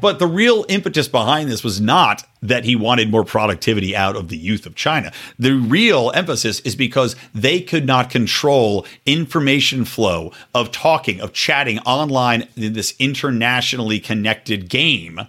But 0.00 0.18
the 0.18 0.26
real 0.26 0.64
impetus 0.68 1.08
behind 1.08 1.50
this 1.50 1.64
was 1.64 1.80
not 1.80 2.24
that 2.42 2.64
he 2.64 2.76
wanted 2.76 3.10
more 3.10 3.24
productivity 3.24 3.96
out 3.96 4.16
of 4.16 4.28
the 4.28 4.36
youth 4.36 4.66
of 4.66 4.74
China. 4.74 5.12
The 5.38 5.54
real 5.54 6.10
emphasis 6.14 6.60
is 6.60 6.76
because 6.76 7.16
they 7.34 7.60
could 7.60 7.86
not 7.86 8.10
control 8.10 8.86
information 9.06 9.84
flow 9.84 10.32
of 10.54 10.70
talking, 10.70 11.20
of 11.20 11.32
chatting 11.32 11.78
online 11.80 12.48
in 12.56 12.72
this 12.74 12.94
internationally 12.98 14.00
connected 14.00 14.68
game. 14.68 15.20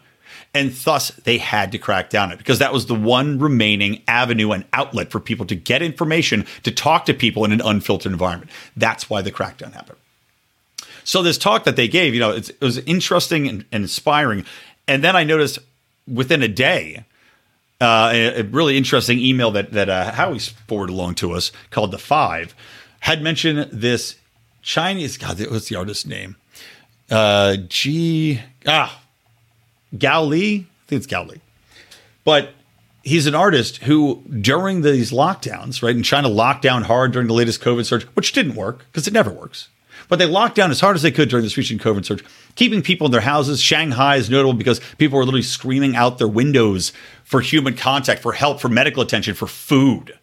And 0.53 0.71
thus, 0.71 1.09
they 1.09 1.37
had 1.37 1.73
to 1.73 1.77
crack 1.77 2.09
down 2.09 2.31
it 2.31 2.37
because 2.37 2.59
that 2.59 2.71
was 2.71 2.85
the 2.85 2.95
one 2.95 3.39
remaining 3.39 4.01
avenue 4.07 4.51
and 4.51 4.63
outlet 4.71 5.11
for 5.11 5.19
people 5.19 5.45
to 5.47 5.55
get 5.55 5.81
information, 5.81 6.45
to 6.63 6.71
talk 6.71 7.05
to 7.05 7.13
people 7.13 7.43
in 7.43 7.51
an 7.51 7.61
unfiltered 7.61 8.11
environment. 8.11 8.49
That's 8.77 9.09
why 9.09 9.21
the 9.21 9.31
crackdown 9.31 9.73
happened. 9.73 9.97
So 11.05 11.21
this 11.21 11.37
talk 11.37 11.63
that 11.63 11.75
they 11.75 11.87
gave, 11.87 12.13
you 12.13 12.19
know, 12.19 12.31
it 12.31 12.59
was 12.59 12.79
interesting 12.79 13.47
and, 13.47 13.63
and, 13.71 13.83
inspiring. 13.83 14.43
And 14.87 15.03
then 15.03 15.15
I 15.15 15.23
noticed 15.23 15.59
within 16.11 16.43
a 16.43 16.47
day, 16.47 17.05
uh, 17.79 18.09
a, 18.11 18.39
a, 18.39 18.43
really 18.43 18.77
interesting 18.77 19.19
email 19.19 19.51
that 19.51 19.71
that 19.73 19.89
uh, 19.89 20.11
Howie 20.11 20.39
forwarded 20.39 20.93
along 20.93 21.15
to 21.15 21.33
us 21.33 21.51
called 21.69 21.91
the 21.91 21.97
Five 21.97 22.55
had 23.01 23.21
mentioned 23.21 23.69
this 23.71 24.15
Chinese. 24.61 25.17
God, 25.17 25.39
what's 25.51 25.69
the 25.69 25.75
artist's 25.75 26.05
name? 26.05 26.37
Uh, 27.09 27.57
G. 27.67 28.41
Ah, 28.65 29.01
Gao 29.97 30.23
Li. 30.23 30.55
I 30.55 30.87
think 30.87 30.99
it's 30.99 31.07
Gao 31.07 31.25
Li. 31.25 31.39
But 32.23 32.53
he's 33.03 33.27
an 33.27 33.35
artist 33.35 33.77
who, 33.83 34.23
during 34.41 34.81
these 34.81 35.11
lockdowns, 35.11 35.83
right, 35.83 35.95
and 35.95 36.03
China 36.03 36.27
locked 36.29 36.63
down 36.63 36.83
hard 36.83 37.11
during 37.11 37.27
the 37.27 37.33
latest 37.33 37.61
COVID 37.61 37.85
surge, 37.85 38.03
which 38.15 38.33
didn't 38.33 38.55
work 38.55 38.85
because 38.91 39.07
it 39.07 39.13
never 39.13 39.29
works. 39.29 39.69
But 40.07 40.19
they 40.19 40.25
locked 40.25 40.55
down 40.55 40.71
as 40.71 40.79
hard 40.79 40.95
as 40.95 41.01
they 41.01 41.11
could 41.11 41.29
during 41.29 41.43
this 41.43 41.57
recent 41.57 41.81
COVID 41.81 42.05
surge, 42.05 42.23
keeping 42.55 42.81
people 42.81 43.05
in 43.05 43.11
their 43.11 43.21
houses. 43.21 43.61
Shanghai 43.61 44.17
is 44.17 44.29
notable 44.29 44.53
because 44.53 44.79
people 44.97 45.17
were 45.17 45.25
literally 45.25 45.41
screaming 45.41 45.95
out 45.95 46.17
their 46.17 46.27
windows 46.27 46.93
for 47.23 47.41
human 47.41 47.75
contact, 47.75 48.21
for 48.21 48.33
help, 48.33 48.59
for 48.59 48.69
medical 48.69 49.01
attention, 49.01 49.33
for 49.35 49.47
food. 49.47 50.17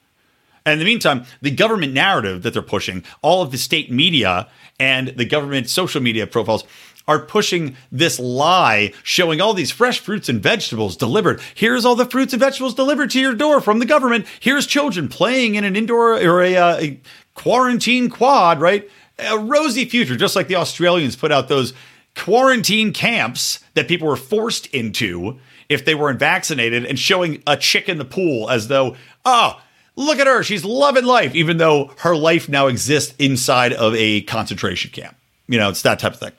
And 0.65 0.75
in 0.75 0.79
the 0.79 0.85
meantime, 0.85 1.25
the 1.41 1.51
government 1.51 1.93
narrative 1.93 2.43
that 2.43 2.53
they're 2.53 2.63
pushing, 2.63 3.05
all 3.21 3.43
of 3.43 3.51
the 3.51 3.59
state 3.59 3.91
media 3.91 4.49
and 4.79 5.09
the 5.09 5.25
government 5.25 5.69
social 5.69 6.01
media 6.01 6.27
profiles 6.27 6.65
are 7.09 7.19
pushing 7.19 7.77
this 7.91 8.21
lie 8.21 8.93
showing 9.03 9.41
all 9.41 9.55
these 9.55 9.71
fresh 9.71 9.99
fruits 9.99 10.29
and 10.29 10.43
vegetables 10.43 10.97
delivered. 10.97 11.41
Here's 11.55 11.85
all 11.85 11.97
the 11.97 12.07
fruits 12.07 12.33
and 12.33 12.41
vegetables 12.41 12.75
delivered 12.75 13.11
to 13.11 13.21
your 13.21 13.35
door 13.35 13.61
from 13.61 13.81
the 13.81 13.87
government. 13.87 14.27
Here's 14.39 14.67
children 14.67 15.09
playing 15.09 15.57
in 15.57 15.65
an 15.65 15.75
indoor 15.75 16.15
or 16.15 16.43
a, 16.43 16.57
uh, 16.57 16.77
a 16.81 17.01
quarantine 17.35 18.09
quad, 18.09 18.61
right? 18.61 18.89
A 19.18 19.38
rosy 19.38 19.85
future, 19.85 20.16
just 20.16 20.37
like 20.37 20.48
the 20.48 20.57
Australians 20.57 21.16
put 21.16 21.33
out 21.33 21.48
those 21.48 21.72
quarantine 22.14 22.92
camps 22.92 23.61
that 23.75 23.88
people 23.88 24.09
were 24.09 24.16
forced 24.16 24.66
into 24.66 25.38
if 25.68 25.85
they 25.85 25.94
weren't 25.94 26.18
vaccinated 26.18 26.85
and 26.85 26.98
showing 26.98 27.42
a 27.46 27.57
chick 27.57 27.88
in 27.88 27.98
the 27.98 28.05
pool 28.05 28.51
as 28.51 28.68
though, 28.68 28.96
oh, 29.25 29.61
look 29.96 30.18
at 30.18 30.27
her, 30.27 30.42
she's 30.42 30.64
loving 30.64 31.05
life, 31.05 31.35
even 31.35 31.57
though 31.57 31.92
her 31.98 32.14
life 32.14 32.48
now 32.48 32.66
exists 32.66 33.14
inside 33.18 33.72
of 33.72 33.94
a 33.94 34.22
concentration 34.22 34.90
camp. 34.90 35.16
You 35.48 35.59
know, 35.59 35.70
it's 35.70 35.83
that 35.83 35.98
type 35.98 36.14
of 36.14 36.20
thing. 36.20 36.33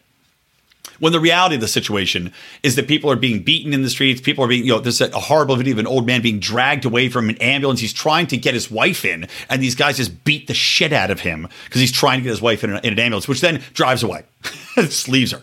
When 0.99 1.12
the 1.12 1.19
reality 1.19 1.56
of 1.56 1.62
the 1.62 1.67
situation 1.67 2.32
is 2.62 2.75
that 2.75 2.88
people 2.88 3.12
are 3.12 3.15
being 3.15 3.43
beaten 3.43 3.73
in 3.73 3.82
the 3.82 3.89
streets, 3.89 4.21
people 4.21 4.45
are 4.45 4.47
being, 4.47 4.63
you 4.63 4.73
know, 4.73 4.79
there's 4.79 5.01
a 5.01 5.10
horrible 5.19 5.56
video 5.56 5.73
of 5.73 5.79
an 5.79 5.88
old 5.88 6.06
man 6.06 6.21
being 6.21 6.39
dragged 6.39 6.86
away 6.86 7.10
from 7.10 7.29
an 7.29 7.38
ambulance. 7.38 7.79
He's 7.79 7.93
trying 7.93 8.27
to 8.27 8.38
get 8.38 8.53
his 8.53 8.69
wife 8.69 9.03
in, 9.03 9.27
and 9.49 9.62
these 9.62 9.75
guys 9.75 9.97
just 9.97 10.23
beat 10.23 10.47
the 10.47 10.53
shit 10.53 10.93
out 10.93 11.12
of 11.12 11.21
him 11.21 11.47
because 11.65 11.82
he's 11.82 11.91
trying 11.91 12.19
to 12.19 12.23
get 12.23 12.29
his 12.29 12.41
wife 12.41 12.63
in, 12.63 12.71
in 12.71 12.93
an 12.93 12.99
ambulance, 12.99 13.27
which 13.27 13.41
then 13.41 13.62
drives 13.73 14.03
away, 14.03 14.23
just 14.75 15.10
leaves 15.10 15.32
her. 15.32 15.41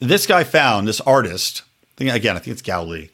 This 0.00 0.26
guy 0.26 0.44
found 0.44 0.86
this 0.86 1.00
artist, 1.00 1.62
again, 1.98 2.36
I 2.36 2.38
think 2.38 2.58
it's 2.58 2.68
Li, 2.68 3.10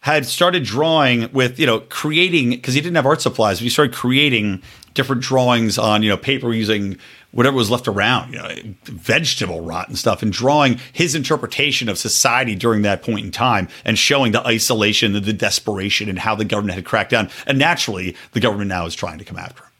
had 0.00 0.26
started 0.26 0.64
drawing 0.64 1.30
with, 1.32 1.60
you 1.60 1.66
know, 1.66 1.80
creating, 1.80 2.50
because 2.50 2.74
he 2.74 2.80
didn't 2.80 2.96
have 2.96 3.06
art 3.06 3.22
supplies, 3.22 3.58
but 3.58 3.64
he 3.64 3.70
started 3.70 3.94
creating 3.94 4.60
different 4.94 5.22
drawings 5.22 5.78
on, 5.78 6.02
you 6.02 6.08
know, 6.08 6.16
paper 6.16 6.52
using 6.52 6.98
whatever 7.32 7.56
was 7.56 7.70
left 7.70 7.88
around, 7.88 8.32
you 8.32 8.38
know, 8.38 8.48
vegetable 8.84 9.60
rot 9.60 9.88
and 9.88 9.98
stuff, 9.98 10.22
and 10.22 10.32
drawing 10.32 10.78
his 10.92 11.14
interpretation 11.14 11.88
of 11.88 11.98
society 11.98 12.54
during 12.54 12.82
that 12.82 13.02
point 13.02 13.24
in 13.24 13.32
time 13.32 13.68
and 13.84 13.98
showing 13.98 14.32
the 14.32 14.46
isolation 14.46 15.16
and 15.16 15.24
the 15.24 15.32
desperation 15.32 16.08
and 16.08 16.18
how 16.18 16.34
the 16.34 16.44
government 16.44 16.76
had 16.76 16.84
cracked 16.84 17.10
down. 17.10 17.28
And 17.46 17.58
naturally, 17.58 18.16
the 18.32 18.40
government 18.40 18.68
now 18.68 18.86
is 18.86 18.94
trying 18.94 19.18
to 19.18 19.24
come 19.24 19.38
after 19.38 19.64
him. 19.64 19.70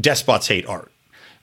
Despots 0.00 0.48
hate 0.48 0.66
art. 0.66 0.90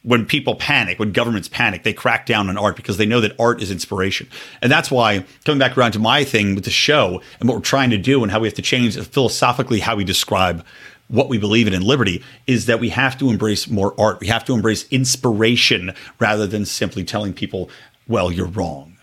When 0.03 0.25
people 0.25 0.55
panic, 0.55 0.99
when 0.99 1.13
governments 1.13 1.47
panic, 1.47 1.83
they 1.83 1.93
crack 1.93 2.25
down 2.25 2.49
on 2.49 2.57
art 2.57 2.75
because 2.75 2.97
they 2.97 3.05
know 3.05 3.21
that 3.21 3.39
art 3.39 3.61
is 3.61 3.71
inspiration. 3.71 4.27
And 4.61 4.69
that's 4.69 4.91
why, 4.91 5.23
coming 5.45 5.59
back 5.59 5.77
around 5.77 5.93
to 5.93 5.99
my 5.99 6.25
thing 6.25 6.55
with 6.55 6.65
the 6.65 6.71
show 6.71 7.21
and 7.39 7.47
what 7.47 7.55
we're 7.55 7.63
trying 7.63 7.89
to 7.91 7.97
do 7.97 8.21
and 8.21 8.29
how 8.29 8.41
we 8.41 8.47
have 8.49 8.55
to 8.55 8.61
change 8.61 8.97
philosophically 8.99 9.79
how 9.79 9.95
we 9.95 10.03
describe 10.03 10.65
what 11.13 11.29
we 11.29 11.37
believe 11.37 11.67
in 11.67 11.75
in 11.75 11.83
liberty 11.83 12.23
is 12.47 12.65
that 12.65 12.79
we 12.79 12.89
have 12.89 13.17
to 13.19 13.29
embrace 13.29 13.69
more 13.69 13.93
art. 13.99 14.19
We 14.19 14.27
have 14.27 14.43
to 14.45 14.53
embrace 14.53 14.87
inspiration 14.89 15.93
rather 16.17 16.47
than 16.47 16.65
simply 16.65 17.03
telling 17.03 17.33
people, 17.33 17.69
well, 18.07 18.31
you're 18.31 18.47
wrong. 18.47 18.97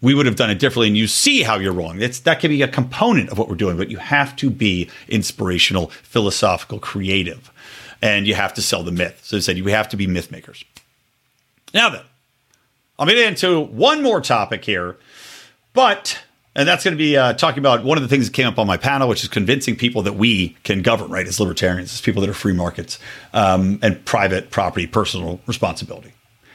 We 0.00 0.14
would 0.14 0.24
have 0.24 0.34
done 0.34 0.48
it 0.48 0.58
differently, 0.58 0.88
and 0.88 0.96
you 0.96 1.06
see 1.06 1.42
how 1.42 1.58
you're 1.58 1.74
wrong. 1.74 2.00
It's, 2.00 2.20
that 2.20 2.40
can 2.40 2.48
be 2.48 2.62
a 2.62 2.68
component 2.68 3.28
of 3.28 3.38
what 3.38 3.50
we're 3.50 3.54
doing, 3.54 3.76
but 3.76 3.90
you 3.90 3.98
have 3.98 4.34
to 4.36 4.48
be 4.48 4.88
inspirational, 5.08 5.88
philosophical, 6.02 6.78
creative, 6.78 7.52
and 8.00 8.26
you 8.26 8.34
have 8.34 8.54
to 8.54 8.62
sell 8.62 8.82
the 8.82 8.90
myth. 8.90 9.20
So 9.22 9.36
I 9.36 9.40
said 9.40 9.58
you 9.58 9.66
have 9.66 9.90
to 9.90 9.96
be 9.96 10.06
myth 10.06 10.30
makers. 10.30 10.64
Now 11.74 11.90
then, 11.90 12.02
to 12.98 13.06
get 13.14 13.28
into 13.28 13.60
one 13.60 14.02
more 14.02 14.22
topic 14.22 14.64
here, 14.64 14.96
but 15.74 16.18
and 16.54 16.68
that's 16.68 16.84
going 16.84 16.92
to 16.92 16.98
be 16.98 17.16
uh, 17.16 17.32
talking 17.32 17.60
about 17.60 17.82
one 17.82 17.96
of 17.96 18.02
the 18.02 18.08
things 18.08 18.26
that 18.26 18.34
came 18.34 18.46
up 18.46 18.58
on 18.58 18.66
my 18.66 18.76
panel, 18.76 19.08
which 19.08 19.22
is 19.22 19.28
convincing 19.28 19.74
people 19.74 20.02
that 20.02 20.14
we 20.14 20.50
can 20.64 20.82
govern, 20.82 21.10
right, 21.10 21.26
as 21.26 21.40
libertarians, 21.40 21.94
as 21.94 22.00
people 22.00 22.20
that 22.20 22.28
are 22.28 22.34
free 22.34 22.52
markets 22.52 22.98
um, 23.32 23.78
and 23.82 24.04
private 24.04 24.50
property, 24.50 24.86
personal 24.86 25.40
responsibility. 25.46 26.12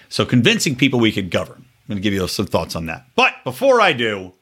So 0.10 0.26
convincing 0.26 0.76
people 0.76 1.00
we 1.00 1.12
could 1.12 1.32
govern. 1.32 1.58
I'm 1.58 1.94
going 1.94 1.98
to 1.98 2.04
give 2.04 2.14
you 2.14 2.28
some 2.28 2.46
thoughts 2.46 2.76
on 2.76 2.86
that. 2.88 3.06
But 3.16 3.34
before 3.44 3.82
I 3.82 3.94
do, 3.94 4.34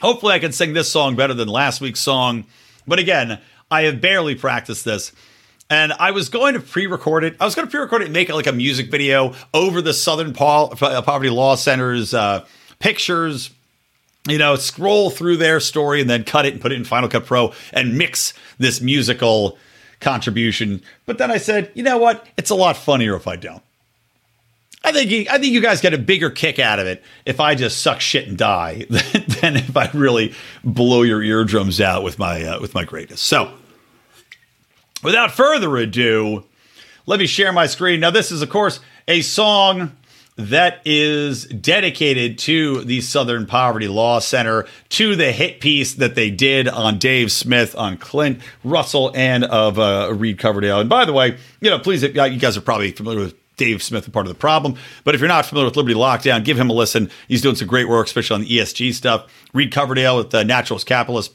hopefully 0.00 0.32
I 0.32 0.38
can 0.38 0.52
sing 0.52 0.72
this 0.72 0.90
song 0.90 1.14
better 1.14 1.34
than 1.34 1.48
last 1.48 1.80
week's 1.80 2.00
song. 2.00 2.46
But 2.86 2.98
again, 2.98 3.40
I 3.70 3.82
have 3.82 4.00
barely 4.00 4.34
practiced 4.34 4.84
this. 4.84 5.12
And 5.70 5.92
I 5.94 6.10
was 6.10 6.28
going 6.28 6.54
to 6.54 6.60
pre-record 6.60 7.24
it. 7.24 7.36
I 7.40 7.44
was 7.44 7.54
going 7.54 7.66
to 7.66 7.70
pre-record 7.70 8.02
it 8.02 8.04
and 8.06 8.12
make 8.12 8.28
it 8.28 8.34
like 8.34 8.46
a 8.46 8.52
music 8.52 8.90
video 8.90 9.34
over 9.52 9.82
the 9.82 9.94
Southern 9.94 10.32
Poverty 10.32 11.30
Law 11.30 11.54
Center's 11.54 12.14
uh, 12.14 12.44
pictures 12.78 13.50
you 14.26 14.38
know, 14.38 14.56
scroll 14.56 15.10
through 15.10 15.36
their 15.36 15.60
story 15.60 16.00
and 16.00 16.08
then 16.08 16.24
cut 16.24 16.46
it 16.46 16.54
and 16.54 16.62
put 16.62 16.72
it 16.72 16.76
in 16.76 16.84
Final 16.84 17.08
Cut 17.08 17.26
Pro 17.26 17.52
and 17.72 17.98
mix 17.98 18.32
this 18.58 18.80
musical 18.80 19.58
contribution. 20.00 20.82
But 21.06 21.18
then 21.18 21.30
I 21.30 21.36
said, 21.36 21.70
you 21.74 21.82
know 21.82 21.98
what? 21.98 22.26
It's 22.36 22.50
a 22.50 22.54
lot 22.54 22.76
funnier 22.76 23.16
if 23.16 23.26
I 23.26 23.36
don't. 23.36 23.62
I 24.84 24.92
think 24.92 25.10
you, 25.10 25.26
I 25.30 25.38
think 25.38 25.54
you 25.54 25.62
guys 25.62 25.80
get 25.80 25.94
a 25.94 25.98
bigger 25.98 26.28
kick 26.28 26.58
out 26.58 26.78
of 26.78 26.86
it 26.86 27.02
if 27.24 27.40
I 27.40 27.54
just 27.54 27.80
suck 27.80 28.00
shit 28.02 28.28
and 28.28 28.36
die 28.36 28.84
than, 28.90 29.56
if 29.56 29.74
I 29.76 29.90
really 29.94 30.34
blow 30.62 31.02
your 31.02 31.22
eardrums 31.22 31.80
out 31.80 32.02
with 32.02 32.18
my 32.18 32.44
uh, 32.44 32.60
with 32.60 32.74
my 32.74 32.84
greatness. 32.84 33.22
So, 33.22 33.50
without 35.02 35.32
further 35.32 35.74
ado, 35.78 36.44
let 37.06 37.18
me 37.18 37.26
share 37.26 37.50
my 37.50 37.66
screen. 37.66 38.00
Now, 38.00 38.10
this 38.10 38.30
is 38.30 38.42
of 38.42 38.50
course 38.50 38.78
a 39.08 39.22
song 39.22 39.96
that 40.36 40.80
is 40.84 41.44
dedicated 41.46 42.38
to 42.38 42.82
the 42.84 43.00
Southern 43.00 43.46
Poverty 43.46 43.86
Law 43.86 44.18
Center, 44.18 44.66
to 44.90 45.14
the 45.14 45.30
hit 45.30 45.60
piece 45.60 45.94
that 45.94 46.16
they 46.16 46.30
did 46.30 46.66
on 46.68 46.98
Dave 46.98 47.30
Smith, 47.30 47.76
on 47.76 47.96
Clint 47.96 48.40
Russell, 48.64 49.12
and 49.14 49.44
of 49.44 49.78
uh, 49.78 50.12
Reed 50.12 50.38
Coverdale. 50.38 50.80
And 50.80 50.88
by 50.88 51.04
the 51.04 51.12
way, 51.12 51.38
you 51.60 51.70
know, 51.70 51.78
please, 51.78 52.02
you 52.02 52.10
guys 52.12 52.56
are 52.56 52.60
probably 52.60 52.90
familiar 52.90 53.20
with 53.20 53.36
Dave 53.56 53.82
Smith, 53.82 54.10
part 54.12 54.26
of 54.26 54.32
the 54.32 54.38
problem. 54.38 54.76
But 55.04 55.14
if 55.14 55.20
you're 55.20 55.28
not 55.28 55.46
familiar 55.46 55.66
with 55.66 55.76
Liberty 55.76 55.94
Lockdown, 55.94 56.44
give 56.44 56.58
him 56.58 56.70
a 56.70 56.72
listen. 56.72 57.10
He's 57.28 57.42
doing 57.42 57.54
some 57.54 57.68
great 57.68 57.88
work, 57.88 58.06
especially 58.06 58.34
on 58.34 58.40
the 58.40 58.58
ESG 58.58 58.92
stuff. 58.94 59.30
Reed 59.52 59.72
Coverdale 59.72 60.16
with 60.16 60.30
the 60.30 60.44
Naturalist 60.44 60.86
Capitalist. 60.86 61.32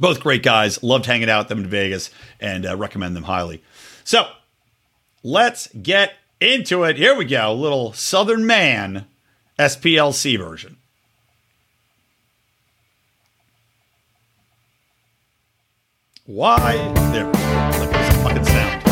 Both 0.00 0.20
great 0.20 0.42
guys. 0.42 0.82
Loved 0.82 1.06
hanging 1.06 1.28
out 1.28 1.40
with 1.40 1.48
them 1.48 1.58
in 1.58 1.66
Vegas 1.66 2.10
and 2.40 2.64
uh, 2.64 2.76
recommend 2.76 3.14
them 3.14 3.24
highly. 3.24 3.62
So 4.04 4.26
let's 5.22 5.68
get 5.68 6.14
into 6.44 6.84
it. 6.84 6.96
Here 6.96 7.14
we 7.14 7.24
go. 7.24 7.52
Little 7.52 7.92
Southern 7.92 8.46
Man 8.46 9.06
SPLC 9.58 10.38
version. 10.38 10.76
Why? 16.26 16.76
There 17.12 17.26
we 17.26 17.32
fucking 18.22 18.44
sound. 18.44 18.82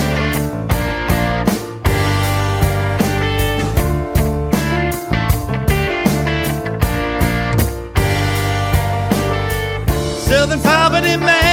Southern 10.20 10.60
poverty 10.60 11.16
man. 11.16 11.51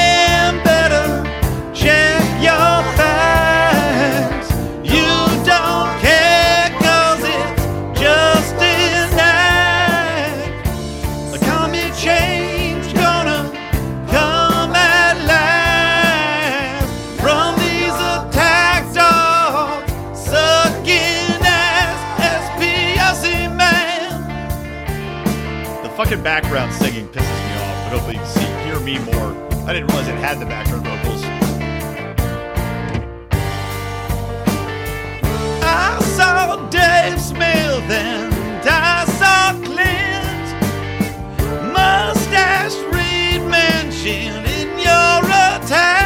The 26.20 26.24
background 26.24 26.74
singing 26.74 27.08
pisses 27.08 27.22
me 27.22 27.54
off, 27.64 27.84
but 27.86 27.92
hopefully 27.94 28.16
you 28.16 28.20
can 28.20 28.28
see 28.28 28.44
hear 28.66 28.80
me 28.82 29.00
more. 29.06 29.32
I 29.66 29.72
didn't 29.72 29.88
realize 29.88 30.10
it 30.10 30.16
had 30.16 30.38
the 30.38 30.46
background 30.46 30.86
vocals. 30.86 31.24
I 35.64 35.98
saw 36.18 36.68
Dave 36.70 37.22
Smith 37.22 37.90
and 37.90 38.34
I 38.68 39.06
saw 39.16 39.54
Clint. 39.64 40.48
Mustache 41.72 42.76
Reed 42.92 43.42
mentioned 43.50 44.46
in 44.46 44.78
your 44.78 45.24
attack. 45.24 45.99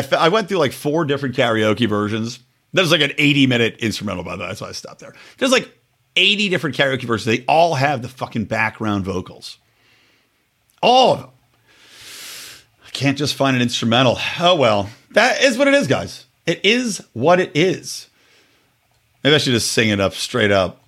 I, 0.00 0.16
I 0.16 0.28
went 0.28 0.48
through 0.48 0.58
like 0.58 0.72
four 0.72 1.04
different 1.04 1.36
karaoke 1.36 1.88
versions. 1.88 2.38
There's 2.72 2.92
like 2.92 3.00
an 3.00 3.12
80 3.18 3.46
minute 3.46 3.76
instrumental, 3.78 4.24
by 4.24 4.36
the 4.36 4.42
way. 4.42 4.48
That's 4.48 4.60
why 4.60 4.68
I 4.68 4.72
stopped 4.72 5.00
there. 5.00 5.14
There's 5.38 5.52
like 5.52 5.68
80 6.16 6.48
different 6.48 6.76
karaoke 6.76 7.04
versions. 7.04 7.24
They 7.24 7.44
all 7.46 7.74
have 7.74 8.02
the 8.02 8.08
fucking 8.08 8.44
background 8.44 9.04
vocals. 9.04 9.58
All 10.82 11.14
of 11.14 11.20
them. 11.20 11.30
I 12.86 12.90
can't 12.90 13.18
just 13.18 13.34
find 13.34 13.56
an 13.56 13.62
instrumental. 13.62 14.18
Oh, 14.38 14.56
well. 14.56 14.90
That 15.12 15.42
is 15.42 15.58
what 15.58 15.68
it 15.68 15.74
is, 15.74 15.86
guys. 15.86 16.26
It 16.46 16.64
is 16.64 17.04
what 17.12 17.40
it 17.40 17.52
is. 17.54 18.08
Maybe 19.22 19.34
I 19.34 19.38
should 19.38 19.52
just 19.52 19.72
sing 19.72 19.90
it 19.90 20.00
up 20.00 20.14
straight 20.14 20.50
up. 20.50 20.79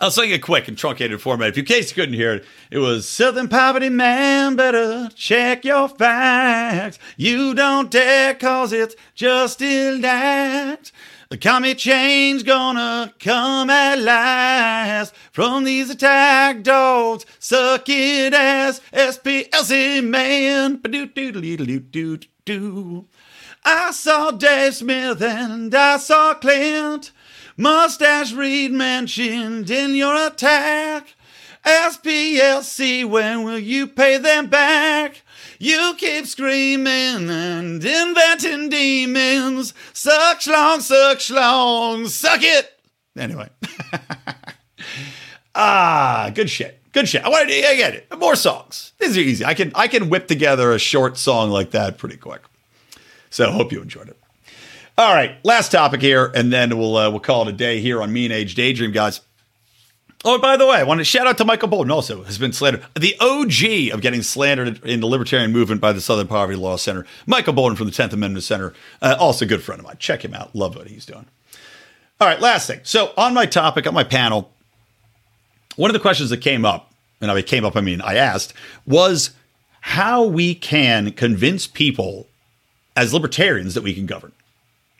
I'll 0.00 0.12
sing 0.12 0.30
it 0.30 0.42
quick 0.42 0.68
and 0.68 0.78
truncated 0.78 1.20
format. 1.20 1.48
If 1.48 1.56
you 1.56 1.64
case 1.64 1.90
you 1.90 1.96
couldn't 1.96 2.14
hear 2.14 2.34
it, 2.34 2.44
it 2.70 2.78
was 2.78 3.08
Southern 3.08 3.48
Poverty 3.48 3.88
Man, 3.88 4.54
better 4.54 5.08
check 5.16 5.64
your 5.64 5.88
facts. 5.88 7.00
You 7.16 7.52
don't 7.52 7.90
dare 7.90 8.34
cause 8.34 8.72
it's 8.72 8.94
just 9.16 9.60
act. 9.60 10.92
The 11.30 11.36
commie 11.36 11.74
change 11.74 12.44
gonna 12.44 13.12
come 13.18 13.70
at 13.70 13.98
last 13.98 15.16
from 15.32 15.64
these 15.64 15.90
attack 15.90 16.62
dogs. 16.62 17.26
Suck 17.40 17.88
it 17.88 18.32
ass, 18.32 18.80
SPLC 18.92 20.04
man. 20.04 20.80
I 23.64 23.90
saw 23.90 24.30
Dave 24.30 24.76
Smith 24.76 25.20
and 25.20 25.74
I 25.74 25.96
saw 25.96 26.34
Clint. 26.34 27.10
Mustache 27.60 28.32
Reed 28.34 28.70
mentioned 28.70 29.68
in 29.68 29.96
your 29.96 30.14
attack. 30.28 31.14
SPLC, 31.66 33.04
when 33.04 33.42
will 33.42 33.58
you 33.58 33.88
pay 33.88 34.16
them 34.16 34.46
back? 34.46 35.22
You 35.58 35.94
keep 35.98 36.26
screaming 36.26 37.28
and 37.28 37.84
inventing 37.84 38.68
demons. 38.68 39.74
Suck 39.92 40.46
long, 40.46 40.80
suck 40.80 41.18
long, 41.30 42.06
suck 42.06 42.42
it. 42.44 42.78
Anyway. 43.18 43.48
ah, 45.56 46.30
good 46.32 46.48
shit. 46.48 46.80
Good 46.92 47.08
shit. 47.08 47.24
I 47.24 47.28
want 47.28 47.48
to 47.48 47.68
I 47.68 47.74
get 47.74 47.94
it. 47.94 48.06
More 48.16 48.36
songs. 48.36 48.92
These 49.00 49.16
are 49.18 49.20
easy. 49.20 49.44
I 49.44 49.54
can 49.54 49.72
I 49.74 49.88
can 49.88 50.10
whip 50.10 50.28
together 50.28 50.70
a 50.70 50.78
short 50.78 51.18
song 51.18 51.50
like 51.50 51.72
that 51.72 51.98
pretty 51.98 52.18
quick. 52.18 52.42
So 53.30 53.50
hope 53.50 53.72
you 53.72 53.82
enjoyed 53.82 54.08
it. 54.08 54.16
All 54.98 55.14
right, 55.14 55.36
last 55.44 55.70
topic 55.70 56.02
here, 56.02 56.32
and 56.34 56.52
then 56.52 56.76
we'll 56.76 56.96
uh, 56.96 57.08
we'll 57.08 57.20
call 57.20 57.42
it 57.42 57.48
a 57.50 57.56
day 57.56 57.80
here 57.80 58.02
on 58.02 58.12
Mean 58.12 58.32
Age 58.32 58.56
Daydream, 58.56 58.90
guys. 58.90 59.20
Oh, 60.24 60.40
by 60.40 60.56
the 60.56 60.66
way, 60.66 60.78
I 60.78 60.82
want 60.82 60.98
to 60.98 61.04
shout 61.04 61.28
out 61.28 61.38
to 61.38 61.44
Michael 61.44 61.68
Boldin. 61.68 61.92
Also, 61.92 62.24
has 62.24 62.36
been 62.36 62.52
slandered, 62.52 62.84
the 62.98 63.14
OG 63.20 63.94
of 63.94 64.02
getting 64.02 64.22
slandered 64.22 64.84
in 64.84 64.98
the 64.98 65.06
libertarian 65.06 65.52
movement 65.52 65.80
by 65.80 65.92
the 65.92 66.00
Southern 66.00 66.26
Poverty 66.26 66.58
Law 66.58 66.74
Center. 66.74 67.06
Michael 67.26 67.54
Boldin 67.54 67.76
from 67.76 67.86
the 67.86 67.92
Tenth 67.92 68.12
Amendment 68.12 68.42
Center, 68.42 68.74
uh, 69.00 69.14
also 69.20 69.44
a 69.44 69.48
good 69.48 69.62
friend 69.62 69.78
of 69.78 69.86
mine. 69.86 69.94
Check 70.00 70.24
him 70.24 70.34
out. 70.34 70.52
Love 70.56 70.74
what 70.74 70.88
he's 70.88 71.06
doing. 71.06 71.26
All 72.20 72.26
right, 72.26 72.40
last 72.40 72.66
thing. 72.66 72.80
So 72.82 73.12
on 73.16 73.34
my 73.34 73.46
topic, 73.46 73.86
on 73.86 73.94
my 73.94 74.02
panel, 74.02 74.50
one 75.76 75.90
of 75.90 75.94
the 75.94 76.00
questions 76.00 76.30
that 76.30 76.38
came 76.38 76.64
up, 76.64 76.92
and 77.20 77.30
I 77.30 77.40
came 77.42 77.64
up, 77.64 77.76
I 77.76 77.82
mean, 77.82 78.00
I 78.00 78.16
asked, 78.16 78.52
was 78.84 79.30
how 79.80 80.24
we 80.24 80.56
can 80.56 81.12
convince 81.12 81.68
people 81.68 82.26
as 82.96 83.14
libertarians 83.14 83.74
that 83.74 83.84
we 83.84 83.94
can 83.94 84.04
govern 84.04 84.32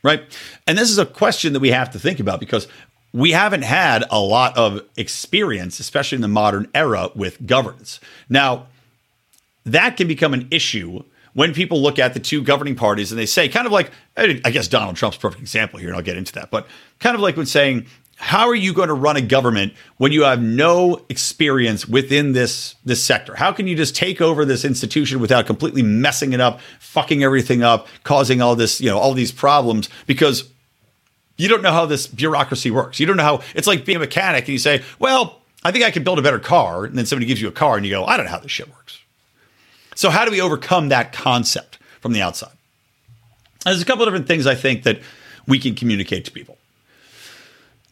right? 0.03 0.23
And 0.67 0.79
this 0.79 0.91
is 0.91 0.99
a 0.99 1.07
question 1.07 1.53
that 1.53 1.61
we 1.61 1.71
have 1.71 1.91
to 1.91 1.99
think 1.99 2.21
about 2.21 2.41
because 2.41 2.69
we 3.13 3.33
haven't 3.33 3.63
had 3.63 4.05
a 4.11 4.21
lot 4.21 4.57
of 4.57 4.83
experience, 4.97 5.81
especially 5.81 6.17
in 6.17 6.23
the 6.23 6.29
modern 6.29 6.69
era, 6.75 7.11
with 7.15 7.47
governance. 7.47 8.01
Now, 8.29 8.67
that 9.65 9.97
can 9.97 10.09
become 10.09 10.35
an 10.35 10.49
issue 10.51 11.03
when 11.35 11.55
people 11.55 11.81
look 11.81 11.99
at 11.99 12.15
the 12.15 12.21
two 12.21 12.43
governing 12.43 12.75
parties 12.75 13.13
and 13.13 13.19
they 13.19 13.27
say, 13.27 13.49
kind 13.49 13.67
of 13.67 13.73
like, 13.73 13.91
I 14.17 14.51
guess 14.51 14.69
Donald 14.69 14.97
Trump's 14.97 15.17
perfect 15.17 15.41
example 15.41 15.79
here, 15.79 15.89
and 15.89 15.97
I'll 15.97 16.03
get 16.03 16.17
into 16.17 16.33
that, 16.35 16.51
but 16.51 16.67
kind 16.99 17.15
of 17.15 17.21
like 17.21 17.37
when 17.37 17.47
saying, 17.47 17.87
how 18.21 18.49
are 18.49 18.55
you 18.55 18.75
going 18.75 18.89
to 18.89 18.95
run 18.95 19.17
a 19.17 19.21
government 19.21 19.73
when 19.97 20.11
you 20.11 20.25
have 20.25 20.43
no 20.43 21.05
experience 21.09 21.87
within 21.87 22.33
this 22.33 22.75
this 22.85 23.03
sector? 23.03 23.37
How 23.37 23.53
can 23.53 23.69
you 23.69 23.77
just 23.77 23.95
take 23.95 24.21
over 24.21 24.45
this 24.45 24.65
institution 24.65 25.21
without 25.21 25.47
completely 25.47 25.83
messing 25.83 26.33
it 26.33 26.41
up, 26.41 26.61
fucking 26.81 27.23
everything 27.23 27.63
up, 27.63 27.87
causing 28.03 28.43
all 28.43 28.57
this, 28.57 28.81
you 28.81 28.91
know, 28.91 28.99
all 28.99 29.15
these 29.15 29.31
problems 29.31 29.89
because 30.07 30.51
you 31.37 31.49
don't 31.49 31.63
know 31.63 31.71
how 31.71 31.87
this 31.87 32.09
bureaucracy 32.09 32.73
works. 32.73 32.99
You 32.99 33.07
don't 33.07 33.17
know 33.17 33.23
how 33.23 33.41
it's 33.55 33.69
like 33.69 33.85
being 33.85 33.97
a 33.97 34.01
mechanic 34.01 34.45
and 34.45 34.53
you 34.53 34.59
say, 34.59 34.83
"Well, 34.99 35.41
I 35.63 35.71
think 35.71 35.85
I 35.85 35.93
could 35.93 36.03
build 36.03 36.19
a 36.19 36.23
better 36.23 36.41
car." 36.41 36.85
And 36.85 36.99
then 36.99 37.07
somebody 37.07 37.27
gives 37.27 37.41
you 37.41 37.47
a 37.47 37.53
car 37.53 37.77
and 37.77 37.87
you 37.87 37.93
go, 37.93 38.05
"I 38.05 38.17
don't 38.17 38.27
know 38.27 38.33
how 38.33 38.41
this 38.41 38.51
shit 38.51 38.69
works." 38.69 38.99
So 39.95 40.11
how 40.11 40.25
do 40.25 40.33
we 40.33 40.41
overcome 40.41 40.89
that 40.89 41.13
concept 41.13 41.79
from 42.01 42.13
the 42.13 42.23
outside? 42.23 42.53
There's 43.65 43.81
a 43.81 43.85
couple 43.85 44.03
of 44.03 44.09
different 44.09 44.27
things 44.27 44.47
I 44.47 44.57
think 44.57 44.83
that 44.83 45.01
we 45.47 45.61
can 45.61 45.77
communicate 45.77 46.25
to 46.25 46.31
people. 46.31 46.58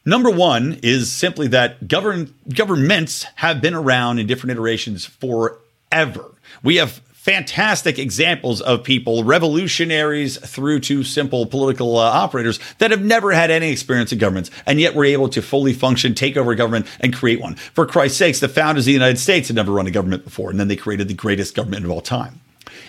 Number 0.09 0.30
one 0.30 0.78
is 0.84 1.11
simply 1.11 1.48
that 1.48 1.88
govern, 1.88 2.32
governments 2.48 3.26
have 3.34 3.61
been 3.61 3.74
around 3.74 4.20
in 4.20 4.28
different 4.28 4.52
iterations 4.52 5.04
forever. 5.04 6.30
We 6.62 6.76
have 6.76 7.02
fantastic 7.12 7.98
examples 7.98 8.61
of 8.61 8.84
people, 8.84 9.24
revolutionaries 9.24 10.38
through 10.38 10.78
to 10.78 11.02
simple 11.02 11.44
political 11.44 11.98
uh, 11.98 12.02
operators 12.04 12.61
that 12.78 12.92
have 12.92 13.02
never 13.02 13.32
had 13.32 13.50
any 13.50 13.72
experience 13.72 14.12
in 14.12 14.18
governments, 14.18 14.48
and 14.64 14.80
yet 14.80 14.94
were 14.94 15.04
able 15.04 15.28
to 15.28 15.42
fully 15.42 15.72
function, 15.72 16.14
take 16.14 16.36
over 16.36 16.54
government, 16.54 16.86
and 17.00 17.12
create 17.12 17.40
one. 17.40 17.57
For 17.57 17.84
Christ's 17.84 18.18
sakes, 18.18 18.38
the 18.38 18.48
founders 18.48 18.84
of 18.84 18.86
the 18.86 18.92
United 18.92 19.18
States 19.18 19.48
had 19.48 19.57
never 19.57 19.72
run 19.72 19.88
a 19.88 19.90
government 19.90 20.22
before, 20.22 20.50
and 20.50 20.61
then 20.61 20.68
they 20.68 20.76
created 20.76 21.09
the 21.09 21.14
greatest 21.14 21.57
government 21.57 21.84
of 21.84 21.90
all 21.90 22.00
time. 22.00 22.38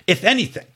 If 0.05 0.23
anything, 0.23 0.67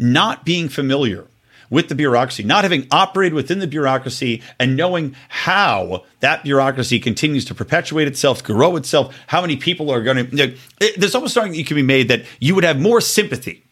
not 0.00 0.44
being 0.44 0.68
familiar 0.68 1.26
with 1.74 1.88
the 1.88 1.94
bureaucracy, 1.94 2.44
not 2.44 2.62
having 2.62 2.86
operated 2.92 3.34
within 3.34 3.58
the 3.58 3.66
bureaucracy 3.66 4.40
and 4.60 4.76
knowing 4.76 5.16
how 5.28 6.04
that 6.20 6.44
bureaucracy 6.44 7.00
continues 7.00 7.44
to 7.46 7.54
perpetuate 7.54 8.06
itself, 8.06 8.44
grow 8.44 8.76
itself, 8.76 9.14
how 9.26 9.40
many 9.40 9.56
people 9.56 9.90
are 9.90 10.00
going 10.00 10.30
to. 10.30 10.36
You 10.36 10.56
there's 10.96 11.16
almost 11.16 11.34
something 11.34 11.52
that 11.52 11.66
can 11.66 11.74
be 11.74 11.82
made 11.82 12.08
that 12.08 12.24
you 12.38 12.54
would 12.54 12.62
have 12.62 12.80
more 12.80 13.00
sympathy 13.00 13.64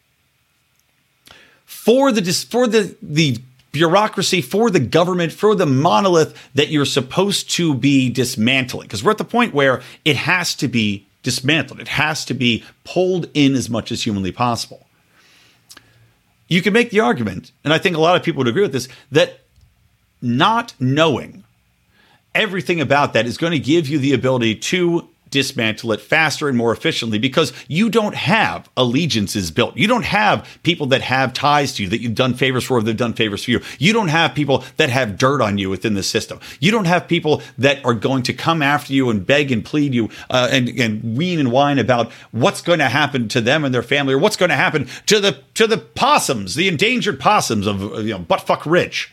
for 1.63 2.11
the 2.11 2.21
for 2.49 2.67
the 2.67 2.95
the 3.01 3.37
bureaucracy, 3.71 4.41
for 4.41 4.69
the 4.69 4.81
government, 4.81 5.31
for 5.31 5.55
the 5.55 5.65
monolith 5.65 6.37
that 6.53 6.67
you're 6.67 6.85
supposed 6.85 7.49
to 7.51 7.73
be 7.73 8.09
dismantling. 8.09 8.87
Because 8.87 9.01
we're 9.01 9.11
at 9.11 9.17
the 9.17 9.23
point 9.23 9.53
where 9.53 9.81
it 10.03 10.17
has 10.17 10.53
to 10.55 10.67
be 10.67 11.07
dismantled. 11.23 11.79
It 11.79 11.87
has 11.87 12.25
to 12.25 12.33
be 12.33 12.65
pulled 12.83 13.29
in 13.33 13.55
as 13.55 13.69
much 13.69 13.93
as 13.93 14.03
humanly 14.03 14.33
possible 14.33 14.85
you 16.53 16.61
can 16.61 16.73
make 16.73 16.89
the 16.89 16.99
argument, 16.99 17.51
and 17.63 17.73
I 17.73 17.77
think 17.77 17.95
a 17.95 17.99
lot 17.99 18.15
of 18.15 18.23
people 18.23 18.39
would 18.39 18.47
agree 18.47 18.61
with 18.61 18.73
this, 18.73 18.87
that 19.11 19.39
not 20.21 20.73
knowing 20.79 21.43
everything 22.35 22.81
about 22.81 23.13
that 23.13 23.25
is 23.25 23.37
going 23.37 23.51
to 23.51 23.59
give 23.59 23.87
you 23.87 23.99
the 23.99 24.13
ability 24.13 24.55
to 24.55 25.09
dismantle 25.33 25.91
it 25.91 25.99
faster 25.99 26.47
and 26.47 26.55
more 26.55 26.71
efficiently 26.71 27.17
because 27.17 27.51
you 27.67 27.89
don't 27.89 28.13
have 28.13 28.69
allegiances 28.77 29.49
built. 29.49 29.75
You 29.75 29.87
don't 29.87 30.05
have 30.05 30.47
people 30.61 30.85
that 30.87 31.01
have 31.01 31.33
ties 31.33 31.73
to 31.73 31.83
you 31.83 31.89
that 31.89 32.01
you've 32.01 32.13
done 32.13 32.35
favors 32.35 32.63
for, 32.63 32.77
or 32.77 32.83
they've 32.83 32.95
done 32.95 33.13
favors 33.13 33.43
for 33.43 33.51
you. 33.51 33.61
You 33.79 33.91
don't 33.91 34.09
have 34.09 34.35
people 34.35 34.63
that 34.77 34.91
have 34.91 35.17
dirt 35.17 35.41
on 35.41 35.57
you 35.57 35.71
within 35.71 35.95
the 35.95 36.03
system. 36.03 36.39
You 36.59 36.71
don't 36.71 36.85
have 36.85 37.07
people 37.07 37.41
that 37.57 37.83
are 37.83 37.95
going 37.95 38.21
to 38.23 38.33
come 38.33 38.61
after 38.61 38.93
you 38.93 39.09
and 39.09 39.25
beg 39.25 39.51
and 39.51 39.65
plead 39.65 39.95
you 39.95 40.09
uh, 40.29 40.49
and, 40.51 40.69
and 40.69 41.17
wean 41.17 41.39
and 41.39 41.51
whine 41.51 41.79
about 41.79 42.11
what's 42.31 42.61
going 42.61 42.79
to 42.79 42.89
happen 42.89 43.27
to 43.29 43.41
them 43.41 43.65
and 43.65 43.73
their 43.73 43.83
family 43.83 44.13
or 44.13 44.19
what's 44.19 44.37
going 44.37 44.49
to 44.49 44.55
happen 44.55 44.87
to 45.07 45.19
the 45.19 45.39
to 45.55 45.65
the 45.65 45.79
possums, 45.79 46.53
the 46.53 46.67
endangered 46.67 47.19
possums 47.19 47.65
of 47.65 47.81
you 48.05 48.13
know 48.13 48.19
buttfuck 48.19 48.69
rich 48.69 49.11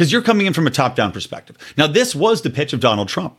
because 0.00 0.10
you're 0.10 0.22
coming 0.22 0.46
in 0.46 0.54
from 0.54 0.66
a 0.66 0.70
top 0.70 0.96
down 0.96 1.12
perspective. 1.12 1.58
Now, 1.76 1.86
this 1.86 2.14
was 2.14 2.40
the 2.40 2.48
pitch 2.48 2.72
of 2.72 2.80
Donald 2.80 3.08
Trump, 3.08 3.36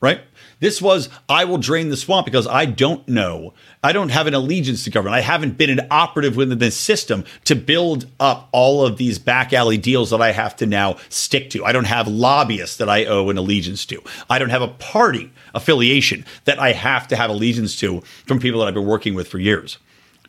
right? 0.00 0.22
This 0.60 0.80
was, 0.80 1.08
I 1.28 1.44
will 1.44 1.58
drain 1.58 1.88
the 1.88 1.96
swamp 1.96 2.26
because 2.26 2.46
I 2.46 2.66
don't 2.66 3.06
know. 3.08 3.54
I 3.82 3.92
don't 3.92 4.10
have 4.10 4.26
an 4.26 4.34
allegiance 4.34 4.84
to 4.84 4.90
government. 4.90 5.16
I 5.16 5.22
haven't 5.22 5.56
been 5.56 5.70
an 5.70 5.86
operative 5.90 6.36
within 6.36 6.58
this 6.58 6.76
system 6.76 7.24
to 7.44 7.54
build 7.54 8.06
up 8.20 8.48
all 8.52 8.84
of 8.84 8.98
these 8.98 9.18
back 9.18 9.52
alley 9.54 9.78
deals 9.78 10.10
that 10.10 10.20
I 10.20 10.32
have 10.32 10.56
to 10.56 10.66
now 10.66 10.96
stick 11.08 11.50
to. 11.50 11.64
I 11.64 11.72
don't 11.72 11.84
have 11.84 12.08
lobbyists 12.08 12.76
that 12.76 12.90
I 12.90 13.06
owe 13.06 13.30
an 13.30 13.38
allegiance 13.38 13.86
to. 13.86 14.02
I 14.28 14.38
don't 14.38 14.50
have 14.50 14.62
a 14.62 14.68
party 14.68 15.32
affiliation 15.54 16.26
that 16.44 16.58
I 16.58 16.72
have 16.72 17.08
to 17.08 17.16
have 17.16 17.30
allegiance 17.30 17.76
to 17.76 18.02
from 18.26 18.38
people 18.38 18.60
that 18.60 18.68
I've 18.68 18.74
been 18.74 18.86
working 18.86 19.14
with 19.14 19.28
for 19.28 19.38
years. 19.38 19.78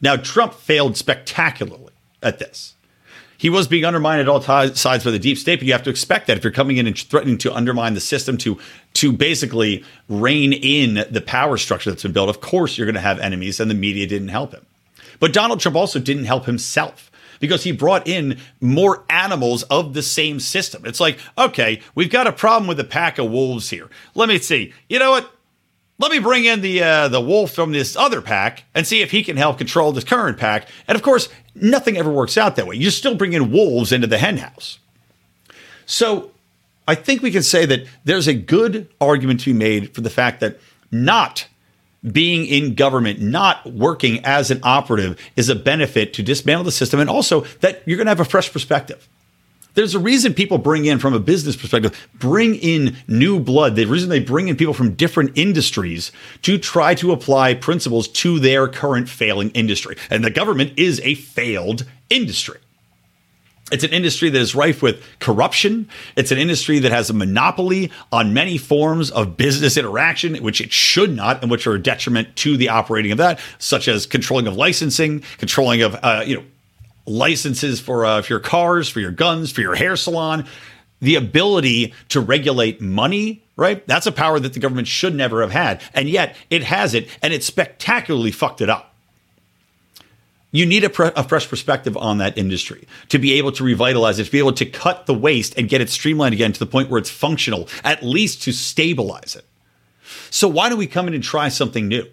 Now, 0.01 0.15
Trump 0.15 0.53
failed 0.53 0.95
spectacularly 0.97 1.93
at 2.23 2.39
this. 2.39 2.75
He 3.41 3.49
was 3.49 3.67
being 3.67 3.85
undermined 3.85 4.21
at 4.21 4.29
all 4.29 4.39
t- 4.39 4.75
sides 4.75 5.03
by 5.03 5.09
the 5.09 5.17
deep 5.17 5.35
state, 5.35 5.55
but 5.57 5.65
you 5.65 5.73
have 5.73 5.81
to 5.81 5.89
expect 5.89 6.27
that 6.27 6.37
if 6.37 6.43
you're 6.43 6.53
coming 6.53 6.77
in 6.77 6.85
and 6.85 6.95
threatening 6.95 7.39
to 7.39 7.51
undermine 7.51 7.95
the 7.95 7.99
system 7.99 8.37
to 8.37 8.59
to 8.93 9.11
basically 9.11 9.83
rein 10.07 10.53
in 10.53 11.05
the 11.09 11.21
power 11.21 11.57
structure 11.57 11.89
that's 11.89 12.03
been 12.03 12.11
built, 12.11 12.29
of 12.29 12.39
course 12.39 12.77
you're 12.77 12.85
going 12.85 12.93
to 12.93 13.01
have 13.01 13.17
enemies, 13.17 13.59
and 13.59 13.71
the 13.71 13.73
media 13.73 14.05
didn't 14.05 14.27
help 14.27 14.51
him. 14.51 14.63
But 15.19 15.33
Donald 15.33 15.59
Trump 15.59 15.75
also 15.75 15.97
didn't 15.97 16.25
help 16.25 16.45
himself 16.45 17.09
because 17.39 17.63
he 17.63 17.71
brought 17.71 18.07
in 18.07 18.37
more 18.59 19.05
animals 19.09 19.63
of 19.63 19.95
the 19.95 20.03
same 20.03 20.39
system. 20.39 20.85
It's 20.85 20.99
like, 20.99 21.17
okay, 21.35 21.81
we've 21.95 22.11
got 22.11 22.27
a 22.27 22.31
problem 22.31 22.67
with 22.67 22.79
a 22.79 22.83
pack 22.83 23.17
of 23.17 23.31
wolves 23.31 23.71
here. 23.71 23.89
Let 24.13 24.29
me 24.29 24.37
see. 24.37 24.71
You 24.87 24.99
know 24.99 25.09
what? 25.09 25.33
Let 26.01 26.11
me 26.11 26.19
bring 26.19 26.45
in 26.45 26.61
the 26.61 26.83
uh, 26.83 27.07
the 27.07 27.21
wolf 27.21 27.51
from 27.51 27.71
this 27.71 27.95
other 27.95 28.21
pack 28.21 28.63
and 28.73 28.85
see 28.85 29.01
if 29.01 29.11
he 29.11 29.23
can 29.23 29.37
help 29.37 29.57
control 29.57 29.91
this 29.91 30.03
current 30.03 30.37
pack. 30.37 30.67
And 30.87 30.95
of 30.95 31.01
course, 31.01 31.29
nothing 31.55 31.97
ever 31.97 32.11
works 32.11 32.37
out 32.37 32.55
that 32.55 32.67
way. 32.67 32.75
You 32.75 32.89
still 32.89 33.15
bring 33.15 33.33
in 33.33 33.51
wolves 33.51 33.91
into 33.91 34.07
the 34.07 34.17
henhouse. 34.17 34.79
So 35.85 36.31
I 36.87 36.95
think 36.95 37.21
we 37.21 37.31
can 37.31 37.43
say 37.43 37.65
that 37.65 37.85
there's 38.03 38.27
a 38.27 38.33
good 38.33 38.89
argument 38.99 39.41
to 39.41 39.53
be 39.53 39.57
made 39.57 39.93
for 39.93 40.01
the 40.01 40.09
fact 40.09 40.39
that 40.39 40.59
not 40.91 41.47
being 42.09 42.45
in 42.45 42.73
government, 42.73 43.19
not 43.19 43.71
working 43.71 44.25
as 44.25 44.49
an 44.49 44.59
operative, 44.63 45.19
is 45.35 45.49
a 45.49 45.55
benefit 45.55 46.13
to 46.15 46.23
dismantle 46.23 46.63
the 46.63 46.71
system, 46.71 46.99
and 46.99 47.09
also 47.09 47.41
that 47.59 47.83
you're 47.85 47.97
going 47.97 48.07
to 48.07 48.11
have 48.11 48.19
a 48.19 48.25
fresh 48.25 48.51
perspective. 48.51 49.07
There's 49.73 49.95
a 49.95 49.99
reason 49.99 50.33
people 50.33 50.57
bring 50.57 50.85
in, 50.85 50.99
from 50.99 51.13
a 51.13 51.19
business 51.19 51.55
perspective, 51.55 52.09
bring 52.13 52.55
in 52.55 52.97
new 53.07 53.39
blood. 53.39 53.75
The 53.75 53.85
reason 53.85 54.09
they 54.09 54.19
bring 54.19 54.47
in 54.47 54.57
people 54.57 54.73
from 54.73 54.95
different 54.95 55.37
industries 55.37 56.11
to 56.41 56.57
try 56.57 56.93
to 56.95 57.11
apply 57.11 57.53
principles 57.53 58.07
to 58.09 58.39
their 58.39 58.67
current 58.67 59.07
failing 59.07 59.49
industry. 59.51 59.95
And 60.09 60.25
the 60.25 60.29
government 60.29 60.73
is 60.77 60.99
a 61.03 61.15
failed 61.15 61.85
industry. 62.09 62.59
It's 63.71 63.85
an 63.85 63.91
industry 63.91 64.29
that 64.29 64.39
is 64.39 64.53
rife 64.53 64.81
with 64.81 65.01
corruption. 65.19 65.87
It's 66.17 66.31
an 66.31 66.37
industry 66.37 66.79
that 66.79 66.91
has 66.91 67.09
a 67.09 67.13
monopoly 67.13 67.89
on 68.11 68.33
many 68.33 68.57
forms 68.57 69.09
of 69.09 69.37
business 69.37 69.77
interaction, 69.77 70.35
which 70.43 70.59
it 70.59 70.73
should 70.73 71.15
not, 71.15 71.41
and 71.41 71.49
which 71.49 71.65
are 71.65 71.75
a 71.75 71.81
detriment 71.81 72.35
to 72.37 72.57
the 72.57 72.67
operating 72.67 73.13
of 73.13 73.17
that, 73.19 73.39
such 73.59 73.87
as 73.87 74.05
controlling 74.05 74.47
of 74.47 74.57
licensing, 74.57 75.23
controlling 75.37 75.81
of 75.81 75.95
uh, 76.03 76.21
you 76.25 76.35
know 76.35 76.43
licenses 77.11 77.79
for, 77.79 78.05
uh, 78.05 78.21
for 78.21 78.33
your 78.33 78.39
cars, 78.39 78.89
for 78.89 78.99
your 78.99 79.11
guns, 79.11 79.51
for 79.51 79.61
your 79.61 79.75
hair 79.75 79.95
salon, 79.95 80.47
the 81.01 81.15
ability 81.15 81.93
to 82.09 82.19
regulate 82.19 82.79
money, 82.79 83.43
right? 83.55 83.85
That's 83.87 84.07
a 84.07 84.11
power 84.11 84.39
that 84.39 84.53
the 84.53 84.59
government 84.59 84.87
should 84.87 85.15
never 85.15 85.41
have 85.41 85.51
had. 85.51 85.81
And 85.93 86.09
yet 86.09 86.35
it 86.49 86.63
has 86.63 86.93
it, 86.93 87.07
and 87.21 87.33
it 87.33 87.43
spectacularly 87.43 88.31
fucked 88.31 88.61
it 88.61 88.69
up. 88.69 88.93
You 90.53 90.65
need 90.65 90.83
a, 90.83 90.89
pre- 90.89 91.11
a, 91.15 91.23
fresh 91.23 91.47
perspective 91.47 91.95
on 91.95 92.17
that 92.17 92.37
industry 92.37 92.85
to 93.07 93.17
be 93.17 93.33
able 93.33 93.53
to 93.53 93.63
revitalize 93.63 94.19
it, 94.19 94.25
to 94.25 94.31
be 94.31 94.39
able 94.39 94.53
to 94.53 94.65
cut 94.65 95.05
the 95.05 95.13
waste 95.13 95.57
and 95.57 95.69
get 95.69 95.79
it 95.79 95.89
streamlined 95.89 96.33
again 96.33 96.51
to 96.51 96.59
the 96.59 96.65
point 96.65 96.89
where 96.89 96.99
it's 96.99 97.09
functional, 97.09 97.69
at 97.85 98.03
least 98.03 98.43
to 98.43 98.51
stabilize 98.51 99.37
it. 99.37 99.45
So, 100.29 100.49
why 100.49 100.67
don't 100.67 100.77
we 100.77 100.87
come 100.87 101.07
in 101.07 101.13
and 101.13 101.23
try 101.23 101.47
something 101.47 101.87
new? 101.87 102.05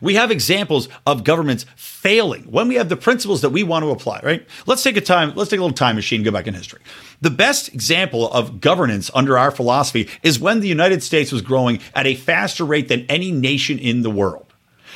We 0.00 0.14
have 0.14 0.30
examples 0.30 0.88
of 1.06 1.24
governments 1.24 1.66
failing 1.76 2.44
when 2.44 2.68
we 2.68 2.74
have 2.76 2.88
the 2.88 2.96
principles 2.96 3.40
that 3.42 3.50
we 3.50 3.62
want 3.62 3.84
to 3.84 3.90
apply, 3.90 4.20
right? 4.22 4.46
Let's 4.66 4.82
take 4.82 4.96
a 4.96 5.00
time, 5.00 5.32
let's 5.34 5.50
take 5.50 5.60
a 5.60 5.62
little 5.62 5.76
time 5.76 5.96
machine, 5.96 6.22
go 6.22 6.30
back 6.30 6.46
in 6.46 6.54
history. 6.54 6.80
The 7.20 7.30
best 7.30 7.72
example 7.72 8.30
of 8.32 8.60
governance 8.60 9.10
under 9.14 9.38
our 9.38 9.50
philosophy 9.50 10.08
is 10.22 10.38
when 10.38 10.60
the 10.60 10.68
United 10.68 11.02
States 11.02 11.32
was 11.32 11.42
growing 11.42 11.80
at 11.94 12.06
a 12.06 12.14
faster 12.14 12.64
rate 12.64 12.88
than 12.88 13.06
any 13.08 13.32
nation 13.32 13.78
in 13.78 14.02
the 14.02 14.10
world 14.10 14.44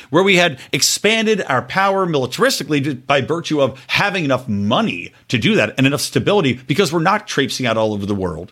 where 0.09 0.23
we 0.23 0.37
had 0.37 0.59
expanded 0.71 1.43
our 1.47 1.61
power 1.61 2.05
militaristically 2.05 3.05
by 3.05 3.21
virtue 3.21 3.61
of 3.61 3.83
having 3.87 4.25
enough 4.25 4.47
money 4.47 5.13
to 5.27 5.37
do 5.37 5.55
that 5.55 5.73
and 5.77 5.85
enough 5.85 6.01
stability 6.01 6.53
because 6.53 6.91
we're 6.91 6.99
not 6.99 7.27
traipsing 7.27 7.65
out 7.65 7.77
all 7.77 7.93
over 7.93 8.05
the 8.05 8.15
world 8.15 8.51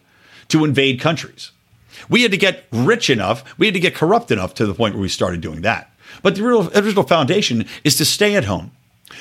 to 0.49 0.65
invade 0.65 0.99
countries. 0.99 1.51
We 2.09 2.21
had 2.21 2.31
to 2.31 2.37
get 2.37 2.65
rich 2.71 3.09
enough, 3.09 3.43
we 3.57 3.67
had 3.67 3.73
to 3.73 3.79
get 3.79 3.95
corrupt 3.95 4.31
enough 4.31 4.53
to 4.55 4.65
the 4.65 4.73
point 4.73 4.93
where 4.93 5.01
we 5.01 5.09
started 5.09 5.41
doing 5.41 5.61
that. 5.61 5.91
But 6.23 6.35
the 6.35 6.45
original 6.45 7.03
foundation 7.03 7.65
is 7.83 7.95
to 7.97 8.05
stay 8.05 8.35
at 8.35 8.45
home, 8.45 8.71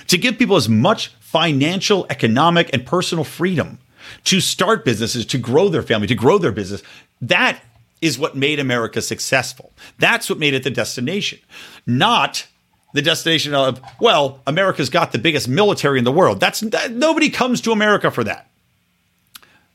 to 0.08 0.18
give 0.18 0.38
people 0.38 0.56
as 0.56 0.68
much 0.68 1.08
financial, 1.20 2.06
economic, 2.10 2.70
and 2.72 2.86
personal 2.86 3.24
freedom 3.24 3.78
to 4.24 4.40
start 4.40 4.84
businesses, 4.84 5.26
to 5.26 5.38
grow 5.38 5.68
their 5.68 5.82
family, 5.82 6.06
to 6.06 6.14
grow 6.14 6.38
their 6.38 6.52
business. 6.52 6.82
That 7.20 7.60
is 8.00 8.18
what 8.18 8.36
made 8.36 8.60
America 8.60 9.00
successful. 9.02 9.72
That's 9.98 10.28
what 10.28 10.38
made 10.38 10.54
it 10.54 10.62
the 10.62 10.70
destination, 10.70 11.40
not 11.86 12.46
the 12.92 13.02
destination 13.02 13.54
of, 13.54 13.80
well, 14.00 14.40
America's 14.46 14.90
got 14.90 15.12
the 15.12 15.18
biggest 15.18 15.48
military 15.48 15.98
in 15.98 16.04
the 16.04 16.12
world. 16.12 16.40
That's 16.40 16.60
that, 16.60 16.92
nobody 16.92 17.30
comes 17.30 17.60
to 17.62 17.72
America 17.72 18.10
for 18.10 18.24
that. 18.24 18.48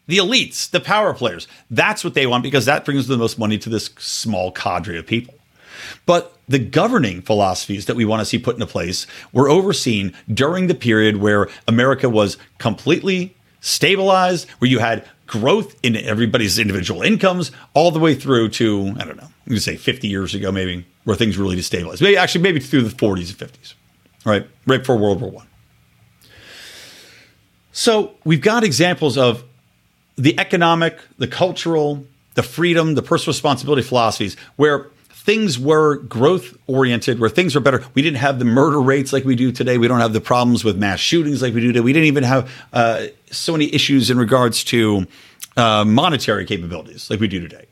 The 0.07 0.17
elites, 0.17 0.69
the 0.69 0.79
power 0.79 1.13
players, 1.13 1.47
that's 1.69 2.03
what 2.03 2.13
they 2.13 2.25
want 2.25 2.43
because 2.43 2.65
that 2.65 2.83
brings 2.83 3.07
the 3.07 3.17
most 3.17 3.37
money 3.37 3.57
to 3.59 3.69
this 3.69 3.89
small 3.97 4.51
cadre 4.51 4.97
of 4.97 5.05
people. 5.05 5.35
But 6.05 6.35
the 6.47 6.59
governing 6.59 7.21
philosophies 7.21 7.85
that 7.85 7.95
we 7.95 8.05
want 8.05 8.19
to 8.21 8.25
see 8.25 8.37
put 8.37 8.55
into 8.55 8.67
place 8.67 9.07
were 9.31 9.49
overseen 9.49 10.13
during 10.33 10.67
the 10.67 10.75
period 10.75 11.17
where 11.17 11.47
America 11.67 12.09
was 12.09 12.37
completely 12.57 13.35
stabilized, 13.61 14.49
where 14.59 14.69
you 14.69 14.79
had 14.79 15.07
growth 15.27 15.75
in 15.83 15.95
everybody's 15.95 16.59
individual 16.59 17.01
incomes, 17.01 17.51
all 17.73 17.91
the 17.91 17.99
way 17.99 18.15
through 18.15 18.49
to, 18.49 18.93
I 18.99 19.05
don't 19.05 19.17
know, 19.17 19.29
you 19.45 19.59
say 19.59 19.77
50 19.77 20.07
years 20.07 20.35
ago, 20.35 20.51
maybe, 20.51 20.85
where 21.05 21.15
things 21.15 21.37
really 21.37 21.55
destabilized. 21.55 22.01
Maybe 22.01 22.17
actually, 22.17 22.41
maybe 22.41 22.59
through 22.59 22.81
the 22.81 22.95
40s 22.95 23.41
and 23.41 23.51
50s, 23.51 23.73
right? 24.25 24.47
Right 24.65 24.79
before 24.79 24.97
World 24.97 25.21
War 25.21 25.31
One. 25.31 25.47
So 27.71 28.15
we've 28.25 28.41
got 28.41 28.63
examples 28.63 29.17
of 29.17 29.43
the 30.17 30.37
economic, 30.37 30.99
the 31.17 31.27
cultural, 31.27 32.05
the 32.33 32.43
freedom, 32.43 32.95
the 32.95 33.01
personal 33.01 33.33
responsibility 33.33 33.81
philosophies 33.81 34.35
where 34.57 34.87
things 35.23 35.59
were 35.59 35.97
growth 35.97 36.57
oriented, 36.65 37.19
where 37.19 37.29
things 37.29 37.53
were 37.53 37.61
better. 37.61 37.85
We 37.93 38.01
didn't 38.01 38.17
have 38.17 38.39
the 38.39 38.45
murder 38.45 38.81
rates 38.81 39.13
like 39.13 39.23
we 39.23 39.35
do 39.35 39.51
today. 39.51 39.77
We 39.77 39.87
don't 39.87 39.99
have 39.99 40.13
the 40.13 40.21
problems 40.21 40.63
with 40.63 40.77
mass 40.77 40.99
shootings 40.99 41.43
like 41.43 41.53
we 41.53 41.61
do 41.61 41.67
today. 41.67 41.81
We 41.81 41.93
didn't 41.93 42.07
even 42.07 42.23
have 42.23 42.51
uh, 42.73 43.05
so 43.29 43.51
many 43.51 43.71
issues 43.71 44.09
in 44.09 44.17
regards 44.17 44.63
to 44.65 45.05
uh, 45.57 45.85
monetary 45.85 46.45
capabilities 46.45 47.07
like 47.11 47.19
we 47.19 47.27
do 47.27 47.39
today. 47.39 47.67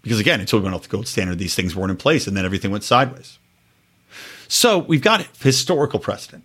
Because 0.00 0.18
again, 0.18 0.40
until 0.40 0.60
we 0.60 0.62
went 0.62 0.74
off 0.74 0.84
the 0.84 0.88
gold 0.88 1.06
standard, 1.06 1.38
these 1.38 1.54
things 1.54 1.76
weren't 1.76 1.90
in 1.90 1.98
place 1.98 2.26
and 2.26 2.34
then 2.34 2.46
everything 2.46 2.70
went 2.70 2.82
sideways. 2.82 3.38
So 4.48 4.78
we've 4.78 5.02
got 5.02 5.26
historical 5.40 6.00
precedent. 6.00 6.44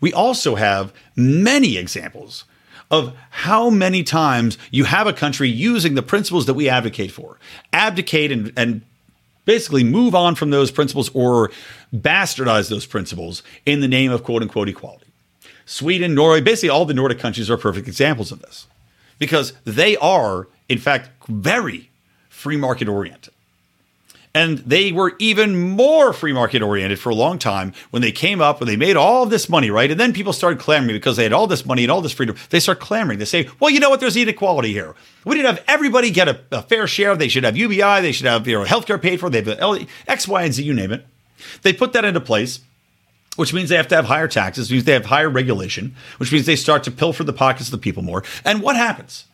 We 0.00 0.12
also 0.12 0.56
have 0.56 0.92
many 1.14 1.76
examples 1.76 2.44
of 2.90 3.16
how 3.30 3.70
many 3.70 4.02
times 4.02 4.58
you 4.72 4.84
have 4.84 5.06
a 5.06 5.12
country 5.12 5.48
using 5.48 5.94
the 5.94 6.02
principles 6.02 6.46
that 6.46 6.54
we 6.54 6.68
advocate 6.68 7.12
for, 7.12 7.38
abdicate 7.72 8.32
and, 8.32 8.52
and 8.56 8.82
basically 9.46 9.82
move 9.82 10.14
on 10.14 10.34
from 10.34 10.50
those 10.50 10.70
principles 10.70 11.10
or 11.14 11.50
bastardize 11.94 12.68
those 12.68 12.84
principles 12.84 13.42
in 13.64 13.80
the 13.80 13.88
name 13.88 14.12
of 14.12 14.22
quote 14.22 14.42
unquote 14.42 14.68
equality. 14.68 15.06
Sweden, 15.64 16.14
Norway, 16.14 16.42
basically 16.42 16.68
all 16.68 16.84
the 16.84 16.94
Nordic 16.94 17.18
countries 17.18 17.50
are 17.50 17.56
perfect 17.56 17.88
examples 17.88 18.30
of 18.30 18.40
this 18.40 18.66
because 19.18 19.54
they 19.64 19.96
are, 19.96 20.46
in 20.68 20.78
fact, 20.78 21.10
very 21.28 21.90
free 22.28 22.56
market 22.56 22.86
oriented. 22.86 23.32
And 24.36 24.58
they 24.58 24.92
were 24.92 25.14
even 25.18 25.70
more 25.70 26.12
free 26.12 26.34
market 26.34 26.60
oriented 26.60 26.98
for 26.98 27.08
a 27.08 27.14
long 27.14 27.38
time 27.38 27.72
when 27.88 28.02
they 28.02 28.12
came 28.12 28.42
up, 28.42 28.60
when 28.60 28.66
they 28.66 28.76
made 28.76 28.94
all 28.94 29.24
this 29.24 29.48
money, 29.48 29.70
right? 29.70 29.90
And 29.90 29.98
then 29.98 30.12
people 30.12 30.34
started 30.34 30.60
clamoring 30.60 30.94
because 30.94 31.16
they 31.16 31.22
had 31.22 31.32
all 31.32 31.46
this 31.46 31.64
money 31.64 31.84
and 31.84 31.90
all 31.90 32.02
this 32.02 32.12
freedom. 32.12 32.36
They 32.50 32.60
start 32.60 32.78
clamoring. 32.78 33.18
They 33.18 33.24
say, 33.24 33.48
well, 33.60 33.70
you 33.70 33.80
know 33.80 33.88
what? 33.88 34.00
There's 34.00 34.14
inequality 34.14 34.74
here. 34.74 34.94
We 35.24 35.36
didn't 35.36 35.54
have 35.54 35.64
everybody 35.66 36.10
get 36.10 36.28
a, 36.28 36.38
a 36.52 36.60
fair 36.60 36.86
share. 36.86 37.16
They 37.16 37.28
should 37.28 37.44
have 37.44 37.56
UBI. 37.56 38.02
They 38.02 38.12
should 38.12 38.26
have 38.26 38.46
you 38.46 38.58
know, 38.58 38.66
healthcare 38.66 39.00
paid 39.00 39.20
for. 39.20 39.30
They 39.30 39.40
have 39.40 39.88
X, 40.06 40.28
Y, 40.28 40.42
and 40.42 40.52
Z, 40.52 40.62
you 40.62 40.74
name 40.74 40.92
it. 40.92 41.06
They 41.62 41.72
put 41.72 41.94
that 41.94 42.04
into 42.04 42.20
place 42.20 42.60
which 43.36 43.52
means 43.52 43.68
they 43.68 43.76
have 43.76 43.88
to 43.88 43.94
have 43.94 44.06
higher 44.06 44.28
taxes, 44.28 44.70
means 44.72 44.84
they 44.84 44.94
have 44.94 45.04
higher 45.04 45.28
regulation, 45.28 45.94
which 46.16 46.32
means 46.32 46.46
they 46.46 46.56
start 46.56 46.82
to 46.84 46.90
pilfer 46.90 47.22
the 47.22 47.34
pockets 47.34 47.68
of 47.68 47.72
the 47.72 47.78
people 47.78 48.02
more. 48.02 48.24
And 48.46 48.62
what 48.62 48.76
happens? 48.76 49.26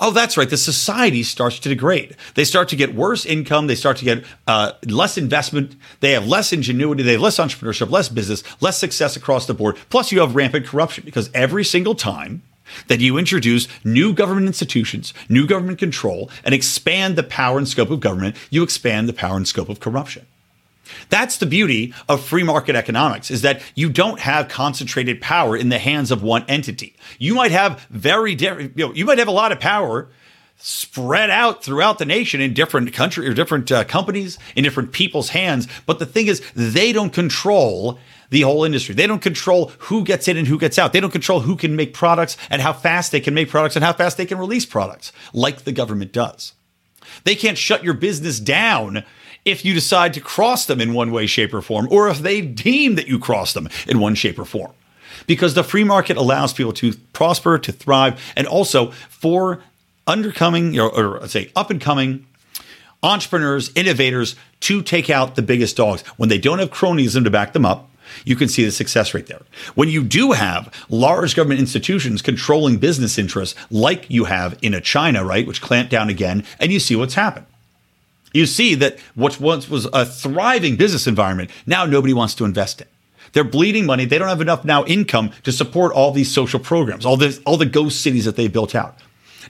Oh, 0.00 0.10
that's 0.10 0.36
right. 0.36 0.48
The 0.48 0.56
society 0.56 1.22
starts 1.22 1.58
to 1.60 1.68
degrade. 1.68 2.16
They 2.34 2.44
start 2.44 2.68
to 2.70 2.76
get 2.76 2.94
worse 2.94 3.24
income. 3.24 3.66
They 3.66 3.74
start 3.74 3.96
to 3.98 4.04
get 4.04 4.24
uh, 4.46 4.72
less 4.86 5.16
investment. 5.16 5.76
They 6.00 6.12
have 6.12 6.26
less 6.26 6.52
ingenuity. 6.52 7.02
They 7.02 7.12
have 7.12 7.20
less 7.20 7.38
entrepreneurship, 7.38 7.90
less 7.90 8.08
business, 8.08 8.42
less 8.60 8.78
success 8.78 9.16
across 9.16 9.46
the 9.46 9.54
board. 9.54 9.76
Plus, 9.90 10.12
you 10.12 10.20
have 10.20 10.34
rampant 10.34 10.66
corruption 10.66 11.04
because 11.04 11.30
every 11.34 11.64
single 11.64 11.94
time 11.94 12.42
that 12.88 13.00
you 13.00 13.18
introduce 13.18 13.68
new 13.84 14.12
government 14.12 14.46
institutions, 14.46 15.12
new 15.28 15.46
government 15.46 15.78
control, 15.78 16.30
and 16.44 16.54
expand 16.54 17.16
the 17.16 17.22
power 17.22 17.58
and 17.58 17.68
scope 17.68 17.90
of 17.90 18.00
government, 18.00 18.36
you 18.50 18.62
expand 18.62 19.08
the 19.08 19.12
power 19.12 19.36
and 19.36 19.46
scope 19.48 19.68
of 19.68 19.80
corruption. 19.80 20.26
That's 21.08 21.38
the 21.38 21.46
beauty 21.46 21.94
of 22.08 22.24
free 22.24 22.42
market 22.42 22.76
economics 22.76 23.30
is 23.30 23.42
that 23.42 23.62
you 23.74 23.88
don't 23.88 24.20
have 24.20 24.48
concentrated 24.48 25.20
power 25.20 25.56
in 25.56 25.68
the 25.68 25.78
hands 25.78 26.10
of 26.10 26.22
one 26.22 26.44
entity. 26.48 26.96
You 27.18 27.34
might 27.34 27.52
have 27.52 27.86
very 27.90 28.34
different, 28.34 28.76
you 28.76 28.88
know, 28.88 28.94
you 28.94 29.04
might 29.04 29.18
have 29.18 29.28
a 29.28 29.32
lot 29.32 29.52
of 29.52 29.60
power 29.60 30.08
spread 30.58 31.28
out 31.28 31.64
throughout 31.64 31.98
the 31.98 32.04
nation 32.04 32.40
in 32.40 32.54
different 32.54 32.92
country 32.92 33.26
or 33.26 33.34
different 33.34 33.70
uh, 33.72 33.84
companies 33.84 34.38
in 34.54 34.62
different 34.62 34.92
people's 34.92 35.30
hands, 35.30 35.66
but 35.86 35.98
the 35.98 36.06
thing 36.06 36.28
is 36.28 36.40
they 36.54 36.92
don't 36.92 37.12
control 37.12 37.98
the 38.30 38.42
whole 38.42 38.64
industry. 38.64 38.94
They 38.94 39.06
don't 39.06 39.20
control 39.20 39.72
who 39.78 40.04
gets 40.04 40.28
in 40.28 40.36
and 40.36 40.46
who 40.46 40.58
gets 40.58 40.78
out. 40.78 40.92
They 40.92 41.00
don't 41.00 41.10
control 41.10 41.40
who 41.40 41.56
can 41.56 41.76
make 41.76 41.92
products 41.92 42.36
and 42.48 42.62
how 42.62 42.72
fast 42.72 43.12
they 43.12 43.20
can 43.20 43.34
make 43.34 43.50
products 43.50 43.76
and 43.76 43.84
how 43.84 43.92
fast 43.92 44.16
they 44.16 44.24
can 44.24 44.38
release 44.38 44.64
products 44.64 45.12
like 45.34 45.64
the 45.64 45.72
government 45.72 46.12
does. 46.12 46.54
They 47.24 47.34
can't 47.34 47.58
shut 47.58 47.84
your 47.84 47.94
business 47.94 48.40
down 48.40 49.04
if 49.44 49.64
you 49.64 49.74
decide 49.74 50.14
to 50.14 50.20
cross 50.20 50.66
them 50.66 50.80
in 50.80 50.94
one 50.94 51.10
way, 51.10 51.26
shape, 51.26 51.52
or 51.52 51.62
form, 51.62 51.88
or 51.90 52.08
if 52.08 52.20
they 52.20 52.40
deem 52.40 52.94
that 52.94 53.08
you 53.08 53.18
cross 53.18 53.52
them 53.52 53.68
in 53.86 53.98
one 53.98 54.14
shape 54.14 54.38
or 54.38 54.44
form. 54.44 54.72
Because 55.26 55.54
the 55.54 55.64
free 55.64 55.84
market 55.84 56.16
allows 56.16 56.52
people 56.52 56.72
to 56.74 56.94
prosper, 57.12 57.58
to 57.58 57.72
thrive, 57.72 58.20
and 58.36 58.46
also 58.46 58.90
for 59.08 59.62
undercoming, 60.06 60.76
or, 60.76 61.20
or 61.20 61.28
say 61.28 61.50
up 61.54 61.70
and 61.70 61.80
coming 61.80 62.26
entrepreneurs, 63.02 63.70
innovators 63.74 64.36
to 64.60 64.80
take 64.80 65.10
out 65.10 65.34
the 65.34 65.42
biggest 65.42 65.76
dogs. 65.76 66.02
When 66.16 66.28
they 66.28 66.38
don't 66.38 66.60
have 66.60 66.70
cronyism 66.70 67.24
to 67.24 67.30
back 67.30 67.52
them 67.52 67.66
up, 67.66 67.88
you 68.24 68.36
can 68.36 68.48
see 68.48 68.64
the 68.64 68.70
success 68.70 69.14
rate 69.14 69.26
there. 69.26 69.42
When 69.74 69.88
you 69.88 70.04
do 70.04 70.32
have 70.32 70.72
large 70.88 71.34
government 71.34 71.60
institutions 71.60 72.22
controlling 72.22 72.76
business 72.76 73.18
interests, 73.18 73.58
like 73.70 74.08
you 74.08 74.24
have 74.24 74.58
in 74.62 74.74
a 74.74 74.80
China, 74.80 75.24
right, 75.24 75.46
which 75.46 75.62
clamped 75.62 75.90
down 75.90 76.10
again, 76.10 76.44
and 76.60 76.70
you 76.72 76.78
see 76.78 76.94
what's 76.94 77.14
happened 77.14 77.46
you 78.32 78.46
see 78.46 78.74
that 78.76 78.98
what 79.14 79.40
once 79.40 79.68
was 79.68 79.86
a 79.92 80.06
thriving 80.06 80.76
business 80.76 81.06
environment, 81.06 81.50
now 81.66 81.84
nobody 81.84 82.12
wants 82.14 82.34
to 82.36 82.44
invest 82.44 82.80
in. 82.80 82.86
They're 83.32 83.44
bleeding 83.44 83.86
money. 83.86 84.04
They 84.04 84.18
don't 84.18 84.28
have 84.28 84.40
enough 84.40 84.64
now 84.64 84.84
income 84.84 85.30
to 85.44 85.52
support 85.52 85.92
all 85.92 86.12
these 86.12 86.30
social 86.30 86.60
programs, 86.60 87.06
all 87.06 87.16
this, 87.16 87.40
all 87.46 87.56
the 87.56 87.66
ghost 87.66 88.02
cities 88.02 88.24
that 88.26 88.36
they 88.36 88.48
built 88.48 88.74
out. 88.74 88.98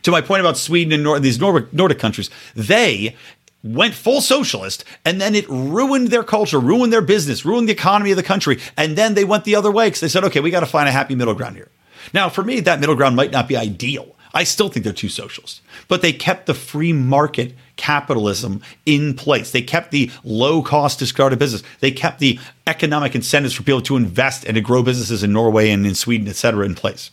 To 0.05 0.11
my 0.11 0.21
point 0.21 0.41
about 0.41 0.57
Sweden 0.57 0.93
and 0.93 1.03
Nor- 1.03 1.21
these 1.21 1.41
Nordic, 1.41 1.73
Nordic 1.73 1.99
countries, 1.99 2.31
they 2.55 3.17
went 3.65 3.95
full 3.95 4.21
socialist 4.21 4.85
and 5.05 5.21
then 5.21 5.35
it 5.35 5.49
ruined 5.49 6.09
their 6.09 6.25
culture, 6.25 6.59
ruined 6.59 6.93
their 6.93 7.03
business, 7.03 7.45
ruined 7.45 7.69
the 7.69 7.73
economy 7.73 8.11
of 8.11 8.17
the 8.17 8.23
country. 8.23 8.59
And 8.77 8.97
then 8.97 9.15
they 9.15 9.25
went 9.25 9.45
the 9.45 9.57
other 9.57 9.71
way 9.71 9.87
because 9.87 10.01
they 10.01 10.09
said, 10.09 10.25
okay, 10.25 10.41
we 10.41 10.51
got 10.51 10.61
to 10.61 10.67
find 10.67 10.89
a 10.89 10.93
happy 10.93 11.15
middle 11.15 11.35
ground 11.35 11.57
here. 11.57 11.69
Now, 12.13 12.29
for 12.29 12.43
me, 12.43 12.61
that 12.61 12.81
middle 12.81 12.97
ground 12.97 13.15
might 13.15 13.31
not 13.31 13.49
be 13.49 13.57
ideal. 13.57 14.15
I 14.35 14.45
still 14.45 14.69
think 14.69 14.85
they're 14.85 14.93
too 14.93 15.09
socialist, 15.09 15.61
but 15.89 16.03
they 16.03 16.13
kept 16.13 16.47
the 16.47 16.55
free 16.55 16.93
market 16.93 17.55
capitalism 17.77 18.61
in 18.87 19.15
place. 19.15 19.51
They 19.51 19.63
kept 19.63 19.91
the 19.91 20.11
low 20.25 20.63
cost 20.63 20.99
discarded 20.99 21.39
business. 21.39 21.63
They 21.81 21.91
kept 21.91 22.19
the 22.19 22.39
economic 22.67 23.15
incentives 23.15 23.55
for 23.55 23.63
people 23.63 23.83
to 23.83 23.97
invest 23.97 24.45
and 24.45 24.55
to 24.55 24.61
grow 24.61 24.83
businesses 24.83 25.23
in 25.23 25.33
Norway 25.33 25.71
and 25.71 25.87
in 25.87 25.95
Sweden, 25.95 26.29
et 26.29 26.37
cetera, 26.37 26.65
in 26.67 26.75
place. 26.75 27.11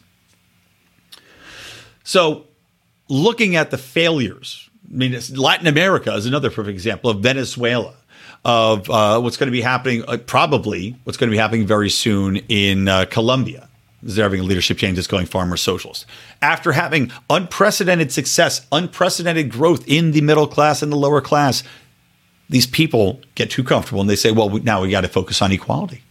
So, 2.04 2.46
looking 3.08 3.56
at 3.56 3.72
the 3.72 3.78
failures, 3.78 4.70
I 4.90 4.96
mean, 4.96 5.20
Latin 5.36 5.68
America 5.68 6.14
is 6.14 6.26
another 6.26 6.50
perfect 6.50 6.74
example 6.74 7.10
of 7.12 7.20
Venezuela, 7.20 7.96
of 8.44 8.90
uh, 8.90 9.20
what's 9.20 9.38
going 9.38 9.48
to 9.48 9.52
be 9.52 9.62
happening, 9.62 10.04
uh, 10.08 10.18
probably 10.18 10.96
what's 11.04 11.18
going 11.18 11.30
to 11.30 11.34
be 11.34 11.38
happening 11.38 11.68
very 11.68 11.90
soon 11.90 12.38
in 12.48 12.88
uh, 12.88 13.06
Colombia 13.06 13.69
a 14.04 14.28
leadership 14.30 14.78
change 14.78 14.96
that's 14.96 15.08
going 15.08 15.26
far 15.26 15.46
more 15.46 15.58
socialist. 15.58 16.06
After 16.42 16.72
having 16.72 17.12
unprecedented 17.30 18.12
success, 18.12 18.66
unprecedented 18.72 19.52
growth 19.52 19.88
in 19.88 20.12
the 20.12 20.22
middle 20.22 20.48
class 20.48 20.82
and 20.82 20.92
the 20.92 20.98
lower 20.98 21.22
class, 21.22 21.64
these 22.50 22.66
people 22.66 23.20
get 23.36 23.52
too 23.52 23.64
comfortable 23.64 24.02
and 24.02 24.10
they 24.10 24.16
say, 24.16 24.32
well, 24.32 24.50
now 24.50 24.82
we 24.82 24.90
got 24.90 25.02
to 25.02 25.08
focus 25.08 25.42
on 25.42 25.52
equality. 25.52 26.02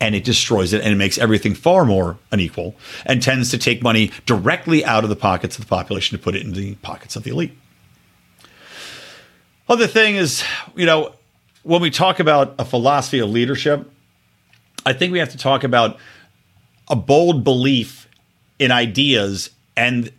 And 0.00 0.14
it 0.14 0.24
destroys 0.24 0.72
it 0.72 0.82
and 0.82 0.92
it 0.92 0.96
makes 0.96 1.18
everything 1.18 1.54
far 1.54 1.84
more 1.84 2.18
unequal 2.30 2.76
and 3.06 3.22
tends 3.22 3.50
to 3.50 3.58
take 3.58 3.82
money 3.82 4.10
directly 4.26 4.84
out 4.84 5.04
of 5.04 5.10
the 5.10 5.16
pockets 5.16 5.58
of 5.58 5.64
the 5.64 5.68
population 5.68 6.16
to 6.16 6.22
put 6.22 6.34
it 6.34 6.42
in 6.42 6.52
the 6.52 6.74
pockets 6.76 7.16
of 7.16 7.24
the 7.24 7.30
elite. 7.30 7.56
Other 9.68 9.86
thing 9.86 10.16
is, 10.16 10.44
you 10.76 10.86
know, 10.86 11.14
when 11.62 11.82
we 11.82 11.90
talk 11.90 12.20
about 12.20 12.54
a 12.58 12.64
philosophy 12.64 13.18
of 13.18 13.30
leadership, 13.30 13.90
I 14.84 14.92
think 14.92 15.12
we 15.12 15.18
have 15.18 15.30
to 15.30 15.38
talk 15.38 15.64
about 15.64 15.98
a 16.88 16.96
bold 16.96 17.44
belief 17.44 18.08
in 18.58 18.70
ideas 18.70 19.50
and 19.76 20.10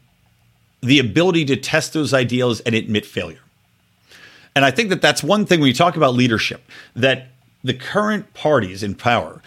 the 0.82 0.99
ability 0.99 1.45
to 1.45 1.55
test 1.55 1.93
those 1.93 2.13
ideals 2.13 2.59
and 2.61 2.76
admit 2.76 3.05
failure. 3.05 3.39
And 4.55 4.65
I 4.65 4.72
think 4.72 4.89
that 4.89 5.01
that's 5.01 5.24
one 5.24 5.45
thing 5.45 5.59
when 5.59 5.68
you 5.68 5.74
talk 5.74 5.97
about 5.97 6.13
leadership 6.13 6.63
that 6.95 7.30
the 7.63 7.74
current 7.74 8.34
parties 8.34 8.84
in 8.84 8.95
power 8.95 9.41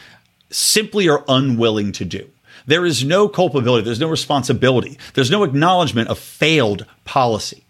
simply 0.50 1.08
are 1.08 1.24
unwilling 1.28 1.92
to 1.92 2.04
do. 2.04 2.30
There 2.66 2.84
is 2.84 3.04
no 3.04 3.28
culpability, 3.28 3.84
there's 3.84 4.00
no 4.00 4.08
responsibility, 4.08 4.98
there's 5.14 5.30
no 5.30 5.42
acknowledgement 5.42 6.08
of 6.08 6.18
failed 6.18 6.86
policy. 7.04 7.64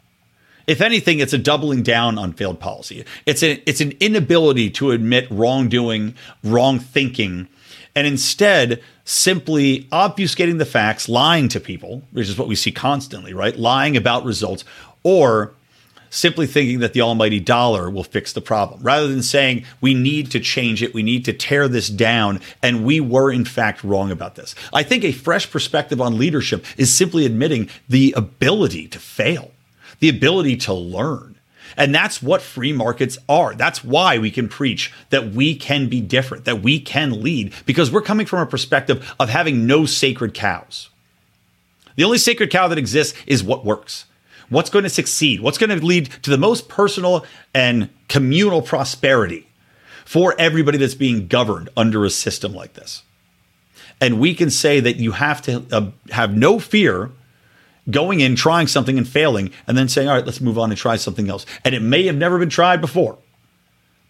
If 0.66 0.80
anything, 0.80 1.18
it's 1.18 1.32
a 1.32 1.38
doubling 1.38 1.82
down 1.82 2.18
on 2.18 2.32
failed 2.32 2.60
policy. 2.60 3.04
It's, 3.26 3.42
a, 3.42 3.62
it's 3.68 3.80
an 3.80 3.92
inability 4.00 4.70
to 4.70 4.90
admit 4.90 5.26
wrongdoing, 5.30 6.14
wrong 6.44 6.78
thinking, 6.78 7.48
and 7.94 8.06
instead 8.06 8.82
simply 9.04 9.84
obfuscating 9.92 10.58
the 10.58 10.64
facts, 10.64 11.08
lying 11.08 11.48
to 11.48 11.60
people, 11.60 12.02
which 12.12 12.28
is 12.28 12.38
what 12.38 12.48
we 12.48 12.54
see 12.54 12.72
constantly, 12.72 13.34
right? 13.34 13.56
Lying 13.56 13.96
about 13.96 14.24
results, 14.24 14.64
or 15.02 15.52
simply 16.10 16.46
thinking 16.46 16.80
that 16.80 16.92
the 16.92 17.00
almighty 17.00 17.40
dollar 17.40 17.88
will 17.88 18.04
fix 18.04 18.32
the 18.32 18.40
problem 18.40 18.82
rather 18.82 19.06
than 19.06 19.22
saying 19.22 19.64
we 19.80 19.94
need 19.94 20.30
to 20.30 20.40
change 20.40 20.82
it, 20.82 20.92
we 20.92 21.02
need 21.02 21.24
to 21.24 21.32
tear 21.32 21.68
this 21.68 21.88
down, 21.88 22.40
and 22.62 22.84
we 22.84 23.00
were 23.00 23.32
in 23.32 23.44
fact 23.44 23.82
wrong 23.84 24.10
about 24.10 24.34
this. 24.34 24.54
I 24.72 24.82
think 24.82 25.04
a 25.04 25.12
fresh 25.12 25.50
perspective 25.50 26.00
on 26.00 26.18
leadership 26.18 26.64
is 26.76 26.92
simply 26.92 27.24
admitting 27.24 27.68
the 27.88 28.12
ability 28.16 28.88
to 28.88 28.98
fail, 28.98 29.52
the 30.00 30.08
ability 30.08 30.56
to 30.58 30.74
learn, 30.74 31.29
and 31.80 31.94
that's 31.94 32.22
what 32.22 32.42
free 32.42 32.74
markets 32.74 33.16
are. 33.26 33.54
That's 33.54 33.82
why 33.82 34.18
we 34.18 34.30
can 34.30 34.50
preach 34.50 34.92
that 35.08 35.30
we 35.30 35.56
can 35.56 35.88
be 35.88 36.02
different, 36.02 36.44
that 36.44 36.62
we 36.62 36.78
can 36.78 37.22
lead, 37.22 37.54
because 37.64 37.90
we're 37.90 38.02
coming 38.02 38.26
from 38.26 38.40
a 38.40 38.46
perspective 38.46 39.14
of 39.18 39.30
having 39.30 39.66
no 39.66 39.86
sacred 39.86 40.34
cows. 40.34 40.90
The 41.96 42.04
only 42.04 42.18
sacred 42.18 42.50
cow 42.50 42.68
that 42.68 42.76
exists 42.76 43.18
is 43.26 43.42
what 43.42 43.64
works. 43.64 44.04
What's 44.50 44.68
going 44.68 44.82
to 44.82 44.90
succeed? 44.90 45.40
What's 45.40 45.56
going 45.56 45.70
to 45.70 45.84
lead 45.84 46.10
to 46.22 46.28
the 46.28 46.36
most 46.36 46.68
personal 46.68 47.24
and 47.54 47.88
communal 48.08 48.60
prosperity 48.60 49.48
for 50.04 50.34
everybody 50.38 50.76
that's 50.76 50.94
being 50.94 51.28
governed 51.28 51.70
under 51.78 52.04
a 52.04 52.10
system 52.10 52.52
like 52.52 52.74
this? 52.74 53.04
And 54.02 54.20
we 54.20 54.34
can 54.34 54.50
say 54.50 54.80
that 54.80 54.96
you 54.96 55.12
have 55.12 55.40
to 55.42 55.64
uh, 55.72 55.90
have 56.10 56.36
no 56.36 56.58
fear 56.58 57.10
going 57.88 58.20
in, 58.20 58.36
trying 58.36 58.66
something 58.66 58.98
and 58.98 59.08
failing, 59.08 59.50
and 59.66 59.76
then 59.76 59.88
saying, 59.88 60.08
all 60.08 60.16
right, 60.16 60.26
let's 60.26 60.40
move 60.40 60.58
on 60.58 60.70
and 60.70 60.78
try 60.78 60.96
something 60.96 61.30
else. 61.30 61.46
And 61.64 61.74
it 61.74 61.80
may 61.80 62.06
have 62.06 62.16
never 62.16 62.38
been 62.38 62.50
tried 62.50 62.80
before, 62.80 63.18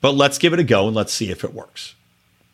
but 0.01 0.13
let's 0.13 0.39
give 0.39 0.53
it 0.53 0.59
a 0.59 0.65
go 0.65 0.87
and 0.87 0.97
let's 0.97 1.13
see 1.13 1.31
if 1.31 1.45
it 1.45 1.55
works. 1.55 1.95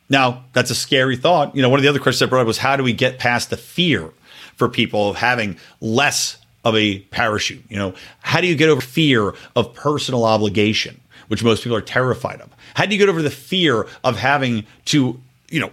Now, 0.09 0.45
that's 0.53 0.71
a 0.71 0.75
scary 0.75 1.17
thought. 1.17 1.55
You 1.57 1.63
know, 1.63 1.69
one 1.69 1.79
of 1.79 1.83
the 1.83 1.89
other 1.89 1.99
questions 1.99 2.27
I 2.27 2.31
brought 2.31 2.43
up 2.43 2.47
was 2.47 2.59
how 2.59 2.77
do 2.77 2.83
we 2.83 2.93
get 2.93 3.19
past 3.19 3.51
the 3.51 3.57
fear 3.57 4.13
for 4.57 4.69
people 4.69 5.11
of 5.11 5.17
having 5.17 5.57
less 5.81 6.39
of 6.65 6.77
a 6.77 7.01
parachute? 7.01 7.65
You 7.69 7.77
know, 7.77 7.95
how 8.21 8.41
do 8.41 8.47
you 8.47 8.57
get 8.57 8.69
over 8.69 8.81
fear 8.81 9.35
of 9.55 9.75
personal 9.75 10.25
obligation, 10.25 11.01
which 11.29 11.43
most 11.43 11.63
people 11.63 11.77
are 11.77 11.83
terrified 11.83 12.41
of? 12.41 12.51
How 12.75 12.87
do 12.87 12.95
you 12.95 12.99
get 12.99 13.09
over 13.09 13.23
the 13.23 13.31
fear 13.31 13.87
of 14.05 14.17
having 14.17 14.67
to, 14.87 15.21
you 15.51 15.61
know, 15.61 15.71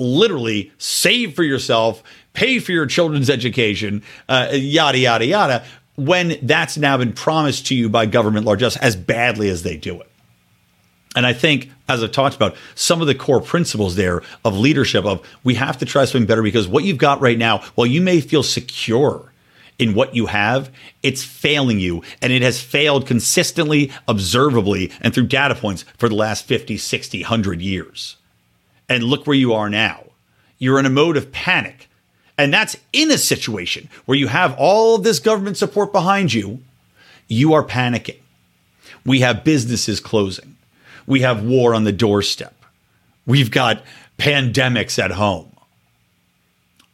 literally 0.00 0.72
save 0.78 1.34
for 1.34 1.44
yourself 1.44 2.02
pay 2.32 2.58
for 2.58 2.72
your 2.72 2.86
children's 2.86 3.30
education, 3.30 4.02
uh, 4.28 4.48
yada, 4.52 4.98
yada, 4.98 5.26
yada, 5.26 5.64
when 5.96 6.38
that's 6.42 6.76
now 6.76 6.96
been 6.96 7.12
promised 7.12 7.66
to 7.66 7.74
you 7.74 7.88
by 7.88 8.06
government 8.06 8.46
largesse 8.46 8.76
as 8.76 8.96
badly 8.96 9.48
as 9.48 9.62
they 9.62 9.76
do 9.76 10.00
it. 10.00 10.06
And 11.16 11.26
I 11.26 11.32
think, 11.32 11.70
as 11.88 12.04
I've 12.04 12.12
talked 12.12 12.36
about, 12.36 12.54
some 12.76 13.00
of 13.00 13.08
the 13.08 13.16
core 13.16 13.40
principles 13.40 13.96
there 13.96 14.22
of 14.44 14.56
leadership 14.56 15.04
of 15.04 15.26
we 15.42 15.54
have 15.56 15.78
to 15.78 15.84
try 15.84 16.04
something 16.04 16.26
better 16.26 16.42
because 16.42 16.68
what 16.68 16.84
you've 16.84 16.98
got 16.98 17.20
right 17.20 17.36
now, 17.36 17.58
while 17.74 17.86
you 17.86 18.00
may 18.00 18.20
feel 18.20 18.44
secure 18.44 19.32
in 19.80 19.94
what 19.94 20.14
you 20.14 20.26
have, 20.26 20.70
it's 21.02 21.24
failing 21.24 21.80
you. 21.80 22.02
And 22.22 22.32
it 22.32 22.42
has 22.42 22.60
failed 22.60 23.08
consistently, 23.08 23.90
observably, 24.06 24.92
and 25.00 25.12
through 25.12 25.26
data 25.26 25.56
points 25.56 25.84
for 25.98 26.08
the 26.08 26.14
last 26.14 26.44
50, 26.44 26.76
60, 26.76 27.22
100 27.22 27.60
years. 27.60 28.16
And 28.90 29.02
look 29.02 29.26
where 29.26 29.36
you 29.36 29.54
are 29.54 29.70
now. 29.70 30.04
You're 30.58 30.78
in 30.78 30.84
a 30.84 30.90
mode 30.90 31.16
of 31.16 31.32
panic. 31.32 31.88
And 32.36 32.52
that's 32.52 32.76
in 32.92 33.10
a 33.10 33.16
situation 33.16 33.88
where 34.04 34.18
you 34.18 34.28
have 34.28 34.54
all 34.58 34.96
of 34.96 35.04
this 35.04 35.18
government 35.18 35.56
support 35.56 35.92
behind 35.92 36.34
you. 36.34 36.60
You 37.28 37.54
are 37.54 37.64
panicking. 37.64 38.18
We 39.06 39.20
have 39.20 39.44
businesses 39.44 40.00
closing 40.00 40.56
we 41.10 41.22
have 41.22 41.42
war 41.42 41.74
on 41.74 41.82
the 41.82 41.92
doorstep. 41.92 42.54
We've 43.26 43.50
got 43.50 43.82
pandemics 44.16 44.96
at 44.96 45.10
home. 45.10 45.50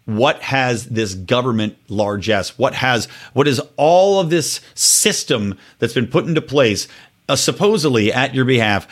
What 0.06 0.40
has 0.40 0.86
this 0.86 1.14
government 1.14 1.76
largesse? 1.88 2.58
What 2.58 2.74
has 2.74 3.06
what 3.34 3.46
is 3.46 3.60
all 3.76 4.18
of 4.18 4.30
this 4.30 4.60
system 4.74 5.58
that's 5.78 5.92
been 5.92 6.06
put 6.06 6.24
into 6.24 6.40
place, 6.40 6.88
uh, 7.28 7.36
supposedly 7.36 8.10
at 8.10 8.34
your 8.34 8.46
behalf, 8.46 8.88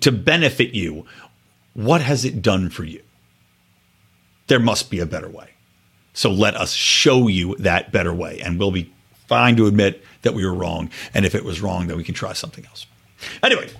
to 0.00 0.10
benefit 0.10 0.74
you? 0.74 1.06
What 1.84 2.02
has 2.02 2.24
it 2.24 2.42
done 2.42 2.68
for 2.68 2.84
you? 2.84 3.02
There 4.48 4.60
must 4.60 4.90
be 4.90 5.00
a 5.00 5.06
better 5.06 5.28
way. 5.28 5.50
So 6.12 6.30
let 6.30 6.54
us 6.54 6.72
show 6.72 7.26
you 7.28 7.54
that 7.56 7.92
better 7.92 8.12
way, 8.12 8.40
and 8.40 8.58
we'll 8.58 8.70
be 8.70 8.92
fine 9.28 9.56
to 9.56 9.66
admit 9.66 10.04
that 10.22 10.34
we 10.34 10.44
were 10.44 10.52
wrong. 10.52 10.90
And 11.14 11.24
if 11.24 11.34
it 11.34 11.44
was 11.44 11.62
wrong, 11.62 11.86
then 11.86 11.96
we 11.96 12.04
can 12.04 12.14
try 12.14 12.34
something 12.34 12.66
else. 12.66 12.86
Anyway, 13.42 13.70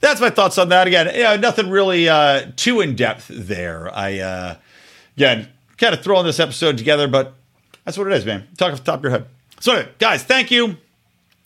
that's 0.00 0.20
my 0.20 0.30
thoughts 0.30 0.58
on 0.58 0.70
that. 0.70 0.86
Again, 0.88 1.14
you 1.14 1.22
know, 1.22 1.36
nothing 1.36 1.70
really 1.70 2.08
uh, 2.08 2.50
too 2.56 2.80
in 2.80 2.96
depth 2.96 3.28
there. 3.28 3.94
I 3.94 4.18
uh, 4.18 4.56
again 5.16 5.48
kind 5.76 5.94
of 5.94 6.02
throwing 6.02 6.24
this 6.24 6.40
episode 6.40 6.76
together, 6.78 7.06
but 7.06 7.34
that's 7.84 7.96
what 7.96 8.08
it 8.08 8.14
is, 8.14 8.24
man. 8.24 8.48
Talk 8.56 8.72
off 8.72 8.78
the 8.80 8.84
top 8.84 8.98
of 9.00 9.04
your 9.04 9.12
head. 9.12 9.26
So, 9.60 9.74
anyway, 9.74 9.92
guys, 9.98 10.24
thank 10.24 10.50
you. 10.50 10.76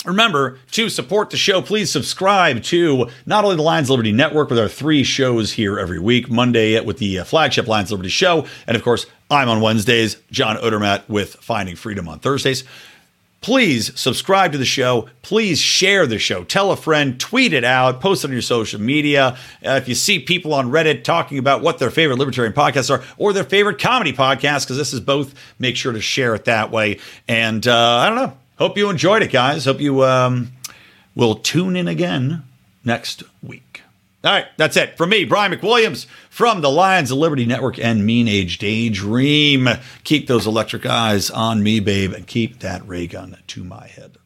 Remember 0.05 0.61
to 0.70 0.88
support 0.88 1.30
the 1.30 1.36
show. 1.36 1.61
Please 1.61 1.90
subscribe 1.90 2.62
to 2.64 3.09
not 3.26 3.42
only 3.42 3.57
the 3.57 3.62
Lions 3.62 3.90
Liberty 3.90 4.12
Network 4.12 4.49
with 4.49 4.59
our 4.59 4.68
three 4.68 5.03
shows 5.03 5.53
here 5.53 5.76
every 5.76 5.99
week. 5.99 6.30
Monday 6.30 6.80
with 6.80 6.99
the 6.99 7.18
uh, 7.18 7.24
flagship 7.24 7.66
Lions 7.66 7.90
Liberty 7.90 8.09
show, 8.09 8.46
and 8.68 8.76
of 8.76 8.84
course, 8.84 9.07
I'm 9.28 9.49
on 9.49 9.61
Wednesdays. 9.61 10.16
John 10.30 10.57
Odermatt 10.59 11.09
with 11.09 11.34
Finding 11.34 11.74
Freedom 11.74 12.09
on 12.09 12.20
Thursdays. 12.20 12.62
Please 13.40 13.99
subscribe 13.99 14.53
to 14.53 14.59
the 14.59 14.64
show. 14.64 15.09
Please 15.22 15.59
share 15.59 16.07
the 16.07 16.18
show. 16.20 16.44
Tell 16.44 16.70
a 16.70 16.76
friend, 16.76 17.18
tweet 17.18 17.53
it 17.53 17.64
out, 17.64 18.01
post 18.01 18.22
it 18.22 18.28
on 18.28 18.32
your 18.32 18.40
social 18.40 18.80
media. 18.80 19.36
Uh, 19.66 19.70
if 19.72 19.88
you 19.88 19.96
see 19.96 20.20
people 20.20 20.55
on 20.55 20.70
Reddit 20.70 21.03
talking 21.03 21.38
about 21.38 21.61
what 21.61 21.80
their 21.80 21.90
favorite 21.90 22.18
libertarian 22.18 22.53
podcasts 22.53 22.88
are 22.88 23.03
or 23.16 23.32
their 23.32 23.44
favorite 23.44 23.80
comedy 23.80 24.12
podcasts, 24.12 24.62
because 24.62 24.76
this 24.76 24.92
is 24.92 25.01
both, 25.01 25.34
make 25.59 25.76
sure 25.76 25.92
to 25.92 26.01
share 26.01 26.36
it 26.36 26.44
that 26.44 26.70
way. 26.70 27.01
And 27.26 27.66
uh, 27.66 27.76
I 27.76 28.09
don't 28.09 28.16
know. 28.16 28.36
Hope 28.59 28.76
you 28.76 28.90
enjoyed 28.90 29.22
it, 29.22 29.30
guys. 29.30 29.66
Hope 29.66 29.80
you 29.80 30.04
um, 30.04 30.52
will 31.14 31.36
tune 31.36 31.76
in 31.76 31.86
again 31.86 32.42
next 32.84 33.22
week. 33.40 33.82
All 34.24 34.32
right, 34.32 34.46
that's 34.56 34.76
it. 34.76 34.96
From 34.96 35.11
me, 35.11 35.24
Brian 35.24 35.52
McWilliams, 35.52 36.06
from 36.28 36.61
the 36.61 36.70
Lions 36.70 37.12
of 37.12 37.18
Liberty 37.18 37.46
Network 37.46 37.78
and 37.78 38.04
Mean 38.04 38.26
Age 38.26 38.59
Daydream. 38.59 39.68
Keep 40.02 40.26
those 40.26 40.44
electric 40.44 40.84
eyes 40.86 41.30
on 41.30 41.62
me, 41.62 41.78
babe, 41.78 42.12
and 42.12 42.26
keep 42.26 42.59
that 42.59 42.86
ray 42.86 43.06
gun 43.06 43.36
to 43.46 43.62
my 43.62 43.86
head. 43.86 44.17